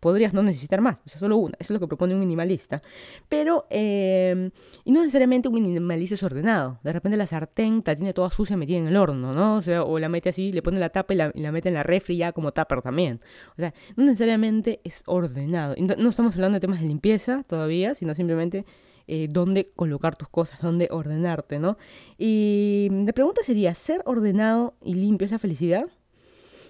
podrías 0.00 0.32
no 0.34 0.42
necesitar 0.42 0.80
más, 0.80 0.96
o 1.04 1.08
sea, 1.08 1.18
solo 1.18 1.36
una. 1.36 1.56
Eso 1.58 1.72
es 1.72 1.74
lo 1.74 1.80
que 1.80 1.88
propone 1.88 2.14
un 2.14 2.20
minimalista. 2.20 2.82
Pero, 3.28 3.66
eh, 3.70 4.50
y 4.84 4.92
no 4.92 5.00
necesariamente 5.00 5.48
un 5.48 5.54
minimalista 5.54 6.14
es 6.14 6.22
ordenado. 6.22 6.78
De 6.82 6.92
repente 6.92 7.16
la 7.16 7.26
sartén 7.26 7.82
la 7.84 7.94
tiene 7.94 8.12
toda 8.12 8.30
sucia 8.30 8.56
metida 8.56 8.78
en 8.78 8.88
el 8.88 8.96
horno, 8.96 9.32
¿no? 9.32 9.56
O 9.56 9.62
sea, 9.62 9.82
o 9.82 9.98
la 9.98 10.08
mete 10.08 10.28
así, 10.28 10.52
le 10.52 10.62
pone 10.62 10.78
la 10.78 10.90
tapa 10.90 11.14
y 11.14 11.16
la, 11.16 11.52
mete 11.52 11.68
en 11.68 11.74
la 11.74 11.82
refri 11.82 12.16
ya 12.16 12.32
como 12.32 12.52
tupper 12.52 12.82
también. 12.82 13.20
O 13.52 13.56
sea, 13.56 13.74
no 13.96 14.04
necesariamente 14.04 14.80
es 14.84 15.02
ordenado. 15.06 15.74
no, 15.78 16.08
estamos 16.08 16.34
hablando 16.34 16.56
de 16.56 16.60
temas 16.60 16.80
de 16.80 16.86
limpieza 16.86 17.44
todavía, 17.46 17.94
sino 17.94 18.14
simplemente 18.14 18.64
eh, 19.08 19.28
dónde 19.30 19.70
colocar 19.74 20.16
tus 20.16 20.28
cosas, 20.28 20.60
dónde 20.60 20.88
ordenarte, 20.90 21.58
¿no? 21.58 21.78
Y 22.18 22.88
la 22.90 23.12
pregunta 23.12 23.42
sería, 23.44 23.74
¿ser 23.74 24.02
ordenado 24.04 24.74
y 24.82 24.94
limpio 24.94 25.26
es 25.26 25.30
la 25.30 25.38
felicidad? 25.38 25.86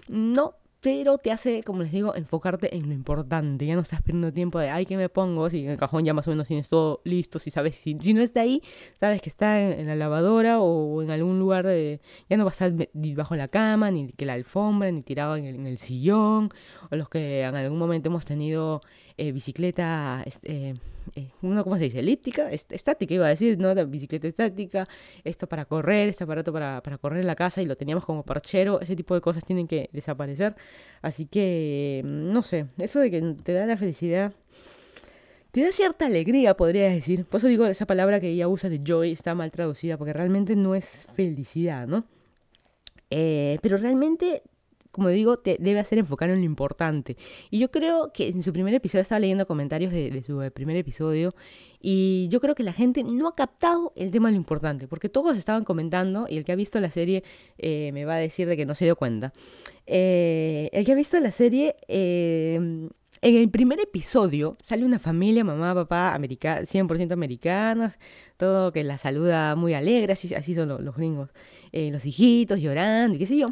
No, 0.07 0.55
pero 0.87 1.17
te 1.17 1.33
hace, 1.33 1.63
como 1.63 1.83
les 1.83 1.91
digo, 1.91 2.15
enfocarte 2.15 2.73
en 2.73 2.87
lo 2.87 2.93
importante. 2.93 3.65
Ya 3.65 3.75
no 3.75 3.81
estás 3.81 4.01
perdiendo 4.01 4.31
tiempo 4.31 4.57
de, 4.57 4.69
ay, 4.69 4.85
¿qué 4.85 4.95
me 4.95 5.09
pongo? 5.09 5.49
Si 5.49 5.65
en 5.65 5.71
el 5.71 5.77
cajón 5.77 6.05
ya 6.05 6.13
más 6.13 6.25
o 6.29 6.31
menos 6.31 6.47
tienes 6.47 6.69
todo 6.69 7.01
listo, 7.03 7.39
si 7.39 7.51
sabes, 7.51 7.75
si, 7.75 7.93
no 7.95 8.21
está 8.21 8.39
ahí, 8.39 8.63
sabes 8.95 9.21
que 9.21 9.27
está 9.27 9.61
en, 9.61 9.85
la 9.85 9.97
lavadora 9.97 10.61
o 10.61 11.01
en 11.01 11.11
algún 11.11 11.39
lugar, 11.39 11.65
ya 12.29 12.37
no 12.37 12.45
va 12.45 12.51
a 12.51 12.53
estar 12.53 12.71
bajo 12.93 13.35
la 13.35 13.49
cama, 13.49 13.91
ni 13.91 14.13
que 14.13 14.25
la 14.25 14.31
alfombra, 14.31 14.89
ni 14.89 15.01
tirado 15.01 15.35
en 15.35 15.43
el, 15.43 15.55
en 15.55 15.67
el 15.67 15.77
sillón, 15.77 16.51
o 16.89 16.95
los 16.95 17.09
que 17.09 17.41
en 17.41 17.57
algún 17.57 17.79
momento 17.79 18.07
hemos 18.07 18.23
tenido 18.23 18.81
eh, 19.17 19.31
bicicleta, 19.31 20.23
eh, 20.43 20.75
eh, 21.15 21.29
¿cómo 21.41 21.77
se 21.77 21.85
dice? 21.85 21.99
Elíptica, 21.99 22.51
estática 22.51 23.13
iba 23.15 23.25
a 23.25 23.29
decir, 23.29 23.57
¿no? 23.57 23.73
bicicleta 23.87 24.27
estática, 24.27 24.87
esto 25.23 25.47
para 25.47 25.65
correr, 25.65 26.09
este 26.09 26.23
aparato 26.23 26.53
para, 26.53 26.83
para 26.83 26.99
correr 26.99 27.21
en 27.21 27.27
la 27.27 27.35
casa 27.35 27.63
y 27.63 27.65
lo 27.65 27.75
teníamos 27.75 28.05
como 28.05 28.21
parchero, 28.23 28.79
ese 28.79 28.95
tipo 28.95 29.15
de 29.15 29.21
cosas 29.21 29.43
tienen 29.43 29.67
que 29.67 29.89
desaparecer. 29.91 30.55
Así 31.01 31.25
que, 31.25 32.03
mm, 32.05 32.31
no 32.31 32.43
sé, 32.43 32.67
eso 32.77 32.99
de 32.99 33.09
que 33.09 33.21
te 33.43 33.53
da 33.53 33.65
la 33.65 33.75
felicidad 33.77 34.33
te 35.51 35.61
da 35.63 35.71
cierta 35.71 36.05
alegría, 36.05 36.55
podría 36.55 36.89
decir. 36.89 37.25
Por 37.25 37.39
eso 37.39 37.47
digo, 37.47 37.65
esa 37.65 37.87
palabra 37.87 38.19
que 38.19 38.29
ella 38.29 38.47
usa 38.47 38.69
de 38.69 38.81
joy 38.85 39.11
está 39.11 39.33
mal 39.33 39.49
traducida, 39.49 39.97
porque 39.97 40.13
realmente 40.13 40.55
no 40.55 40.75
es 40.75 41.07
felicidad, 41.15 41.87
¿no? 41.87 42.05
pero 43.09 43.77
realmente 43.77 44.43
como 44.97 45.09
digo, 45.09 45.37
te 45.37 45.57
debe 45.59 45.79
hacer 45.79 45.99
enfocar 45.99 46.31
en 46.31 46.39
lo 46.39 46.45
importante. 46.45 47.17
Y 47.51 47.59
yo 47.59 47.69
creo 47.69 48.11
que 48.11 48.29
en 48.29 48.41
su 48.41 48.51
primer 48.51 48.73
episodio 48.73 49.03
estaba 49.03 49.19
leyendo 49.19 49.45
comentarios 49.45 49.91
de, 49.91 50.23
su 50.25 50.41
primer 50.55 50.75
episodio 50.75 51.35
y 51.79 52.27
yo 52.31 52.41
creo 52.41 52.55
que 52.55 52.63
la 52.63 52.73
gente 52.73 53.03
no 53.03 53.27
ha 53.27 53.35
captado 53.35 53.93
el 53.95 54.09
tema 54.09 54.29
de 54.29 54.31
lo 54.31 54.37
importante, 54.37 54.87
porque 54.87 55.07
todos 55.07 55.37
estaban 55.37 55.65
comentando 55.65 56.25
y 56.27 56.37
el 56.37 56.45
que 56.45 56.51
ha 56.51 56.55
visto 56.55 56.79
la 56.79 56.89
serie 56.89 57.23
eh, 57.59 57.91
me 57.93 58.05
va 58.05 58.15
a 58.15 58.17
decir 58.17 58.47
de 58.47 58.57
que 58.57 58.65
no 58.65 58.73
se 58.73 58.85
dio 58.85 58.95
cuenta. 58.95 59.33
Eh, 59.85 60.71
el 60.73 60.83
que 60.83 60.91
ha 60.93 60.95
visto 60.95 61.19
la 61.19 61.31
serie... 61.31 61.75
Eh, 61.87 62.89
en 63.19 63.35
el 63.35 63.49
primer 63.49 63.79
episodio 63.79 64.57
sale 64.61 64.85
una 64.85 64.99
familia, 64.99 65.43
mamá, 65.43 65.73
papá, 65.73 66.13
americana, 66.13 66.61
100% 66.61 67.13
americanos, 67.13 67.93
todo 68.37 68.71
que 68.71 68.83
la 68.83 68.99
saluda 68.99 69.55
muy 69.55 69.73
alegre, 69.73 70.13
así, 70.13 70.31
así 70.35 70.53
son 70.53 70.69
los, 70.69 70.95
gringos, 70.95 71.31
los 71.73 72.05
hijitos 72.05 72.59
llorando 72.59 73.15
y 73.15 73.17
qué 73.17 73.25
sé 73.25 73.37
yo. 73.37 73.49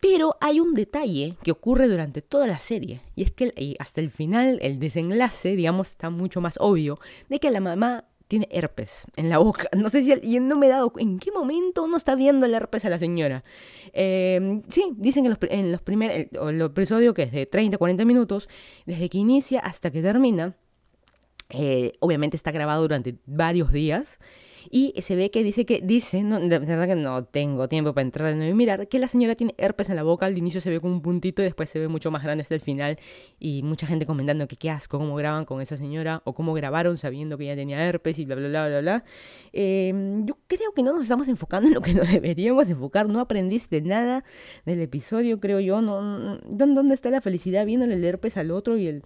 Pero 0.00 0.36
hay 0.40 0.60
un 0.60 0.74
detalle 0.74 1.36
que 1.42 1.50
ocurre 1.50 1.88
durante 1.88 2.22
toda 2.22 2.46
la 2.46 2.58
serie, 2.58 3.00
y 3.16 3.24
es 3.24 3.32
que 3.32 3.52
hasta 3.78 4.00
el 4.00 4.10
final, 4.10 4.58
el 4.62 4.78
desenlace, 4.78 5.56
digamos, 5.56 5.90
está 5.90 6.10
mucho 6.10 6.40
más 6.40 6.54
obvio, 6.60 6.98
de 7.28 7.40
que 7.40 7.50
la 7.50 7.60
mamá 7.60 8.04
tiene 8.28 8.46
herpes 8.52 9.06
en 9.16 9.28
la 9.28 9.38
boca. 9.38 9.68
No 9.76 9.88
sé 9.88 10.02
si 10.02 10.32
yo 10.32 10.40
no 10.40 10.56
me 10.56 10.66
he 10.66 10.70
dado 10.70 10.92
en 10.98 11.18
qué 11.18 11.32
momento 11.32 11.84
uno 11.84 11.96
está 11.96 12.14
viendo 12.14 12.46
el 12.46 12.54
herpes 12.54 12.84
a 12.84 12.90
la 12.90 12.98
señora. 12.98 13.42
Em, 13.92 14.62
sí, 14.68 14.92
dicen 14.96 15.24
que 15.24 15.46
en 15.50 15.72
los, 15.72 15.82
primeros, 15.82 16.16
el, 16.16 17.14
que 17.14 17.22
es 17.22 17.32
de 17.32 17.46
30, 17.46 17.78
40 17.78 18.04
minutos, 18.04 18.48
desde 18.86 19.08
que 19.08 19.18
inicia 19.18 19.60
hasta 19.60 19.90
que 19.90 20.02
termina, 20.02 20.54
eh, 21.50 21.92
obviamente 22.00 22.36
está 22.36 22.52
grabado 22.52 22.82
durante 22.82 23.16
varios 23.24 23.72
días 23.72 24.18
y 24.70 24.94
se 25.00 25.16
ve 25.16 25.30
que 25.30 25.42
dice 25.42 25.64
que, 25.64 25.80
dice, 25.82 26.22
no, 26.22 26.40
de 26.40 26.58
verdad 26.58 26.86
que 26.86 26.94
no 26.94 27.24
tengo 27.24 27.68
tiempo 27.68 27.94
para 27.94 28.02
entrar 28.02 28.28
de 28.28 28.36
nuevo 28.36 28.50
y 28.50 28.54
mirar, 28.54 28.88
que 28.88 28.98
la 28.98 29.08
señora 29.08 29.34
tiene 29.34 29.54
herpes 29.58 29.88
en 29.88 29.96
la 29.96 30.02
boca, 30.02 30.26
al 30.26 30.36
inicio 30.36 30.60
se 30.60 30.70
ve 30.70 30.80
con 30.80 30.90
un 30.90 31.02
puntito 31.02 31.42
y 31.42 31.46
después 31.46 31.70
se 31.70 31.78
ve 31.78 31.88
mucho 31.88 32.10
más 32.10 32.22
grande 32.22 32.42
hasta 32.42 32.54
el 32.54 32.60
final 32.60 32.98
y 33.38 33.62
mucha 33.62 33.86
gente 33.86 34.06
comentando 34.06 34.46
que 34.48 34.56
qué 34.56 34.70
asco, 34.70 34.98
cómo 34.98 35.14
graban 35.16 35.44
con 35.44 35.60
esa 35.60 35.76
señora 35.76 36.22
o 36.24 36.34
cómo 36.34 36.52
grabaron 36.54 36.96
sabiendo 36.96 37.38
que 37.38 37.44
ella 37.44 37.56
tenía 37.56 37.84
herpes 37.86 38.18
y 38.18 38.24
bla, 38.24 38.36
bla, 38.36 38.48
bla, 38.48 38.68
bla, 38.68 38.80
bla. 38.80 39.04
Em, 39.52 40.26
yo 40.26 40.36
creo 40.46 40.72
que 40.72 40.82
no 40.82 40.92
nos 40.92 41.02
estamos 41.02 41.28
enfocando 41.28 41.68
en 41.68 41.74
lo 41.74 41.80
que 41.80 41.94
nos 41.94 42.10
deberíamos 42.10 42.68
enfocar, 42.70 43.08
no 43.08 43.20
aprendiste 43.20 43.80
nada 43.80 44.24
del 44.66 44.80
episodio, 44.80 45.40
creo 45.40 45.60
yo, 45.60 45.80
no, 45.80 46.38
¿dónde 46.46 46.94
está 46.94 47.10
la 47.10 47.20
felicidad 47.20 47.64
viéndole 47.64 47.94
el 47.94 48.04
herpes 48.04 48.36
al 48.36 48.50
otro 48.50 48.76
y 48.76 48.86
el 48.86 49.02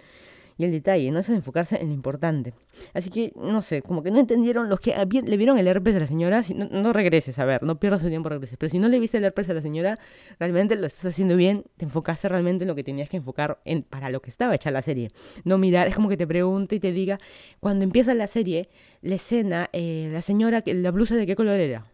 y 0.56 0.64
el 0.64 0.70
detalle, 0.70 1.10
no 1.10 1.20
es 1.20 1.28
enfocarse 1.28 1.80
en 1.80 1.88
lo 1.88 1.94
importante. 1.94 2.54
Así 2.94 3.10
que, 3.10 3.32
no 3.36 3.62
sé, 3.62 3.82
como 3.82 4.02
que 4.02 4.10
no 4.10 4.18
entendieron 4.18 4.68
los 4.68 4.80
que 4.80 4.94
le 4.94 5.36
vieron 5.36 5.58
el 5.58 5.66
herpes 5.66 5.96
a 5.96 6.00
la 6.00 6.06
señora, 6.06 6.42
si, 6.42 6.54
no, 6.54 6.92
regreses, 6.92 7.38
a 7.38 7.44
ver, 7.44 7.62
no 7.62 7.78
pierdas 7.78 8.02
tu 8.02 8.08
tiempo, 8.08 8.28
regreses. 8.28 8.56
Pero 8.58 8.70
si 8.70 8.78
no 8.78 8.88
le 8.88 8.98
viste 8.98 9.18
el 9.18 9.24
herpes 9.24 9.48
a 9.50 9.54
la 9.54 9.62
señora, 9.62 9.98
realmente 10.38 10.76
lo 10.76 10.86
estás 10.86 11.06
haciendo 11.06 11.36
bien, 11.36 11.64
te 11.76 11.84
enfocaste 11.84 12.28
realmente 12.28 12.64
en 12.64 12.68
lo 12.68 12.74
que 12.74 12.84
tenías 12.84 13.08
que 13.08 13.18
enfocar 13.18 13.60
en, 13.64 13.82
para 13.82 14.10
lo 14.10 14.20
que 14.20 14.30
estaba 14.30 14.54
hecha 14.54 14.70
la 14.70 14.82
serie. 14.82 15.12
No 15.44 15.58
mirar, 15.58 15.88
es 15.88 15.94
como 15.94 16.08
que 16.08 16.16
te 16.16 16.26
pregunte 16.26 16.76
y 16.76 16.80
te 16.80 16.92
diga, 16.92 17.18
cuando 17.60 17.84
empieza 17.84 18.14
la 18.14 18.26
serie, 18.26 18.68
la 19.00 19.14
escena, 19.14 19.68
eh, 19.72 20.08
la 20.12 20.22
señora, 20.22 20.62
la 20.66 20.90
blusa 20.90 21.16
de 21.16 21.26
qué 21.26 21.36
color 21.36 21.60
era. 21.60 21.91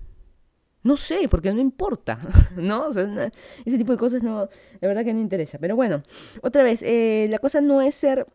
No 0.83 0.97
sé, 0.97 1.29
porque 1.29 1.53
no 1.53 1.61
importa, 1.61 2.21
¿no? 2.57 2.89
Ese 2.91 3.79
tipo 3.79 3.93
de 3.93 3.99
cosas 3.99 4.23
no, 4.23 4.47
de 4.47 4.87
verdad 4.87 5.05
que 5.05 5.13
no 5.13 5.21
interesa. 5.21 5.59
Pero 5.59 5.77
bueno, 5.77 6.03
otra 6.43 6.63
vez, 6.63 6.83
eh, 6.83 7.27
la 7.31 7.39
cosa 7.39 7.61
no 7.61 7.83
es 7.83 7.95
ser 7.95 8.27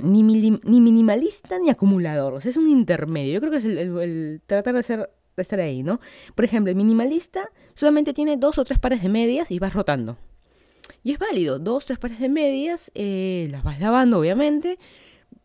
ni, 0.00 0.22
ni, 0.22 0.80
minimalista 0.80 1.58
ni 1.58 1.70
acumulador, 1.70 2.40
es 2.44 2.56
un 2.56 2.68
intermedio. 2.68 3.34
Yo 3.34 3.40
creo 3.40 3.50
que 3.50 3.58
es 3.58 3.64
el, 3.64 4.40
tratar 4.46 4.74
de, 4.74 4.82
ser, 4.82 5.10
de 5.36 5.42
estar 5.42 5.60
ahí, 5.60 5.82
¿no? 5.82 6.00
Por 6.34 6.44
ejemplo, 6.44 6.70
el 6.70 6.76
minimalista 6.76 7.50
solamente 7.74 8.12
tiene 8.12 8.36
dos 8.36 8.58
o 8.58 8.64
tres 8.64 8.78
pares 8.78 9.02
de 9.02 9.08
medias 9.08 9.50
y 9.50 9.58
vas 9.58 9.74
rotando. 9.74 10.16
Y 11.02 11.12
es 11.12 11.18
válido, 11.18 11.58
dos, 11.58 11.86
tres 11.86 11.98
pares 11.98 12.18
de 12.18 12.28
medias, 12.28 12.90
eh, 12.94 13.48
las 13.50 13.62
vas 13.62 13.80
lavando, 13.80 14.18
obviamente 14.18 14.78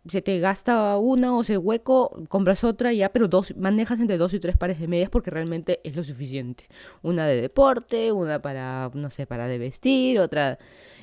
se 0.07 0.21
te 0.21 0.39
gasta 0.39 0.97
una 0.97 1.35
o 1.35 1.43
se 1.43 1.57
hueco, 1.57 2.23
compras 2.27 2.63
otra 2.63 2.91
ya, 2.91 3.09
pero 3.09 3.27
dos, 3.27 3.55
manejas 3.55 3.99
entre 3.99 4.17
dos 4.17 4.33
y 4.33 4.39
tres 4.39 4.57
pares 4.57 4.79
de 4.79 4.87
medias 4.87 5.09
porque 5.09 5.31
realmente 5.31 5.79
es 5.83 5.95
lo 5.95 6.03
suficiente. 6.03 6.65
Una 7.01 7.25
de 7.27 7.41
deporte, 7.41 8.11
una 8.11 8.41
para, 8.41 8.91
no 8.93 9.09
sé, 9.09 9.25
para 9.25 9.47
de 9.47 9.57
vestir, 9.57 10.19
otra 10.19 10.59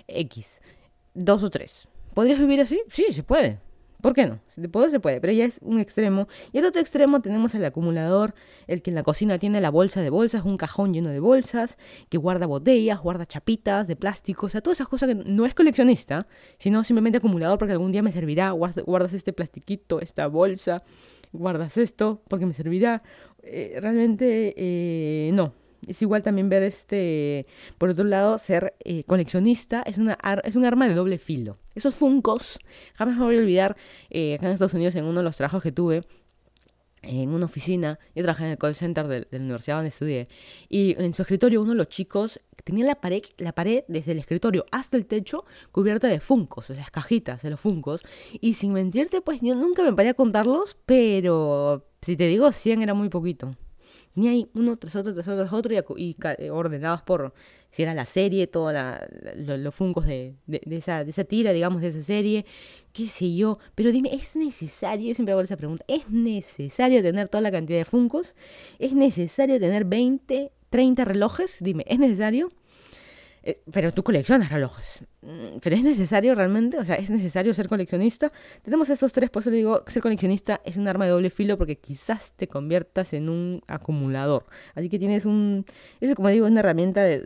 X. 0.06 0.60
Dos 1.14 1.42
o 1.42 1.50
tres. 1.50 1.88
¿Podrías 2.14 2.38
vivir 2.38 2.60
así? 2.60 2.80
Sí, 2.92 3.06
se 3.12 3.22
puede. 3.22 3.58
¿Por 4.00 4.14
qué 4.14 4.26
no? 4.26 4.40
Se 4.48 4.68
puede, 4.68 5.20
pero 5.20 5.32
ya 5.32 5.44
es 5.44 5.58
un 5.62 5.78
extremo. 5.78 6.28
Y 6.52 6.58
el 6.58 6.64
otro 6.64 6.80
extremo 6.80 7.20
tenemos 7.20 7.54
el 7.54 7.64
acumulador, 7.64 8.34
el 8.66 8.82
que 8.82 8.90
en 8.90 8.94
la 8.94 9.02
cocina 9.02 9.38
tiene 9.38 9.60
la 9.60 9.70
bolsa 9.70 10.00
de 10.00 10.10
bolsas, 10.10 10.44
un 10.44 10.56
cajón 10.56 10.92
lleno 10.92 11.10
de 11.10 11.20
bolsas, 11.20 11.78
que 12.08 12.18
guarda 12.18 12.46
botellas, 12.46 13.00
guarda 13.00 13.26
chapitas 13.26 13.86
de 13.86 13.96
plástico, 13.96 14.46
o 14.46 14.48
sea, 14.48 14.60
todas 14.60 14.78
esas 14.78 14.88
cosas 14.88 15.08
que 15.08 15.14
no 15.14 15.46
es 15.46 15.54
coleccionista, 15.54 16.26
sino 16.58 16.84
simplemente 16.84 17.18
acumulador 17.18 17.58
porque 17.58 17.72
algún 17.72 17.92
día 17.92 18.02
me 18.02 18.12
servirá, 18.12 18.50
guardas, 18.50 19.12
este 19.12 19.32
plastiquito, 19.32 20.00
esta 20.00 20.26
bolsa, 20.26 20.82
guardas 21.32 21.76
esto 21.76 22.22
porque 22.28 22.46
me 22.46 22.54
servirá. 22.54 23.02
Eh, 23.42 23.78
realmente 23.80 24.54
eh, 24.56 25.30
no. 25.32 25.54
Es 25.86 26.02
igual 26.02 26.22
también 26.22 26.48
ver 26.48 26.62
este, 26.62 27.46
por 27.78 27.88
otro 27.88 28.04
lado, 28.04 28.36
ser 28.38 28.74
eh, 28.84 29.04
coleccionista 29.04 29.82
es, 29.82 29.98
una 29.98 30.18
es 30.44 30.56
un 30.56 30.64
arma 30.64 30.88
de 30.88 30.94
doble 30.94 31.18
filo. 31.18 31.56
Esos 31.74 31.94
funcos, 31.94 32.58
jamás 32.94 33.16
me 33.16 33.24
voy 33.24 33.36
a 33.36 33.40
olvidar, 33.40 33.70
acá 33.72 34.46
en 34.46 34.46
Estados 34.46 34.74
Unidos 34.74 34.94
en 34.96 35.04
uno 35.04 35.20
de 35.20 35.24
los 35.24 35.36
trabajos 35.36 35.62
que 35.62 35.72
tuve, 35.72 36.04
en 37.02 37.30
una 37.30 37.46
oficina, 37.46 37.98
yo 38.14 38.22
trabajé 38.22 38.44
en 38.44 38.50
el 38.50 38.58
call 38.58 38.74
center 38.74 39.08
de, 39.08 39.26
la 39.30 39.38
universidad 39.38 39.76
donde 39.76 39.88
estudié, 39.88 40.28
y 40.68 41.00
en 41.02 41.12
su 41.12 41.22
escritorio 41.22 41.62
uno 41.62 41.70
de 41.70 41.76
los 41.76 41.88
chicos 41.88 42.40
tenía 42.64 42.84
la 42.84 43.00
pared, 43.00 43.22
la 43.38 43.52
pared 43.52 43.84
desde 43.88 44.12
el 44.12 44.18
escritorio 44.18 44.66
hasta 44.70 44.96
el 44.96 45.06
techo 45.06 45.44
cubierta 45.72 46.08
de 46.08 46.20
funcos, 46.20 46.70
o 46.70 46.74
sea, 46.74 46.82
las 46.82 46.90
cajitas 46.90 47.42
de 47.42 47.50
los 47.50 47.60
funcos, 47.60 48.02
y 48.40 48.54
sin 48.54 48.72
mentirte, 48.72 49.20
pues 49.22 49.40
yo 49.40 49.54
nunca 49.54 49.82
me 49.82 49.92
paré 49.92 50.10
a 50.10 50.14
contarlos, 50.14 50.76
pero 50.86 51.86
si 52.02 52.16
te 52.16 52.26
digo 52.26 52.52
100 52.52 52.82
era 52.82 52.94
muy 52.94 53.08
poquito. 53.08 53.56
Ni 54.14 54.28
hay 54.28 54.50
uno 54.54 54.76
tras 54.76 54.96
otro, 54.96 55.14
tras 55.14 55.28
otro, 55.28 55.44
tras 55.44 55.52
otro, 55.52 55.96
y, 55.96 56.16
eh, 56.38 56.50
ordenados 56.50 57.02
por 57.02 57.32
si 57.70 57.82
era 57.82 57.94
la 57.94 58.04
serie, 58.04 58.46
todos 58.48 58.74
los 59.36 59.74
funcos 59.74 60.06
de, 60.06 60.34
de, 60.46 60.76
esa, 60.76 61.04
de 61.04 61.10
esa 61.10 61.24
tira, 61.24 61.52
digamos, 61.52 61.80
de 61.80 61.88
esa 61.88 62.02
serie, 62.02 62.44
qué 62.92 63.06
sé 63.06 63.34
yo. 63.34 63.58
Pero 63.74 63.92
dime, 63.92 64.10
¿es 64.12 64.34
necesario? 64.36 65.08
Yo 65.08 65.14
siempre 65.14 65.32
hago 65.32 65.42
esa 65.42 65.56
pregunta. 65.56 65.84
¿Es 65.88 66.10
necesario 66.10 67.02
tener 67.02 67.28
toda 67.28 67.42
la 67.42 67.52
cantidad 67.52 67.78
de 67.78 67.84
funcos? 67.84 68.34
¿Es 68.78 68.92
necesario 68.94 69.60
tener 69.60 69.84
20, 69.84 70.50
30 70.70 71.04
relojes? 71.04 71.58
Dime, 71.60 71.84
¿es 71.88 71.98
necesario? 71.98 72.50
Eh, 73.42 73.62
pero 73.72 73.92
tú 73.92 74.02
coleccionas 74.02 74.50
relojes. 74.50 75.04
Mm, 75.22 75.58
¿Pero 75.62 75.76
es 75.76 75.82
necesario 75.82 76.34
realmente? 76.34 76.78
O 76.78 76.84
sea, 76.84 76.96
¿es 76.96 77.10
necesario 77.10 77.54
ser 77.54 77.68
coleccionista? 77.68 78.32
Tenemos 78.62 78.90
estos 78.90 79.12
tres, 79.12 79.30
por 79.30 79.40
eso 79.40 79.50
le 79.50 79.56
digo, 79.56 79.82
ser 79.86 80.02
coleccionista 80.02 80.60
es 80.64 80.76
un 80.76 80.88
arma 80.88 81.06
de 81.06 81.12
doble 81.12 81.30
filo 81.30 81.56
porque 81.56 81.76
quizás 81.76 82.32
te 82.36 82.48
conviertas 82.48 83.12
en 83.14 83.28
un 83.28 83.62
acumulador. 83.66 84.46
Así 84.74 84.88
que 84.88 84.98
tienes 84.98 85.24
un... 85.24 85.64
Eso, 86.00 86.14
como 86.14 86.28
digo, 86.28 86.46
es 86.46 86.50
una 86.50 86.60
herramienta 86.60 87.02
de, 87.02 87.20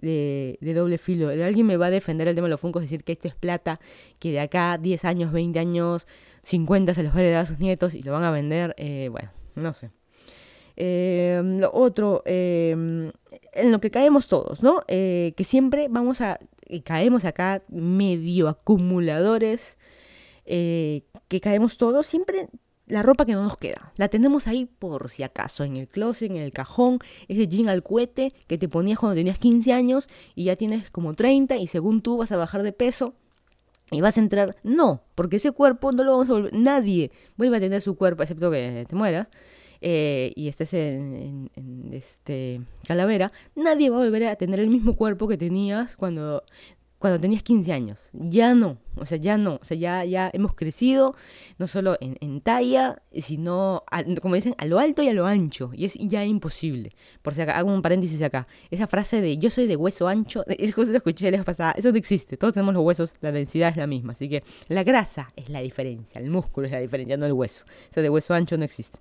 de, 0.00 0.74
doble 0.74 0.98
filo. 0.98 1.28
Alguien 1.28 1.66
me 1.66 1.76
va 1.76 1.86
a 1.86 1.90
defender 1.90 2.28
el 2.28 2.34
tema 2.34 2.46
de 2.46 2.52
los 2.52 2.60
funcos, 2.60 2.82
decir 2.82 3.04
que 3.04 3.12
esto 3.12 3.28
es 3.28 3.34
plata, 3.34 3.80
que 4.18 4.32
de 4.32 4.40
acá 4.40 4.78
10 4.78 5.04
años, 5.04 5.32
20 5.32 5.58
años, 5.58 6.06
50 6.42 6.94
se 6.94 7.02
los 7.02 7.14
va 7.14 7.18
a 7.18 7.20
heredar 7.22 7.40
a 7.42 7.46
sus 7.46 7.58
nietos 7.58 7.94
y 7.94 8.02
lo 8.02 8.12
van 8.12 8.24
a 8.24 8.30
vender. 8.30 8.74
Eh, 8.76 9.08
bueno, 9.10 9.30
no 9.54 9.72
sé. 9.72 9.90
Eh, 10.76 11.40
lo 11.44 11.72
otro, 11.72 12.22
eh, 12.26 12.72
en 13.52 13.72
lo 13.72 13.80
que 13.80 13.90
caemos 13.90 14.28
todos, 14.28 14.62
¿no? 14.62 14.82
Eh, 14.88 15.34
que 15.36 15.44
siempre 15.44 15.88
vamos 15.88 16.20
a, 16.20 16.38
caemos 16.84 17.24
acá 17.24 17.62
medio 17.68 18.48
acumuladores, 18.48 19.78
que 20.44 21.40
caemos 21.40 21.78
todos, 21.78 22.06
siempre 22.06 22.48
la 22.86 23.02
ropa 23.02 23.24
que 23.24 23.32
no 23.32 23.42
nos 23.42 23.56
queda. 23.56 23.92
La 23.96 24.08
tenemos 24.08 24.46
ahí 24.46 24.66
por 24.66 25.08
si 25.08 25.22
acaso, 25.22 25.64
en 25.64 25.76
el 25.76 25.88
closet, 25.88 26.30
en 26.30 26.36
el 26.36 26.52
cajón, 26.52 26.98
ese 27.28 27.46
jean 27.46 27.68
al 27.68 27.82
cohete 27.82 28.34
que 28.46 28.58
te 28.58 28.68
ponías 28.68 28.98
cuando 28.98 29.14
tenías 29.14 29.38
15 29.38 29.72
años 29.72 30.08
y 30.34 30.44
ya 30.44 30.56
tienes 30.56 30.90
como 30.90 31.14
30 31.14 31.56
y 31.56 31.66
según 31.66 32.02
tú 32.02 32.18
vas 32.18 32.32
a 32.32 32.36
bajar 32.36 32.62
de 32.62 32.72
peso. 32.72 33.14
Y 33.90 34.00
vas 34.00 34.16
a 34.16 34.20
entrar, 34.20 34.56
no, 34.62 35.02
porque 35.14 35.36
ese 35.36 35.52
cuerpo 35.52 35.92
no 35.92 36.04
lo 36.04 36.12
vamos 36.12 36.30
a 36.30 36.32
volver, 36.32 36.54
nadie 36.54 37.12
vuelve 37.36 37.58
a 37.58 37.60
tener 37.60 37.80
su 37.82 37.96
cuerpo, 37.96 38.22
excepto 38.22 38.50
que 38.50 38.86
te 38.88 38.96
mueras, 38.96 39.28
eh, 39.80 40.32
y 40.36 40.48
estés 40.48 40.74
en, 40.74 41.50
este 41.92 42.60
Calavera, 42.86 43.32
nadie 43.54 43.90
va 43.90 43.96
a 43.96 44.04
volver 44.04 44.26
a 44.26 44.36
tener 44.36 44.60
el 44.60 44.68
mismo 44.68 44.96
cuerpo 44.96 45.28
que 45.28 45.36
tenías 45.36 45.96
cuando 45.96 46.42
cuando 47.04 47.20
tenías 47.20 47.42
15 47.42 47.70
años. 47.70 48.08
Ya 48.14 48.54
no, 48.54 48.78
o 48.96 49.04
sea, 49.04 49.18
ya 49.18 49.36
no, 49.36 49.58
o 49.60 49.64
sea, 49.64 49.76
ya, 49.76 50.06
ya 50.06 50.30
hemos 50.32 50.54
crecido, 50.54 51.14
no 51.58 51.68
solo 51.68 51.98
en, 52.00 52.40
talla, 52.40 53.02
sino, 53.12 53.84
como 54.22 54.36
dicen, 54.36 54.54
a 54.56 54.64
lo 54.64 54.78
alto 54.78 55.02
y 55.02 55.08
a 55.08 55.12
lo 55.12 55.26
ancho, 55.26 55.70
y 55.74 55.84
es 55.84 55.98
ya 56.00 56.24
imposible. 56.24 56.96
Por 57.20 57.34
si 57.34 57.42
acá, 57.42 57.58
hago 57.58 57.70
un 57.70 57.82
paréntesis 57.82 58.22
acá, 58.22 58.48
esa 58.70 58.86
frase 58.86 59.20
de 59.20 59.36
yo 59.36 59.50
soy 59.50 59.66
de 59.66 59.76
hueso 59.76 60.08
ancho, 60.08 60.44
es 60.48 60.74
cosa 60.74 60.92
lo 60.92 60.96
escuché 60.96 61.30
la 61.30 61.36
vez 61.36 61.44
pasada, 61.44 61.74
eso 61.76 61.92
no 61.92 61.98
existe, 61.98 62.38
todos 62.38 62.54
tenemos 62.54 62.72
los 62.72 62.82
huesos, 62.82 63.12
la 63.20 63.32
densidad 63.32 63.68
es 63.68 63.76
la 63.76 63.86
misma, 63.86 64.12
así 64.12 64.30
que 64.30 64.42
la 64.68 64.82
grasa 64.82 65.30
es 65.36 65.50
la 65.50 65.60
diferencia, 65.60 66.22
el 66.22 66.30
músculo 66.30 66.68
es 66.68 66.72
la 66.72 66.80
diferencia, 66.80 67.18
no 67.18 67.26
el 67.26 67.34
hueso. 67.34 67.66
Eso 67.90 68.00
de 68.00 68.08
hueso 68.08 68.32
ancho 68.32 68.56
no 68.56 68.64
existe. 68.64 68.98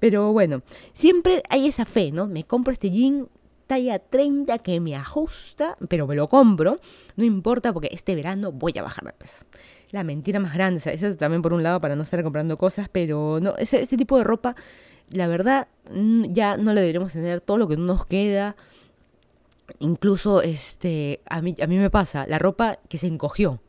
Pero 0.00 0.32
bueno, 0.32 0.62
siempre 0.94 1.42
hay 1.50 1.66
esa 1.66 1.84
fe, 1.84 2.12
¿no? 2.12 2.26
Me 2.28 2.44
compro 2.44 2.72
este 2.72 2.90
jean 2.90 3.28
talla 3.72 3.98
30 3.98 4.58
que 4.58 4.80
me 4.80 4.94
ajusta, 4.94 5.78
pero 5.88 6.06
me 6.06 6.14
lo 6.14 6.28
compro, 6.28 6.76
no 7.16 7.24
importa 7.24 7.72
porque 7.72 7.88
este 7.90 8.14
verano 8.14 8.52
voy 8.52 8.74
a 8.76 8.82
bajar 8.82 9.06
de 9.06 9.14
peso. 9.14 9.46
La 9.92 10.04
mentira 10.04 10.38
más 10.40 10.52
grande, 10.52 10.76
o 10.76 10.80
sea, 10.82 10.92
eso 10.92 11.16
también 11.16 11.40
por 11.40 11.54
un 11.54 11.62
lado 11.62 11.80
para 11.80 11.96
no 11.96 12.02
estar 12.02 12.22
comprando 12.22 12.58
cosas, 12.58 12.90
pero 12.92 13.40
no, 13.40 13.56
ese, 13.56 13.86
tipo 13.96 14.18
de 14.18 14.24
ropa, 14.24 14.56
la 15.08 15.26
verdad, 15.26 15.68
ya 16.28 16.58
no 16.58 16.74
le 16.74 16.82
deberíamos 16.82 17.14
tener 17.14 17.40
todo 17.40 17.56
lo 17.56 17.66
que 17.66 17.78
no 17.78 17.84
nos 17.84 18.04
queda. 18.04 18.56
Incluso, 19.78 20.42
este, 20.42 21.22
a 21.24 21.40
mí, 21.40 21.54
a 21.62 21.66
mí 21.66 21.78
me 21.78 21.88
pasa, 21.88 22.26
la 22.26 22.38
ropa 22.38 22.78
que 22.90 22.98
se 22.98 23.06
encogió 23.06 23.62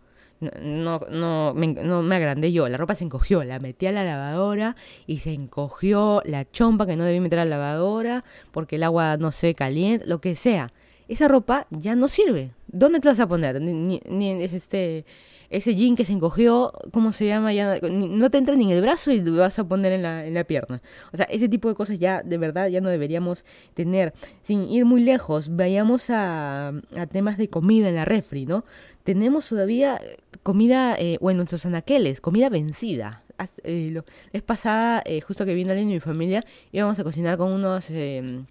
no, 0.61 0.99
no, 1.11 1.53
me, 1.53 1.67
no 1.67 2.01
me 2.01 2.15
agrandé 2.15 2.51
yo, 2.51 2.67
la 2.67 2.77
ropa 2.77 2.95
se 2.95 3.03
encogió, 3.03 3.43
la 3.43 3.59
metí 3.59 3.87
a 3.87 3.91
la 3.91 4.03
lavadora 4.03 4.75
y 5.07 5.19
se 5.19 5.33
encogió 5.33 6.21
la 6.25 6.49
chompa 6.49 6.85
que 6.85 6.95
no 6.95 7.03
debí 7.03 7.19
meter 7.19 7.39
a 7.39 7.45
la 7.45 7.57
lavadora 7.57 8.23
porque 8.51 8.77
el 8.77 8.83
agua 8.83 9.17
no 9.17 9.31
se 9.31 9.53
caliente, 9.53 10.05
lo 10.07 10.19
que 10.19 10.35
sea. 10.35 10.71
Esa 11.07 11.27
ropa 11.27 11.67
ya 11.69 11.95
no 11.95 12.07
sirve. 12.07 12.51
¿Dónde 12.67 12.99
te 12.99 13.07
vas 13.07 13.19
a 13.19 13.27
poner? 13.27 13.61
Ni, 13.61 14.01
ni, 14.09 14.43
este 14.43 15.05
ese 15.49 15.75
jean 15.75 15.95
que 15.95 16.03
se 16.03 16.13
encogió, 16.13 16.73
¿cómo 16.91 17.11
se 17.11 17.27
llama? 17.27 17.53
Ya 17.53 17.79
no 17.79 18.31
te 18.31 18.39
entra 18.39 18.55
ni 18.55 18.63
en 18.63 18.71
el 18.71 18.81
brazo 18.81 19.11
y 19.11 19.21
lo 19.21 19.39
vas 19.39 19.59
a 19.59 19.63
poner 19.63 19.91
en 19.91 20.01
la, 20.01 20.25
en 20.25 20.33
la 20.33 20.45
pierna. 20.45 20.81
O 21.11 21.17
sea, 21.17 21.27
ese 21.27 21.47
tipo 21.47 21.69
de 21.69 21.75
cosas 21.75 21.99
ya 21.99 22.23
de 22.23 22.39
verdad 22.39 22.69
ya 22.69 22.81
no 22.81 22.89
deberíamos 22.89 23.45
tener. 23.75 24.13
Sin 24.41 24.63
ir 24.63 24.85
muy 24.85 25.03
lejos, 25.03 25.55
vayamos 25.55 26.09
a, 26.09 26.69
a 26.69 27.07
temas 27.07 27.37
de 27.37 27.49
comida 27.49 27.87
en 27.89 27.95
la 27.95 28.05
refri, 28.05 28.47
¿no? 28.47 28.65
Tenemos 29.03 29.47
todavía 29.47 30.01
comida, 30.43 30.95
eh, 30.97 31.17
bueno, 31.21 31.37
nuestros 31.37 31.65
anaqueles, 31.65 32.21
comida 32.21 32.49
vencida. 32.49 33.23
Eh, 33.63 34.01
es 34.31 34.41
pasada, 34.41 35.01
eh, 35.05 35.21
justo 35.21 35.45
que 35.45 35.53
vino 35.53 35.71
alguien 35.71 35.89
de 35.89 35.95
mi 35.95 35.99
familia, 35.99 36.43
íbamos 36.71 36.99
a 36.99 37.03
cocinar 37.03 37.37
con 37.37 37.51
unos, 37.51 37.89
em, 37.89 38.45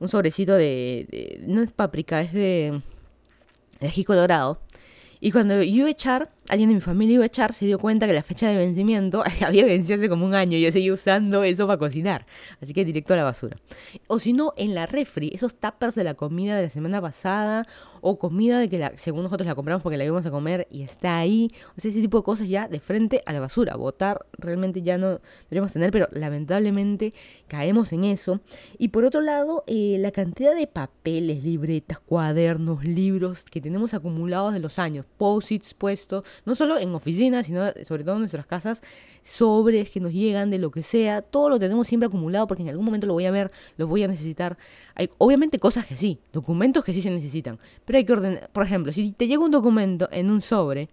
un 0.00 0.08
sobrecito 0.08 0.54
de, 0.54 1.40
no 1.46 1.62
es 1.62 1.72
paprika, 1.72 2.20
es 2.20 2.32
de, 2.32 2.80
de 3.80 3.86
ají 3.86 4.04
colorado. 4.04 4.60
Y 5.24 5.30
cuando 5.30 5.62
yo 5.62 5.62
iba 5.62 5.86
a 5.86 5.90
echar, 5.90 6.32
alguien 6.48 6.68
de 6.68 6.74
mi 6.74 6.80
familia 6.80 7.14
iba 7.14 7.22
a 7.22 7.26
echar, 7.28 7.52
se 7.52 7.64
dio 7.64 7.78
cuenta 7.78 8.08
que 8.08 8.12
la 8.12 8.24
fecha 8.24 8.48
de 8.48 8.56
vencimiento 8.56 9.22
había 9.46 9.64
vencido 9.64 9.96
hace 9.96 10.08
como 10.08 10.26
un 10.26 10.34
año 10.34 10.56
y 10.56 10.62
yo 10.62 10.72
seguía 10.72 10.92
usando 10.92 11.44
eso 11.44 11.68
para 11.68 11.78
cocinar. 11.78 12.26
Así 12.60 12.74
que 12.74 12.84
directo 12.84 13.14
a 13.14 13.18
la 13.18 13.22
basura. 13.22 13.56
O 14.08 14.18
si 14.18 14.32
no, 14.32 14.52
en 14.56 14.74
la 14.74 14.86
refri, 14.86 15.30
esos 15.32 15.54
tuppers 15.54 15.94
de 15.94 16.02
la 16.02 16.14
comida 16.14 16.56
de 16.56 16.64
la 16.64 16.70
semana 16.70 17.00
pasada 17.00 17.68
o 18.02 18.18
comida 18.18 18.58
de 18.58 18.68
que 18.68 18.78
la, 18.78 18.92
según 18.98 19.22
nosotros 19.22 19.46
la 19.46 19.54
compramos 19.54 19.82
porque 19.82 19.96
la 19.96 20.04
íbamos 20.04 20.26
a 20.26 20.30
comer 20.30 20.66
y 20.70 20.82
está 20.82 21.16
ahí. 21.16 21.50
O 21.76 21.80
sea, 21.80 21.90
ese 21.90 22.00
tipo 22.00 22.18
de 22.18 22.24
cosas 22.24 22.48
ya 22.48 22.68
de 22.68 22.80
frente 22.80 23.22
a 23.24 23.32
la 23.32 23.40
basura. 23.40 23.76
Votar 23.76 24.26
realmente 24.32 24.82
ya 24.82 24.98
no 24.98 25.20
deberíamos 25.44 25.72
tener, 25.72 25.92
pero 25.92 26.08
lamentablemente 26.10 27.14
caemos 27.46 27.92
en 27.92 28.04
eso. 28.04 28.40
Y 28.76 28.88
por 28.88 29.04
otro 29.04 29.20
lado, 29.20 29.62
eh, 29.68 29.96
la 30.00 30.10
cantidad 30.10 30.54
de 30.54 30.66
papeles, 30.66 31.44
libretas, 31.44 32.00
cuadernos, 32.00 32.84
libros 32.84 33.44
que 33.44 33.60
tenemos 33.60 33.94
acumulados 33.94 34.52
de 34.52 34.58
los 34.58 34.80
años, 34.80 35.06
posits 35.16 35.72
puestos, 35.72 36.24
no 36.44 36.56
solo 36.56 36.78
en 36.78 36.94
oficinas, 36.94 37.46
sino 37.46 37.70
sobre 37.84 38.02
todo 38.02 38.16
en 38.16 38.20
nuestras 38.22 38.46
casas, 38.46 38.82
sobres 39.22 39.90
que 39.90 40.00
nos 40.00 40.12
llegan 40.12 40.50
de 40.50 40.58
lo 40.58 40.72
que 40.72 40.82
sea, 40.82 41.22
todo 41.22 41.48
lo 41.48 41.58
tenemos 41.60 41.86
siempre 41.86 42.08
acumulado 42.08 42.48
porque 42.48 42.64
en 42.64 42.68
algún 42.68 42.84
momento 42.84 43.06
lo 43.06 43.12
voy 43.12 43.26
a 43.26 43.30
ver, 43.30 43.52
lo 43.76 43.86
voy 43.86 44.02
a 44.02 44.08
necesitar. 44.08 44.58
Hay 44.96 45.08
obviamente 45.18 45.60
cosas 45.60 45.86
que 45.86 45.96
sí, 45.96 46.18
documentos 46.32 46.84
que 46.84 46.92
sí 46.92 47.00
se 47.00 47.10
necesitan, 47.10 47.60
pero 47.84 47.91
hay 47.96 48.04
que 48.04 48.12
ordenar, 48.12 48.50
por 48.52 48.64
ejemplo, 48.64 48.92
si 48.92 49.12
te 49.12 49.26
llega 49.26 49.44
un 49.44 49.50
documento 49.50 50.08
en 50.12 50.30
un 50.30 50.40
sobre, 50.40 50.88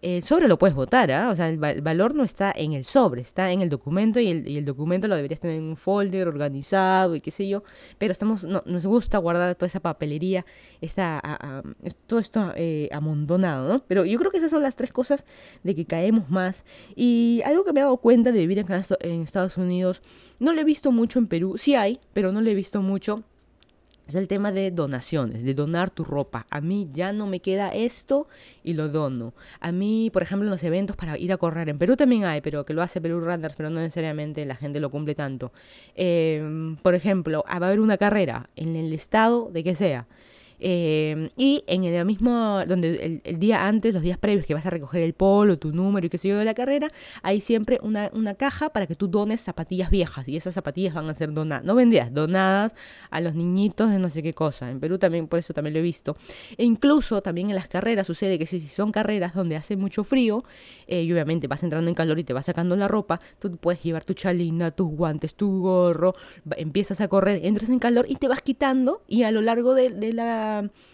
el 0.00 0.22
sobre 0.22 0.46
lo 0.46 0.60
puedes 0.60 0.76
votar, 0.76 1.10
¿ah? 1.10 1.28
O 1.30 1.34
sea, 1.34 1.48
el, 1.48 1.58
valor 1.58 2.14
no 2.14 2.22
está 2.22 2.52
en 2.54 2.72
el 2.72 2.84
sobre, 2.84 3.20
está 3.20 3.50
en 3.50 3.62
el 3.62 3.68
documento 3.68 4.20
y 4.20 4.30
el, 4.30 4.64
documento 4.64 5.08
lo 5.08 5.16
deberías 5.16 5.40
tener 5.40 5.56
en 5.56 5.64
un 5.64 5.76
folder 5.76 6.28
organizado 6.28 7.16
y 7.16 7.20
qué 7.20 7.32
sé 7.32 7.48
yo. 7.48 7.64
Pero 7.98 8.12
estamos, 8.12 8.44
no, 8.44 8.62
nos 8.64 8.86
gusta 8.86 9.18
guardar 9.18 9.56
toda 9.56 9.66
esa 9.66 9.80
papelería, 9.80 10.46
está 10.80 11.64
todo 12.06 12.20
esto 12.20 12.52
eh, 12.54 12.88
amontonado, 12.92 13.68
¿no? 13.68 13.80
Pero 13.88 14.04
yo 14.04 14.18
creo 14.20 14.30
que 14.30 14.38
esas 14.38 14.52
son 14.52 14.62
las 14.62 14.76
tres 14.76 14.92
cosas 14.92 15.24
de 15.64 15.74
que 15.74 15.84
caemos 15.84 16.30
más. 16.30 16.64
Y 16.94 17.42
algo 17.44 17.64
que 17.64 17.72
me 17.72 17.80
he 17.80 17.82
dado 17.82 17.96
cuenta 17.96 18.30
de 18.30 18.38
vivir 18.38 18.64
en 19.00 19.22
Estados 19.22 19.56
Unidos, 19.56 20.00
no 20.38 20.52
lo 20.52 20.60
he 20.60 20.64
visto 20.64 20.92
mucho 20.92 21.18
en 21.18 21.26
Perú, 21.26 21.56
sí 21.58 21.74
hay, 21.74 21.98
pero 22.12 22.30
no 22.30 22.40
lo 22.40 22.48
he 22.48 22.54
visto 22.54 22.82
mucho 22.82 23.24
es 24.08 24.14
el 24.14 24.26
tema 24.26 24.52
de 24.52 24.70
donaciones, 24.70 25.44
de 25.44 25.52
donar 25.52 25.90
tu 25.90 26.02
ropa. 26.02 26.46
A 26.50 26.62
mí 26.62 26.88
ya 26.92 27.12
no 27.12 27.26
me 27.26 27.40
queda 27.40 27.68
esto 27.68 28.26
y 28.64 28.72
lo 28.72 28.88
dono. 28.88 29.34
A 29.60 29.70
mí, 29.70 30.08
por 30.10 30.22
ejemplo, 30.22 30.46
en 30.46 30.50
los 30.50 30.64
eventos 30.64 30.96
para 30.96 31.18
ir 31.18 31.30
a 31.30 31.36
correr, 31.36 31.68
en 31.68 31.78
Perú 31.78 31.94
también 31.94 32.24
hay, 32.24 32.40
pero 32.40 32.64
que 32.64 32.72
lo 32.72 32.82
hace 32.82 33.02
Perú 33.02 33.20
Runners, 33.20 33.54
pero 33.54 33.68
no 33.68 33.80
necesariamente 33.80 34.46
la 34.46 34.56
gente 34.56 34.80
lo 34.80 34.90
cumple 34.90 35.14
tanto. 35.14 35.52
Em, 35.94 36.76
por 36.76 36.94
ejemplo, 36.94 37.44
va 37.46 37.52
a 37.52 37.56
haber 37.56 37.80
una 37.80 37.98
carrera 37.98 38.48
en 38.56 38.76
el 38.76 38.94
estado 38.94 39.50
de 39.52 39.62
que 39.62 39.74
sea. 39.74 40.06
Eh, 40.60 41.30
y 41.36 41.64
en 41.66 41.84
el 41.84 42.04
mismo, 42.04 42.62
donde 42.66 43.20
el, 43.24 43.38
día 43.38 43.66
antes, 43.66 43.94
los 43.94 44.02
días 44.02 44.18
previos 44.18 44.46
que 44.46 44.54
vas 44.54 44.66
a 44.66 44.70
recoger 44.70 45.02
el 45.02 45.14
polo, 45.14 45.58
tu 45.58 45.72
número 45.72 46.06
y 46.06 46.10
qué 46.10 46.18
sé 46.18 46.28
yo 46.28 46.38
de 46.38 46.44
la 46.44 46.54
carrera, 46.54 46.90
hay 47.22 47.40
siempre 47.40 47.78
una, 47.82 48.10
una 48.12 48.34
caja 48.34 48.70
para 48.70 48.86
que 48.86 48.94
tú 48.94 49.08
dones 49.08 49.40
zapatillas 49.40 49.90
viejas 49.90 50.26
y 50.28 50.36
esas 50.36 50.54
zapatillas 50.54 50.94
van 50.94 51.08
a 51.08 51.14
ser 51.14 51.32
donadas, 51.32 51.64
no 51.64 51.74
vendidas, 51.74 52.12
donadas 52.12 52.74
a 53.10 53.20
los 53.20 53.34
niñitos 53.34 53.90
de 53.90 53.98
no 53.98 54.10
sé 54.10 54.22
qué 54.22 54.34
cosa. 54.34 54.70
En 54.70 54.80
Perú 54.80 54.98
también, 54.98 55.28
por 55.28 55.38
eso 55.38 55.54
también 55.54 55.74
lo 55.74 55.80
he 55.80 55.82
visto. 55.82 56.16
E 56.56 56.64
incluso 56.64 57.22
también 57.22 57.50
en 57.50 57.54
las 57.54 57.68
carreras 57.68 58.06
sucede 58.06 58.38
que 58.38 58.46
si, 58.46 58.60
son 58.60 58.92
carreras 58.92 59.34
donde 59.34 59.56
hace 59.56 59.76
mucho 59.76 60.04
frío, 60.04 60.42
eh, 60.86 61.02
y 61.02 61.12
obviamente 61.12 61.46
vas 61.46 61.62
entrando 61.62 61.88
en 61.88 61.94
calor 61.94 62.18
y 62.18 62.24
te 62.24 62.32
vas 62.32 62.46
sacando 62.46 62.76
la 62.76 62.88
ropa, 62.88 63.20
tú 63.38 63.56
puedes 63.56 63.82
llevar 63.82 64.04
tu 64.04 64.14
chalina, 64.14 64.70
tus 64.70 64.88
guantes, 64.90 65.34
tu 65.34 65.60
gorro, 65.60 66.14
empiezas 66.56 67.00
a 67.00 67.08
correr, 67.08 67.44
entras 67.44 67.70
en 67.70 67.78
calor 67.78 68.06
y 68.08 68.16
te 68.16 68.28
vas 68.28 68.42
quitando 68.42 69.02
y 69.06 69.22
a 69.22 69.30
lo 69.30 69.40
largo 69.40 69.74
de, 69.74 69.90
de 69.90 70.12
la, 70.12 70.47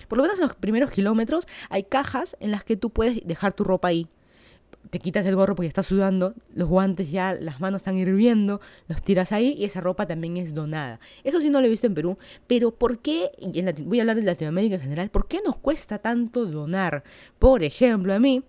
por 0.09 0.19
lo 0.19 0.25
menos 0.25 0.39
en 0.39 0.47
los 0.47 0.55
primeros 0.55 0.91
kilómetros, 0.91 1.47
hay 1.71 1.85
cajas 1.85 2.37
en 2.41 2.51
las 2.51 2.65
que 2.65 2.77
tú 2.77 2.91
puedes 2.91 3.27
dejar 3.27 3.53
tu 3.53 3.65
ropa 3.65 3.89
ahí 3.89 4.09
te 4.91 4.99
quitas 4.99 5.27
el 5.27 5.35
gorro 5.35 5.55
porque 5.55 5.69
estás 5.69 5.87
sudando, 5.87 6.35
los 6.55 6.69
guantes 6.69 7.11
ya, 7.11 7.35
las 7.35 7.61
manos 7.61 7.81
están 7.81 7.97
hirviendo, 7.97 8.61
los 8.89 9.03
tiras 9.03 9.33
ahí 9.33 9.55
y 9.59 9.65
esa 9.65 9.81
ropa 9.81 10.07
también 10.07 10.37
es 10.37 10.55
donada. 10.55 11.01
Eso 11.25 11.41
sí 11.41 11.51
no 11.51 11.61
lo 11.61 11.67
he 11.67 11.71
visto 11.71 11.87
en 11.87 11.95
Perú, 11.95 12.19
pero 12.47 12.71
¿por 12.71 12.99
qué, 12.99 13.31
voy 13.85 13.99
a 13.99 14.03
hablar 14.03 14.17
de 14.17 14.23
Latinoamérica 14.23 14.77
en 14.77 14.83
general, 14.83 15.11
¿por 15.11 15.27
qué 15.27 15.41
nos 15.45 15.57
cuesta 15.57 15.99
tanto 15.99 16.47
donar? 16.47 17.03
Por 17.39 17.63
ejemplo, 17.63 18.15
a 18.15 18.19
mí, 18.19 18.45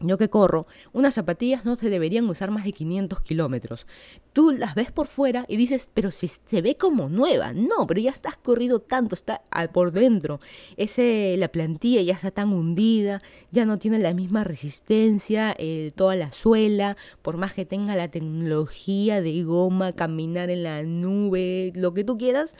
yo 0.00 0.18
que 0.18 0.30
corro, 0.30 0.66
unas 0.92 1.14
zapatillas 1.14 1.64
no 1.64 1.76
se 1.76 1.90
deberían 1.90 2.28
usar 2.28 2.50
más 2.50 2.64
de 2.64 2.72
500 2.72 3.20
kilómetros. 3.20 3.86
Tú 4.32 4.52
las 4.52 4.74
ves 4.74 4.92
por 4.92 5.06
fuera 5.06 5.44
y 5.48 5.56
dices, 5.56 5.88
pero 5.92 6.10
si 6.10 6.28
se 6.28 6.62
ve 6.62 6.76
como 6.76 7.08
nueva. 7.08 7.52
No, 7.52 7.86
pero 7.86 8.00
ya 8.00 8.10
estás 8.10 8.36
corrido 8.36 8.80
tanto, 8.80 9.14
está 9.14 9.42
por 9.72 9.92
dentro. 9.92 10.40
Ese, 10.76 11.36
la 11.38 11.48
plantilla 11.48 12.02
ya 12.02 12.14
está 12.14 12.30
tan 12.30 12.52
hundida, 12.52 13.22
ya 13.50 13.64
no 13.64 13.78
tiene 13.78 13.98
la 13.98 14.14
misma 14.14 14.44
resistencia, 14.44 15.54
eh, 15.58 15.92
toda 15.96 16.14
la 16.14 16.32
suela, 16.32 16.96
por 17.22 17.36
más 17.36 17.54
que 17.54 17.64
tenga 17.64 17.96
la 17.96 18.08
tecnología 18.08 19.20
de 19.20 19.42
goma, 19.42 19.92
caminar 19.92 20.50
en 20.50 20.62
la 20.62 20.82
nube, 20.82 21.72
lo 21.74 21.94
que 21.94 22.04
tú 22.04 22.18
quieras, 22.18 22.54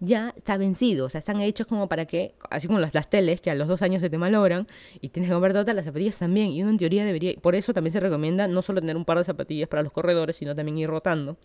ya 0.00 0.34
está 0.36 0.56
vencido. 0.56 1.06
O 1.06 1.08
sea, 1.08 1.18
están 1.18 1.40
hechos 1.40 1.66
como 1.66 1.88
para 1.88 2.06
que, 2.06 2.34
así 2.50 2.66
como 2.66 2.78
las, 2.78 2.94
las 2.94 3.10
teles, 3.10 3.40
que 3.40 3.50
a 3.50 3.54
los 3.54 3.68
dos 3.68 3.82
años 3.82 4.00
se 4.00 4.10
te 4.10 4.18
malogran 4.18 4.66
y 5.00 5.08
tienes 5.10 5.28
que 5.30 5.34
comprar 5.34 5.52
todas 5.52 5.74
las 5.74 5.84
zapatillas 5.84 6.18
también. 6.18 6.50
Y 6.50 6.62
uno 6.62 6.70
en 6.70 6.78
teoría 6.78 7.04
debería, 7.04 7.34
por 7.40 7.54
eso 7.54 7.74
también 7.74 7.92
se 7.92 8.00
recomienda 8.00 8.48
no 8.48 8.62
solo 8.62 8.80
tener 8.80 8.96
un 8.96 9.04
par 9.04 9.18
de 9.18 9.24
zapatillas 9.24 9.68
para 9.68 9.82
los 9.82 9.92
corredores, 9.92 10.36
sino 10.36 10.54
también 10.54 10.78
ir 10.78 10.88
rotando. 10.88 11.36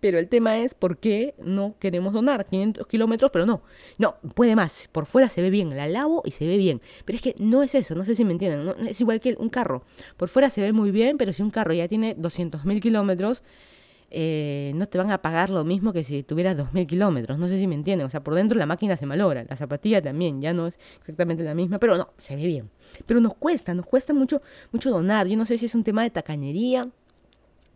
Pero 0.00 0.18
el 0.18 0.28
tema 0.28 0.58
es 0.58 0.74
por 0.74 0.98
qué 0.98 1.34
no 1.38 1.74
queremos 1.78 2.14
donar 2.14 2.46
500 2.46 2.86
kilómetros, 2.86 3.30
pero 3.30 3.44
no. 3.44 3.62
No, 3.98 4.16
puede 4.34 4.56
más. 4.56 4.88
Por 4.90 5.04
fuera 5.04 5.28
se 5.28 5.42
ve 5.42 5.50
bien, 5.50 5.76
la 5.76 5.86
lavo 5.86 6.22
y 6.24 6.30
se 6.30 6.46
ve 6.46 6.56
bien. 6.56 6.80
Pero 7.04 7.16
es 7.16 7.22
que 7.22 7.34
no 7.38 7.62
es 7.62 7.74
eso, 7.74 7.94
no 7.94 8.04
sé 8.04 8.14
si 8.14 8.24
me 8.24 8.32
entienden. 8.32 8.88
es 8.88 9.00
igual 9.00 9.20
que 9.20 9.36
un 9.38 9.50
carro. 9.50 9.84
Por 10.16 10.28
fuera 10.28 10.48
se 10.48 10.62
ve 10.62 10.72
muy 10.72 10.90
bien, 10.90 11.18
pero 11.18 11.32
si 11.32 11.42
un 11.42 11.50
carro 11.50 11.74
ya 11.74 11.88
tiene 11.88 12.16
200.000 12.16 12.80
kilómetros, 12.80 13.42
eh, 14.14 14.72
no 14.74 14.86
te 14.86 14.98
van 14.98 15.10
a 15.10 15.22
pagar 15.22 15.48
lo 15.48 15.64
mismo 15.64 15.92
que 15.92 16.04
si 16.04 16.22
tuvieras 16.22 16.56
2.000 16.56 16.86
kilómetros. 16.86 17.38
No 17.38 17.48
sé 17.48 17.58
si 17.58 17.66
me 17.66 17.74
entienden. 17.74 18.06
O 18.06 18.10
sea, 18.10 18.22
por 18.22 18.34
dentro 18.34 18.58
la 18.58 18.66
máquina 18.66 18.96
se 18.96 19.06
malogra. 19.06 19.44
La 19.48 19.56
zapatilla 19.56 20.02
también, 20.02 20.42
ya 20.42 20.52
no 20.52 20.66
es 20.66 20.78
exactamente 21.00 21.42
la 21.42 21.54
misma. 21.54 21.78
Pero 21.78 21.96
no, 21.96 22.10
se 22.18 22.36
ve 22.36 22.46
bien. 22.46 22.70
Pero 23.06 23.20
nos 23.20 23.34
cuesta, 23.34 23.74
nos 23.74 23.86
cuesta 23.86 24.12
mucho, 24.12 24.42
mucho 24.70 24.90
donar. 24.90 25.26
Yo 25.26 25.36
no 25.36 25.46
sé 25.46 25.56
si 25.56 25.66
es 25.66 25.74
un 25.74 25.82
tema 25.82 26.02
de 26.02 26.10
tacañería 26.10 26.88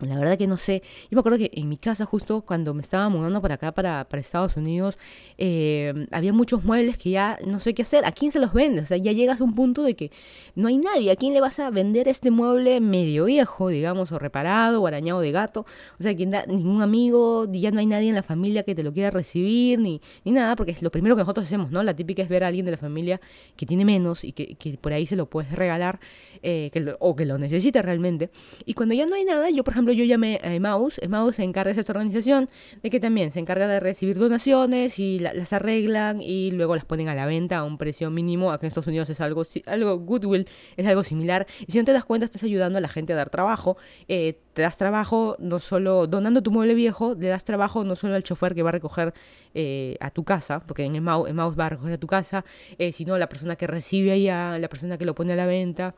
la 0.01 0.18
verdad 0.18 0.36
que 0.36 0.47
no 0.47 0.57
sé. 0.57 0.82
Yo 1.11 1.16
me 1.16 1.20
acuerdo 1.20 1.38
que 1.38 1.51
en 1.55 1.68
mi 1.68 1.78
casa, 1.78 2.05
justo 2.05 2.42
cuando 2.42 2.74
me 2.74 2.82
estaba 2.82 3.09
mudando 3.09 3.40
para 3.40 3.55
acá, 3.55 3.72
para, 3.72 4.05
para 4.09 4.20
Estados 4.20 4.57
Unidos, 4.57 4.99
eh, 5.38 6.07
había 6.11 6.32
muchos 6.32 6.64
muebles 6.64 6.99
que 6.99 7.11
ya 7.11 7.38
no 7.47 7.61
sé 7.61 7.74
qué 7.74 7.82
hacer. 7.82 8.05
¿A 8.05 8.12
quién 8.12 8.32
se 8.32 8.38
los 8.38 8.53
vende? 8.53 8.82
O 8.82 8.86
sea, 8.86 8.99
ya 8.99 9.12
llegas 9.12 9.40
a 9.40 9.44
un 9.44 9.55
punto 9.55 9.82
de 9.82 9.94
que 9.94 10.11
no 10.55 10.68
hay 10.68 10.76
nadie. 10.76 11.11
¿A 11.11 11.16
quién 11.16 11.32
le 11.32 11.40
vas 11.40 11.59
a 11.59 11.70
vender 11.70 12.09
este 12.09 12.30
mueble 12.30 12.80
medio 12.80 13.24
viejo, 13.24 13.68
digamos, 13.68 14.12
o 14.12 14.18
reparado, 14.18 14.82
o 14.82 14.86
arañado 14.86 15.20
de 15.20 15.32
gato? 15.32 15.64
O 15.99 16.03
sea, 16.03 16.14
quien 16.14 16.30
da, 16.30 16.44
ningún 16.47 16.82
amigo, 16.82 17.51
ya 17.51 17.70
no 17.70 17.80
hay 17.80 17.86
nadie 17.86 18.11
en 18.11 18.14
la 18.14 18.22
familia 18.22 18.62
que 18.64 18.74
te 18.74 18.82
lo 18.82 18.92
quiera 18.92 19.11
recibir, 19.11 19.78
ni, 19.78 20.01
ni 20.24 20.32
nada, 20.32 20.57
porque 20.57 20.72
es 20.72 20.82
lo 20.82 20.90
primero 20.90 21.16
que 21.16 21.20
nosotros 21.20 21.47
hacemos, 21.47 21.70
¿no? 21.70 21.82
La 21.82 21.94
típica 21.94 22.22
es 22.22 22.28
ver 22.28 22.44
a 22.44 22.49
alguien 22.49 22.66
de 22.66 22.72
la 22.72 22.78
familia 22.78 23.20
que 23.57 23.66
tiene 23.66 23.84
menos 23.84 24.24
y 24.24 24.32
que, 24.32 24.57
que 24.57 24.76
por 24.76 24.92
ahí 24.92 25.07
se 25.07 25.16
lo 25.16 25.26
puedes 25.26 25.53
regalar, 25.53 26.01
eh, 26.42 26.70
que 26.72 26.94
o 26.99 27.16
que 27.16 27.24
lo 27.24 27.38
necesita 27.38 27.82
realmente. 27.82 28.30
Y 28.64 28.74
cuando 28.74 28.94
ya 28.94 29.07
no 29.07 29.14
hay 29.14 29.24
nada, 29.24 29.51
yo, 29.51 29.64
por 29.64 29.72
ejemplo, 29.72 29.86
yo 29.93 30.05
llamé 30.05 30.41
a 30.43 30.53
Emmaus. 30.53 30.99
Emmaus 31.03 31.37
se 31.37 31.43
encarga 31.43 31.72
de 31.72 31.80
esta 31.80 31.93
organización 31.93 32.49
de 32.82 32.91
que 32.91 33.01
también 33.01 33.30
se 33.32 33.41
encarga 33.41 33.68
de 33.68 33.80
recibir 33.80 34.18
donaciones 34.18 34.99
y 34.99 35.18
las 35.18 35.53
arreglan 35.53 36.20
y 36.20 36.51
luego 36.51 36.74
las 36.74 36.84
ponen 36.84 37.09
a 37.09 37.14
la 37.14 37.26
venta 37.26 37.59
a 37.59 37.64
un 37.64 37.78
precio 37.78 38.11
mínimo. 38.11 38.53
Aquí 38.53 38.66
en 38.66 38.68
Estados 38.68 38.87
Unidos 38.87 39.11
es 39.11 39.20
algo, 39.20 39.45
algo 39.66 39.99
Goodwill, 39.99 40.49
es 40.76 40.87
algo 40.87 41.05
similar. 41.05 41.47
Y 41.66 41.72
si 41.72 41.78
no 41.78 41.84
te 41.84 41.93
das 41.93 42.05
cuenta, 42.05 42.24
estás 42.24 42.43
ayudando 42.43 42.78
a 42.78 42.80
la 42.80 42.89
gente 42.89 43.12
a 43.12 43.16
dar 43.16 43.30
trabajo. 43.30 43.76
Eh, 44.09 44.39
te 44.53 44.62
das 44.62 44.76
trabajo 44.76 45.37
no 45.39 45.59
solo 45.59 46.07
donando 46.07 46.43
tu 46.43 46.51
mueble 46.51 46.74
viejo, 46.74 47.14
le 47.14 47.28
das 47.28 47.45
trabajo 47.45 47.84
no 47.84 47.95
solo 47.95 48.14
al 48.14 48.22
chofer 48.22 48.55
que 48.55 48.62
va 48.62 48.70
a 48.70 48.72
recoger 48.72 49.12
eh, 49.55 49.97
a 50.01 50.11
tu 50.11 50.24
casa, 50.24 50.61
porque 50.61 50.84
en 50.84 50.97
Emmaus, 50.97 51.28
va 51.28 51.66
a 51.66 51.68
recoger 51.68 51.93
a 51.93 51.99
tu 51.99 52.07
casa, 52.07 52.45
eh, 52.78 52.93
sino 52.93 53.18
la 53.18 53.28
persona 53.28 53.57
que 53.57 53.66
recibe 53.66 54.12
allá, 54.12 54.59
la 54.59 54.68
persona 54.68 54.97
que 54.99 55.05
lo 55.05 55.14
pone 55.14 55.34
a 55.34 55.37
la 55.37 55.47
venta. 55.47 55.95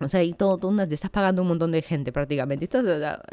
O 0.00 0.08
sea, 0.08 0.22
y 0.22 0.32
todo, 0.32 0.58
tú 0.58 0.76
te 0.76 0.94
estás 0.94 1.10
pagando 1.10 1.42
un 1.42 1.48
montón 1.48 1.72
de 1.72 1.82
gente 1.82 2.12
prácticamente, 2.12 2.64
estás 2.64 2.84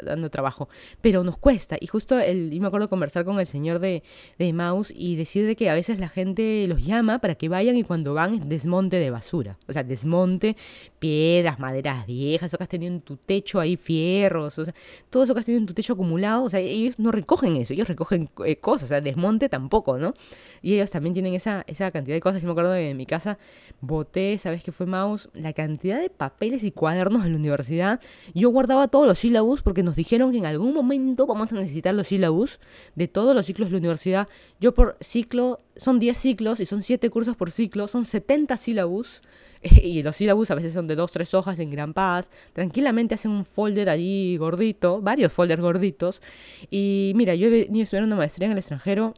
dando 0.04 0.30
trabajo, 0.30 0.68
pero 1.00 1.22
nos 1.22 1.38
cuesta. 1.38 1.76
Y 1.80 1.86
justo 1.86 2.18
el, 2.18 2.50
yo 2.50 2.60
me 2.60 2.66
acuerdo 2.66 2.88
conversar 2.88 3.24
con 3.24 3.38
el 3.38 3.46
señor 3.46 3.78
de, 3.78 4.02
de 4.36 4.52
Maus 4.52 4.92
y 4.94 5.14
decir 5.14 5.46
de 5.46 5.54
que 5.54 5.70
a 5.70 5.74
veces 5.74 6.00
la 6.00 6.08
gente 6.08 6.66
los 6.66 6.84
llama 6.84 7.20
para 7.20 7.36
que 7.36 7.48
vayan 7.48 7.76
y 7.76 7.84
cuando 7.84 8.14
van 8.14 8.34
es 8.34 8.48
desmonte 8.48 8.96
de 8.96 9.10
basura. 9.10 9.58
O 9.68 9.72
sea, 9.72 9.84
desmonte, 9.84 10.56
piedras, 10.98 11.60
maderas 11.60 12.04
viejas, 12.04 12.48
eso 12.48 12.58
que 12.58 12.64
has 12.64 12.68
tenido 12.68 12.92
en 12.92 13.00
tu 13.00 13.16
techo 13.16 13.60
ahí, 13.60 13.76
fierros, 13.76 14.58
o 14.58 14.64
sea, 14.64 14.74
todo 15.08 15.22
eso 15.22 15.34
que 15.34 15.40
has 15.40 15.46
tenido 15.46 15.60
en 15.60 15.66
tu 15.66 15.74
techo 15.74 15.92
acumulado. 15.92 16.42
O 16.42 16.50
sea, 16.50 16.58
ellos 16.58 16.98
no 16.98 17.12
recogen 17.12 17.54
eso, 17.54 17.74
ellos 17.74 17.86
recogen 17.86 18.28
eh, 18.44 18.56
cosas, 18.56 18.84
o 18.84 18.88
sea, 18.88 19.00
desmonte 19.00 19.48
tampoco, 19.48 19.98
¿no? 19.98 20.14
Y 20.62 20.74
ellos 20.74 20.90
también 20.90 21.14
tienen 21.14 21.34
esa, 21.34 21.62
esa 21.68 21.92
cantidad 21.92 22.16
de 22.16 22.20
cosas. 22.20 22.42
Yo 22.42 22.46
me 22.46 22.52
acuerdo 22.52 22.72
de 22.72 22.92
mi 22.94 23.06
casa 23.06 23.38
boté, 23.80 24.36
¿sabes 24.38 24.64
qué 24.64 24.72
fue 24.72 24.86
Maus? 24.86 25.28
La 25.32 25.52
cantidad 25.52 26.00
de 26.00 26.10
papeles 26.10 26.55
y 26.64 26.70
cuadernos 26.70 27.24
en 27.24 27.32
la 27.32 27.38
universidad, 27.38 28.00
yo 28.34 28.50
guardaba 28.50 28.88
todos 28.88 29.06
los 29.06 29.18
sílabus 29.18 29.62
porque 29.62 29.82
nos 29.82 29.96
dijeron 29.96 30.32
que 30.32 30.38
en 30.38 30.46
algún 30.46 30.74
momento 30.74 31.26
vamos 31.26 31.52
a 31.52 31.56
necesitar 31.56 31.94
los 31.94 32.08
sílabus 32.08 32.58
de 32.94 33.08
todos 33.08 33.34
los 33.34 33.46
ciclos 33.46 33.68
de 33.68 33.72
la 33.72 33.78
universidad. 33.78 34.28
Yo 34.60 34.74
por 34.74 34.96
ciclo, 35.00 35.60
son 35.76 35.98
10 35.98 36.16
ciclos 36.16 36.60
y 36.60 36.66
son 36.66 36.82
7 36.82 37.10
cursos 37.10 37.36
por 37.36 37.50
ciclo, 37.50 37.88
son 37.88 38.04
70 38.04 38.56
sílabus. 38.56 39.22
Y 39.82 40.02
los 40.02 40.16
sílabus 40.16 40.50
a 40.50 40.54
veces 40.54 40.74
son 40.74 40.86
de 40.86 40.94
2, 40.94 41.10
3 41.10 41.34
hojas 41.34 41.58
en 41.58 41.70
gran 41.70 41.92
paz. 41.92 42.30
Tranquilamente 42.52 43.14
hacen 43.14 43.30
un 43.32 43.44
folder 43.44 43.88
allí 43.88 44.36
gordito, 44.36 45.00
varios 45.00 45.32
folders 45.32 45.60
gorditos. 45.60 46.22
Y 46.70 47.12
mira, 47.16 47.34
yo 47.34 47.48
he 47.48 47.50
venido 47.50 47.80
a 47.80 47.84
estudiar 47.84 48.04
una 48.04 48.16
maestría 48.16 48.46
en 48.46 48.52
el 48.52 48.58
extranjero 48.58 49.14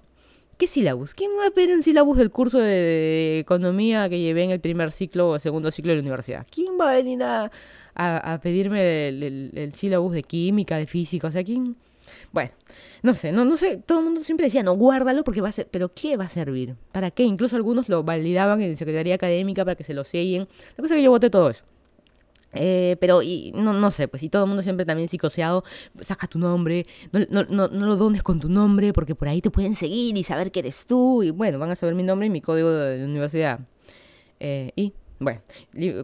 ¿Qué 0.59 0.67
sílabus? 0.67 1.15
¿Quién 1.15 1.31
me 1.31 1.37
va 1.39 1.47
a 1.47 1.51
pedir 1.53 1.73
un 1.73 1.85
sílabus 1.85 2.19
del 2.19 2.33
curso 2.33 2.59
de 2.59 3.39
economía 3.39 4.09
que 4.09 4.19
llevé 4.19 4.43
en 4.43 4.51
el 4.51 4.59
primer 4.59 4.91
ciclo 4.91 5.31
o 5.31 5.39
segundo 5.39 5.71
ciclo 5.71 5.91
de 5.91 5.99
la 5.99 6.03
universidad? 6.03 6.45
¿Quién 6.51 6.77
va 6.79 6.91
a 6.91 6.97
venir 6.97 7.23
a, 7.23 7.49
a, 7.95 8.41
pedirme 8.41 9.07
el, 9.07 9.53
el, 9.55 9.73
sílabus 9.75 10.15
de 10.15 10.25
química, 10.25 10.77
de 10.77 10.89
física? 10.89 11.29
O 11.29 11.31
sea, 11.31 11.45
¿quién? 11.45 11.77
Bueno, 12.33 12.51
no 13.05 13.15
sé, 13.15 13.31
no, 13.31 13.45
no 13.45 13.57
sé, 13.57 13.77
todo 13.77 14.01
el 14.01 14.07
mundo 14.07 14.25
siempre 14.25 14.47
decía, 14.47 14.65
no, 14.65 14.75
guárdalo 14.75 15.23
porque 15.23 15.41
va 15.41 15.51
a 15.51 15.53
ser, 15.53 15.69
pero 15.71 15.95
¿qué 15.95 16.17
va 16.17 16.25
a 16.25 16.29
servir? 16.29 16.75
¿Para 16.91 17.13
qué? 17.13 17.23
Incluso 17.23 17.55
algunos 17.55 17.89
lo 17.89 18.03
validaban 18.03 18.61
en 18.61 18.77
Secretaría 18.77 19.15
Académica 19.15 19.65
para 19.65 19.77
que 19.77 19.85
se 19.85 19.95
lo 19.95 20.03
sellen. 20.03 20.49
La 20.77 20.83
cosa 20.83 20.95
es 20.95 20.99
que 20.99 21.05
yo 21.05 21.11
voté 21.13 21.31
todo 21.31 21.51
eso. 21.51 21.63
Eh, 22.55 22.97
pero 23.01 23.23
y, 23.23 23.53
no, 23.55 23.73
no 23.73 23.91
sé, 23.91 24.09
pues 24.09 24.21
si 24.21 24.31
todo 24.31 24.45
el 24.45 24.49
mundo 24.49 24.63
siempre 24.63 24.87
también 24.87 25.09
psicoseado, 25.09 25.65
saca 26.01 26.27
tu 26.27 26.39
nombre, 26.39 26.87
no, 27.13 27.21
no, 27.29 27.45
no, 27.45 27.69
no, 27.69 27.87
lo 27.87 27.97
dones 27.97 28.23
con 28.23 28.41
tu 28.41 28.49
nombre 28.49 28.93
porque 28.93 29.15
por 29.15 29.29
ahí 29.29 29.43
te 29.43 29.51
pueden 29.51 29.75
seguir 29.75 30.17
y 30.17 30.25
saber 30.25 30.51
que 30.51 30.61
eres 30.61 30.87
tú 30.87 31.23
y 31.23 31.31
bueno, 31.31 31.59
van 31.59 31.71
a 31.71 31.75
saber 31.75 31.95
mi 31.95 32.03
nombre 32.03 32.27
y 32.27 32.31
mi 32.31 32.41
código 32.41 32.71
de 32.71 33.05
universidad. 33.05 33.61
Eh, 34.41 34.73
y 34.77 34.95
bueno, 35.21 35.43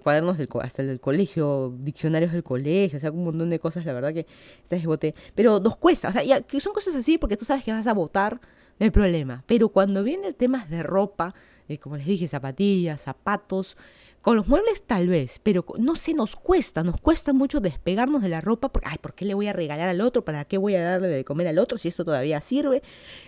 cuadernos 0.02 0.38
del, 0.38 0.48
hasta 0.60 0.82
el 0.82 0.88
del 0.88 1.00
colegio, 1.00 1.72
diccionarios 1.78 2.32
del 2.32 2.42
colegio, 2.42 2.96
o 2.96 3.00
sea, 3.00 3.12
un 3.12 3.24
montón 3.24 3.48
de 3.48 3.60
cosas, 3.60 3.84
la 3.86 3.92
verdad 3.92 4.12
que 4.12 4.26
estás 4.62 4.84
bote. 4.84 5.14
Pero 5.34 5.60
nos 5.60 5.76
cuesta, 5.76 6.08
o 6.08 6.12
sea, 6.12 6.22
son 6.60 6.72
cosas 6.72 6.96
así 6.96 7.16
porque 7.16 7.36
tú 7.36 7.44
sabes 7.44 7.64
que 7.64 7.72
vas 7.72 7.86
a 7.86 7.94
votar, 7.94 8.40
no 8.80 8.90
problema. 8.92 9.44
Pero 9.46 9.68
cuando 9.68 10.02
vienen 10.02 10.34
temas 10.34 10.68
de 10.68 10.82
ropa, 10.82 11.34
eh, 11.68 11.78
como 11.78 11.96
les 11.96 12.06
dije, 12.06 12.26
zapatillas, 12.26 13.02
zapatos, 13.02 13.76
con 14.24 14.38
los 14.38 14.48
muebles 14.48 14.82
tal 14.82 15.06
vez, 15.06 15.38
pero 15.42 15.66
no 15.78 15.96
se 15.96 16.14
nos 16.14 16.34
cuesta, 16.34 16.82
nos 16.82 16.98
cuesta 16.98 17.34
mucho 17.34 17.60
despegarnos 17.60 18.22
de 18.22 18.30
la 18.30 18.40
ropa, 18.40 18.70
porque, 18.70 18.88
ay, 18.90 18.96
¿por 18.98 19.12
qué 19.12 19.26
le 19.26 19.34
voy 19.34 19.48
a 19.48 19.52
regalar 19.52 19.86
al 19.86 20.00
otro? 20.00 20.24
¿Para 20.24 20.46
qué 20.46 20.56
voy 20.56 20.74
a 20.76 20.82
darle 20.82 21.08
de 21.08 21.26
comer 21.26 21.46
al 21.46 21.58
otro 21.58 21.76
si 21.76 21.88
esto 21.88 22.06
todavía 22.06 22.40
sirve? 22.40 22.82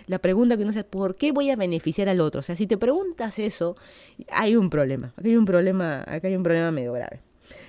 La 0.07 0.17
pregunta 0.17 0.57
que 0.57 0.63
uno 0.63 0.71
hace, 0.71 0.83
¿por 0.83 1.15
qué 1.15 1.31
voy 1.31 1.51
a 1.51 1.55
beneficiar 1.55 2.09
al 2.09 2.19
otro? 2.19 2.39
O 2.39 2.41
sea, 2.41 2.55
si 2.55 2.65
te 2.65 2.79
preguntas 2.79 3.37
eso, 3.37 3.77
hay 4.31 4.55
un 4.55 4.71
problema, 4.71 5.13
acá 5.15 5.27
hay 5.27 5.35
un 5.35 5.45
problema, 5.45 5.99
acá 5.99 6.29
hay 6.29 6.35
un 6.35 6.41
problema 6.41 6.71
medio 6.71 6.93
grave. 6.93 7.21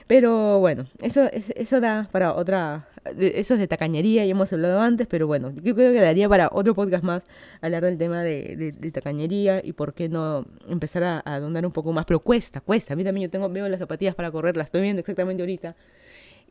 Pero 0.07 0.59
bueno, 0.61 0.87
eso, 1.03 1.29
eso 1.31 1.81
da 1.83 2.09
para 2.11 2.33
otra... 2.33 2.89
Eso 3.19 3.55
es 3.55 3.61
de 3.61 3.69
tacañería, 3.69 4.25
y 4.25 4.31
hemos 4.31 4.53
hablado 4.53 4.81
antes, 4.81 5.07
pero 5.07 5.27
bueno, 5.27 5.53
yo 5.63 5.75
creo 5.75 5.93
que 5.93 6.01
daría 6.01 6.29
para 6.29 6.49
otro 6.53 6.75
podcast 6.75 7.05
más 7.05 7.23
hablar 7.61 7.85
del 7.85 7.99
tema 7.99 8.23
de, 8.23 8.75
de, 8.77 8.91
tacañería 8.91 9.61
y 9.65 9.73
por 9.73 9.95
qué 9.95 10.09
no 10.09 10.45
empezar 10.69 11.05
a, 11.05 11.23
a, 11.25 11.41
donar 11.41 11.65
un 11.67 11.73
poco 11.73 11.93
más. 11.93 12.05
Pero 12.07 12.21
cuesta, 12.21 12.61
cuesta. 12.61 12.95
A 12.95 12.97
mí 12.97 13.05
también 13.05 13.29
yo 13.29 13.31
tengo, 13.31 13.49
veo 13.49 13.69
las 13.69 13.79
zapatillas 13.79 14.15
para 14.15 14.31
correr, 14.31 14.57
las 14.57 14.67
estoy 14.67 14.83
viendo 14.83 15.01
exactamente 15.01 15.43
ahorita 15.43 15.77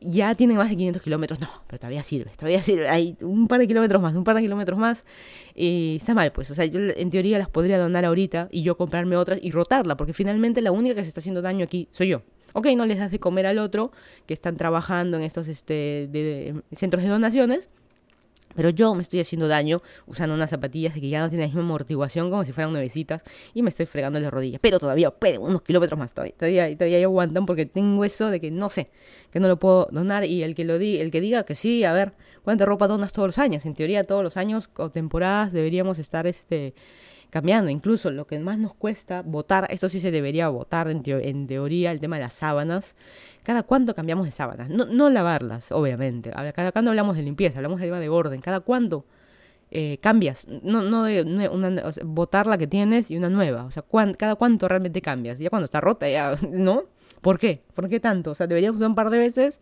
ya 0.00 0.34
tiene 0.34 0.54
más 0.54 0.70
de 0.70 0.76
500 0.76 1.02
kilómetros, 1.02 1.40
no, 1.40 1.48
pero 1.66 1.78
todavía 1.78 2.02
sirve, 2.02 2.30
todavía 2.36 2.62
sirve, 2.62 2.88
hay 2.88 3.16
un 3.20 3.48
par 3.48 3.60
de 3.60 3.66
kilómetros 3.66 4.00
más, 4.00 4.14
un 4.14 4.24
par 4.24 4.36
de 4.36 4.42
kilómetros 4.42 4.78
más, 4.78 5.04
y 5.54 5.96
está 5.96 6.14
mal, 6.14 6.32
pues, 6.32 6.50
o 6.50 6.54
sea, 6.54 6.64
yo 6.66 6.80
en 6.80 7.10
teoría 7.10 7.38
las 7.38 7.48
podría 7.48 7.78
donar 7.78 8.04
ahorita 8.04 8.48
y 8.50 8.62
yo 8.62 8.76
comprarme 8.76 9.16
otras 9.16 9.40
y 9.42 9.50
rotarla, 9.50 9.96
porque 9.96 10.12
finalmente 10.12 10.60
la 10.62 10.72
única 10.72 10.94
que 10.96 11.02
se 11.02 11.08
está 11.08 11.20
haciendo 11.20 11.42
daño 11.42 11.64
aquí 11.64 11.88
soy 11.90 12.08
yo. 12.08 12.22
Ok, 12.52 12.66
no 12.76 12.86
les 12.86 12.98
das 12.98 13.10
de 13.10 13.18
comer 13.18 13.46
al 13.46 13.58
otro, 13.58 13.92
que 14.26 14.34
están 14.34 14.56
trabajando 14.56 15.16
en 15.16 15.22
estos 15.22 15.48
este, 15.48 16.54
centros 16.72 17.02
de 17.02 17.08
donaciones, 17.08 17.68
pero 18.58 18.70
yo 18.70 18.94
me 18.94 19.02
estoy 19.02 19.20
haciendo 19.20 19.46
daño 19.46 19.82
usando 20.06 20.34
unas 20.34 20.50
zapatillas 20.50 20.94
que 20.94 21.08
ya 21.08 21.20
no 21.20 21.28
tienen 21.28 21.42
la 21.42 21.46
misma 21.46 21.62
amortiguación 21.62 22.28
como 22.28 22.44
si 22.44 22.52
fueran 22.52 22.72
nuevecitas 22.72 23.22
y 23.54 23.62
me 23.62 23.68
estoy 23.68 23.86
fregando 23.86 24.18
las 24.18 24.32
rodillas. 24.32 24.60
Pero 24.60 24.80
todavía 24.80 25.10
pueden, 25.10 25.42
unos 25.42 25.62
kilómetros 25.62 25.96
más 25.96 26.12
todavía. 26.12 26.34
Todavía, 26.36 26.76
todavía 26.76 27.04
aguantan 27.04 27.46
porque 27.46 27.66
tengo 27.66 28.04
eso 28.04 28.30
de 28.30 28.40
que 28.40 28.50
no 28.50 28.68
sé, 28.68 28.90
que 29.30 29.38
no 29.38 29.46
lo 29.46 29.58
puedo 29.58 29.88
donar. 29.92 30.24
Y 30.24 30.42
el 30.42 30.56
que 30.56 30.64
lo 30.64 30.78
di, 30.78 30.98
el 30.98 31.12
que 31.12 31.20
diga 31.20 31.44
que 31.44 31.54
sí, 31.54 31.84
a 31.84 31.92
ver, 31.92 32.14
¿cuánta 32.42 32.64
ropa 32.64 32.88
donas 32.88 33.12
todos 33.12 33.28
los 33.28 33.38
años? 33.38 33.64
En 33.64 33.74
teoría 33.74 34.02
todos 34.02 34.24
los 34.24 34.36
años 34.36 34.70
o 34.76 34.90
temporadas 34.90 35.52
deberíamos 35.52 36.00
estar 36.00 36.26
este 36.26 36.74
cambiando. 37.30 37.70
Incluso 37.70 38.10
lo 38.10 38.26
que 38.26 38.38
más 38.38 38.58
nos 38.58 38.74
cuesta 38.74 39.22
votar, 39.22 39.66
esto 39.70 39.88
sí 39.88 40.00
se 40.00 40.10
debería 40.10 40.48
votar 40.48 40.88
en, 40.88 41.02
teoría, 41.46 41.90
el 41.92 42.00
tema 42.00 42.16
de 42.16 42.22
las 42.22 42.34
sábanas. 42.34 42.94
¿Cada 43.42 43.62
cuánto 43.62 43.94
cambiamos 43.94 44.26
de 44.26 44.32
sábanas? 44.32 44.68
No, 44.68 44.86
no 44.86 45.10
lavarlas, 45.10 45.72
obviamente. 45.72 46.30
Cada 46.54 46.72
cuánto 46.72 46.90
hablamos 46.90 47.16
de 47.16 47.22
limpieza, 47.22 47.58
hablamos 47.58 47.80
de 47.80 47.86
tema 47.86 48.00
de 48.00 48.08
orden. 48.08 48.40
¿Cada 48.40 48.60
cuánto 48.60 49.04
eh, 49.70 49.98
cambias? 50.00 50.46
No, 50.48 50.82
no 50.82 51.04
de 51.04 51.22
una, 51.22 51.82
votar 52.04 52.46
la 52.46 52.58
que 52.58 52.66
tienes 52.66 53.10
y 53.10 53.16
una 53.16 53.30
nueva. 53.30 53.64
O 53.64 53.70
sea, 53.70 53.84
cada 54.16 54.34
cuánto 54.34 54.68
realmente 54.68 55.00
cambias. 55.00 55.38
Ya 55.38 55.50
cuando 55.50 55.64
está 55.66 55.80
rota, 55.80 56.08
ya, 56.08 56.36
¿no? 56.50 56.84
¿Por 57.20 57.38
qué? 57.38 57.62
¿Por 57.74 57.88
qué 57.88 58.00
tanto? 58.00 58.32
O 58.32 58.34
sea, 58.34 58.46
deberíamos 58.46 58.78
usar 58.78 58.88
un 58.88 58.94
par 58.94 59.10
de 59.10 59.18
veces 59.18 59.60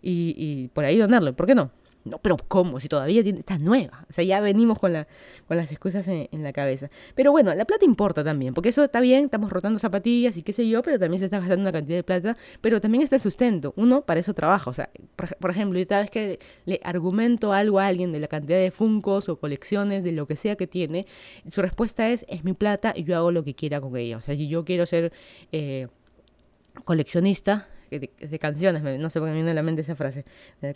y, 0.00 0.34
y 0.36 0.68
por 0.68 0.84
ahí 0.84 0.98
donarlo. 0.98 1.34
¿Por 1.34 1.46
qué 1.46 1.54
no? 1.54 1.70
No, 2.04 2.18
pero 2.18 2.36
¿cómo? 2.48 2.80
Si 2.80 2.88
todavía 2.88 3.22
tiene, 3.22 3.38
está 3.38 3.58
nueva. 3.58 4.04
O 4.08 4.12
sea, 4.12 4.24
ya 4.24 4.40
venimos 4.40 4.78
con, 4.78 4.92
la, 4.92 5.06
con 5.46 5.56
las 5.56 5.70
excusas 5.70 6.06
en, 6.08 6.28
la 6.42 6.52
cabeza. 6.52 6.90
Pero 7.14 7.30
bueno, 7.30 7.54
la 7.54 7.64
plata 7.64 7.84
importa 7.84 8.24
también, 8.24 8.54
porque 8.54 8.70
eso 8.70 8.82
está 8.82 9.00
bien, 9.00 9.26
estamos 9.26 9.52
rotando 9.52 9.78
zapatillas 9.78 10.36
y 10.36 10.42
qué 10.42 10.52
sé 10.52 10.68
yo, 10.68 10.82
pero 10.82 10.98
también 10.98 11.20
se 11.20 11.26
está 11.26 11.38
gastando 11.38 11.62
una 11.62 11.72
cantidad 11.72 11.98
de 11.98 12.02
plata, 12.02 12.36
pero 12.60 12.80
también 12.80 13.02
está 13.02 13.16
el 13.16 13.22
sustento. 13.22 13.72
Uno 13.76 14.02
para 14.02 14.18
eso 14.18 14.34
trabaja. 14.34 14.68
O 14.68 14.72
sea, 14.72 14.90
por, 15.38 15.50
ejemplo, 15.50 15.78
y 15.78 15.86
cada 15.86 16.02
vez 16.02 16.10
que 16.10 16.38
le 16.64 16.80
argumento 16.82 17.52
algo 17.52 17.78
a 17.78 17.86
alguien 17.86 18.10
de 18.12 18.18
la 18.18 18.28
cantidad 18.28 18.58
de 18.58 18.72
funcos 18.72 19.28
o 19.28 19.36
colecciones, 19.38 20.02
de 20.02 20.12
lo 20.12 20.26
que 20.26 20.36
sea 20.36 20.56
que 20.56 20.66
tiene, 20.66 21.06
su 21.48 21.62
respuesta 21.62 22.10
es, 22.10 22.26
es 22.28 22.42
mi 22.42 22.52
plata 22.52 22.92
y 22.96 23.04
yo 23.04 23.16
hago 23.16 23.30
lo 23.30 23.44
que 23.44 23.54
quiera 23.54 23.80
con 23.80 23.96
ella. 23.96 24.16
O 24.16 24.20
sea, 24.20 24.34
si 24.34 24.48
yo 24.48 24.64
quiero 24.64 24.86
ser... 24.86 25.12
Eh, 25.52 25.86
coleccionista 26.84 27.68
de, 27.98 28.38
canciones, 28.38 28.82
no 28.82 29.10
sé 29.10 29.18
por 29.18 29.28
qué 29.28 29.32
me 29.32 29.36
viene 29.36 29.50
a 29.50 29.54
la 29.54 29.62
mente 29.62 29.82
esa 29.82 29.96
frase, 29.96 30.24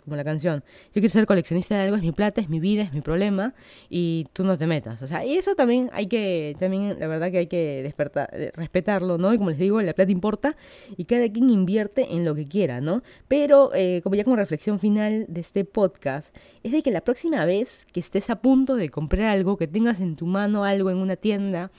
como 0.03 0.15
la 0.15 0.23
canción. 0.23 0.63
Yo 0.87 0.93
quiero 0.93 1.09
ser 1.09 1.25
coleccionista 1.25 1.75
de 1.75 1.81
algo, 1.81 1.95
es 1.95 2.01
mi 2.01 2.11
plata, 2.11 2.41
es 2.41 2.49
mi 2.49 2.59
vida, 2.59 2.83
es 2.83 2.93
mi 2.93 3.01
problema, 3.01 3.53
y 3.89 4.25
tú 4.33 4.43
no 4.43 4.57
te 4.57 4.67
metas. 4.67 5.01
O 5.01 5.07
sea, 5.07 5.25
y 5.25 5.35
eso 5.35 5.55
también 5.55 5.89
hay 5.93 6.07
que, 6.07 6.55
también 6.59 6.97
la 6.99 7.07
verdad 7.07 7.31
que 7.31 7.39
hay 7.39 7.47
que 7.47 7.81
despertar, 7.83 8.29
eh, 8.33 8.51
respetarlo, 8.53 9.17
¿no? 9.17 9.33
Y 9.33 9.37
como 9.37 9.49
les 9.49 9.59
digo, 9.59 9.81
la 9.81 9.93
plata 9.93 10.11
importa, 10.11 10.55
y 10.95 11.05
cada 11.05 11.31
quien 11.31 11.49
invierte 11.49 12.13
en 12.13 12.25
lo 12.25 12.35
que 12.35 12.47
quiera, 12.47 12.81
¿no? 12.81 13.03
Pero, 13.27 13.71
eh, 13.73 14.01
como 14.03 14.15
ya 14.15 14.23
como 14.23 14.35
reflexión 14.35 14.79
final 14.79 15.25
de 15.27 15.41
este 15.41 15.65
podcast, 15.65 16.35
es 16.63 16.71
de 16.71 16.81
que 16.83 16.91
la 16.91 17.01
próxima 17.01 17.45
vez 17.45 17.85
que 17.91 17.99
estés 17.99 18.29
a 18.29 18.41
punto 18.41 18.75
de 18.75 18.89
comprar 18.89 19.29
algo, 19.29 19.57
que 19.57 19.67
tengas 19.67 19.99
en 19.99 20.15
tu 20.15 20.25
mano 20.25 20.63
algo 20.63 20.89
en 20.89 20.97
una 20.97 21.15
tienda, 21.15 21.71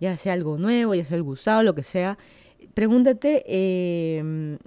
ya 0.00 0.16
sea 0.16 0.34
algo 0.34 0.58
nuevo, 0.58 0.94
ya 0.94 1.04
sea 1.04 1.16
algo 1.16 1.30
usado, 1.30 1.62
lo 1.62 1.74
que 1.74 1.82
sea, 1.82 2.18
pregúntate 2.74 3.44
eh, 3.46 4.58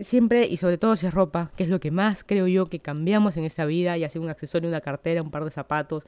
siempre 0.00 0.46
y 0.46 0.56
sobre 0.56 0.78
todo 0.78 0.96
si 0.96 1.06
es 1.06 1.14
ropa, 1.14 1.50
que 1.56 1.64
es 1.64 1.68
lo 1.68 1.80
que 1.80 1.90
más 1.90 2.24
creo 2.24 2.46
yo 2.46 2.66
que 2.66 2.80
cambiamos 2.80 3.36
en 3.36 3.44
esta 3.44 3.64
vida, 3.64 3.96
ya 3.96 4.08
sea 4.08 4.20
un 4.20 4.28
accesorio, 4.28 4.68
una 4.68 4.80
cartera, 4.80 5.22
un 5.22 5.30
par 5.30 5.44
de 5.44 5.50
zapatos, 5.50 6.04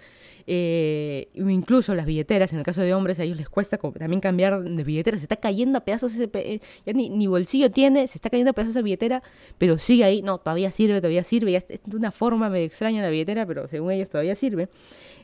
eh, 0.46 1.28
incluso 1.34 1.94
las 1.94 2.06
billeteras, 2.06 2.52
en 2.52 2.58
el 2.58 2.64
caso 2.64 2.80
de 2.80 2.94
hombres 2.94 3.18
a 3.18 3.24
ellos 3.24 3.36
les 3.36 3.48
cuesta 3.48 3.78
también 3.78 4.20
cambiar 4.20 4.62
de 4.62 4.84
billetera, 4.84 5.16
se 5.16 5.24
está 5.24 5.36
cayendo 5.36 5.78
a 5.78 5.84
pedazos 5.84 6.14
ese, 6.14 6.30
eh, 6.34 6.60
ya 6.86 6.92
ni, 6.92 7.26
bolsillo 7.26 7.70
tiene, 7.70 8.06
se 8.08 8.18
está 8.18 8.30
cayendo 8.30 8.50
a 8.50 8.52
pedazos 8.52 8.76
esa 8.76 8.82
billetera, 8.82 9.22
pero 9.58 9.78
sigue 9.78 10.04
ahí, 10.04 10.22
no, 10.22 10.38
todavía 10.38 10.70
sirve, 10.70 11.00
todavía 11.00 11.24
sirve, 11.24 11.52
ya 11.52 11.58
es 11.58 11.80
de 11.84 11.96
una 11.96 12.10
forma 12.10 12.48
medio 12.48 12.66
extraña 12.66 13.02
la 13.02 13.10
billetera, 13.10 13.46
pero 13.46 13.68
según 13.68 13.92
ellos 13.92 14.08
todavía 14.08 14.36
sirve. 14.36 14.68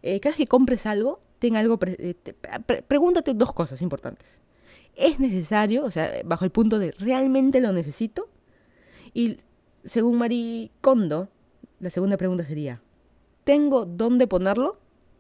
Eh, 0.03 0.21
cada 0.21 0.33
vez 0.33 0.37
que 0.37 0.47
compres 0.47 0.87
algo, 0.87 1.21
ten 1.39 1.57
algo, 1.57 1.79
pregúntate 1.79 3.35
dos 3.35 3.53
cosas 3.53 3.83
importantes. 3.83 4.27
¿Es 4.97 5.21
necesario? 5.21 5.85
O 5.85 5.91
sea, 5.91 6.11
bajo 6.25 6.45
el 6.45 6.51
punto 6.51 6.79
de 6.79 6.91
¿realmente 6.93 7.61
lo 7.61 7.73
necesito? 7.73 8.29
Y 9.19 9.39
según 9.83 10.17
Marie 10.17 10.71
Kondo, 10.81 11.27
la 11.81 11.91
segunda 11.91 12.17
pregunta 12.17 12.45
sería, 12.45 12.81
¿tengo 13.43 13.85
dónde 13.85 14.29
ponerlo? 14.29 14.79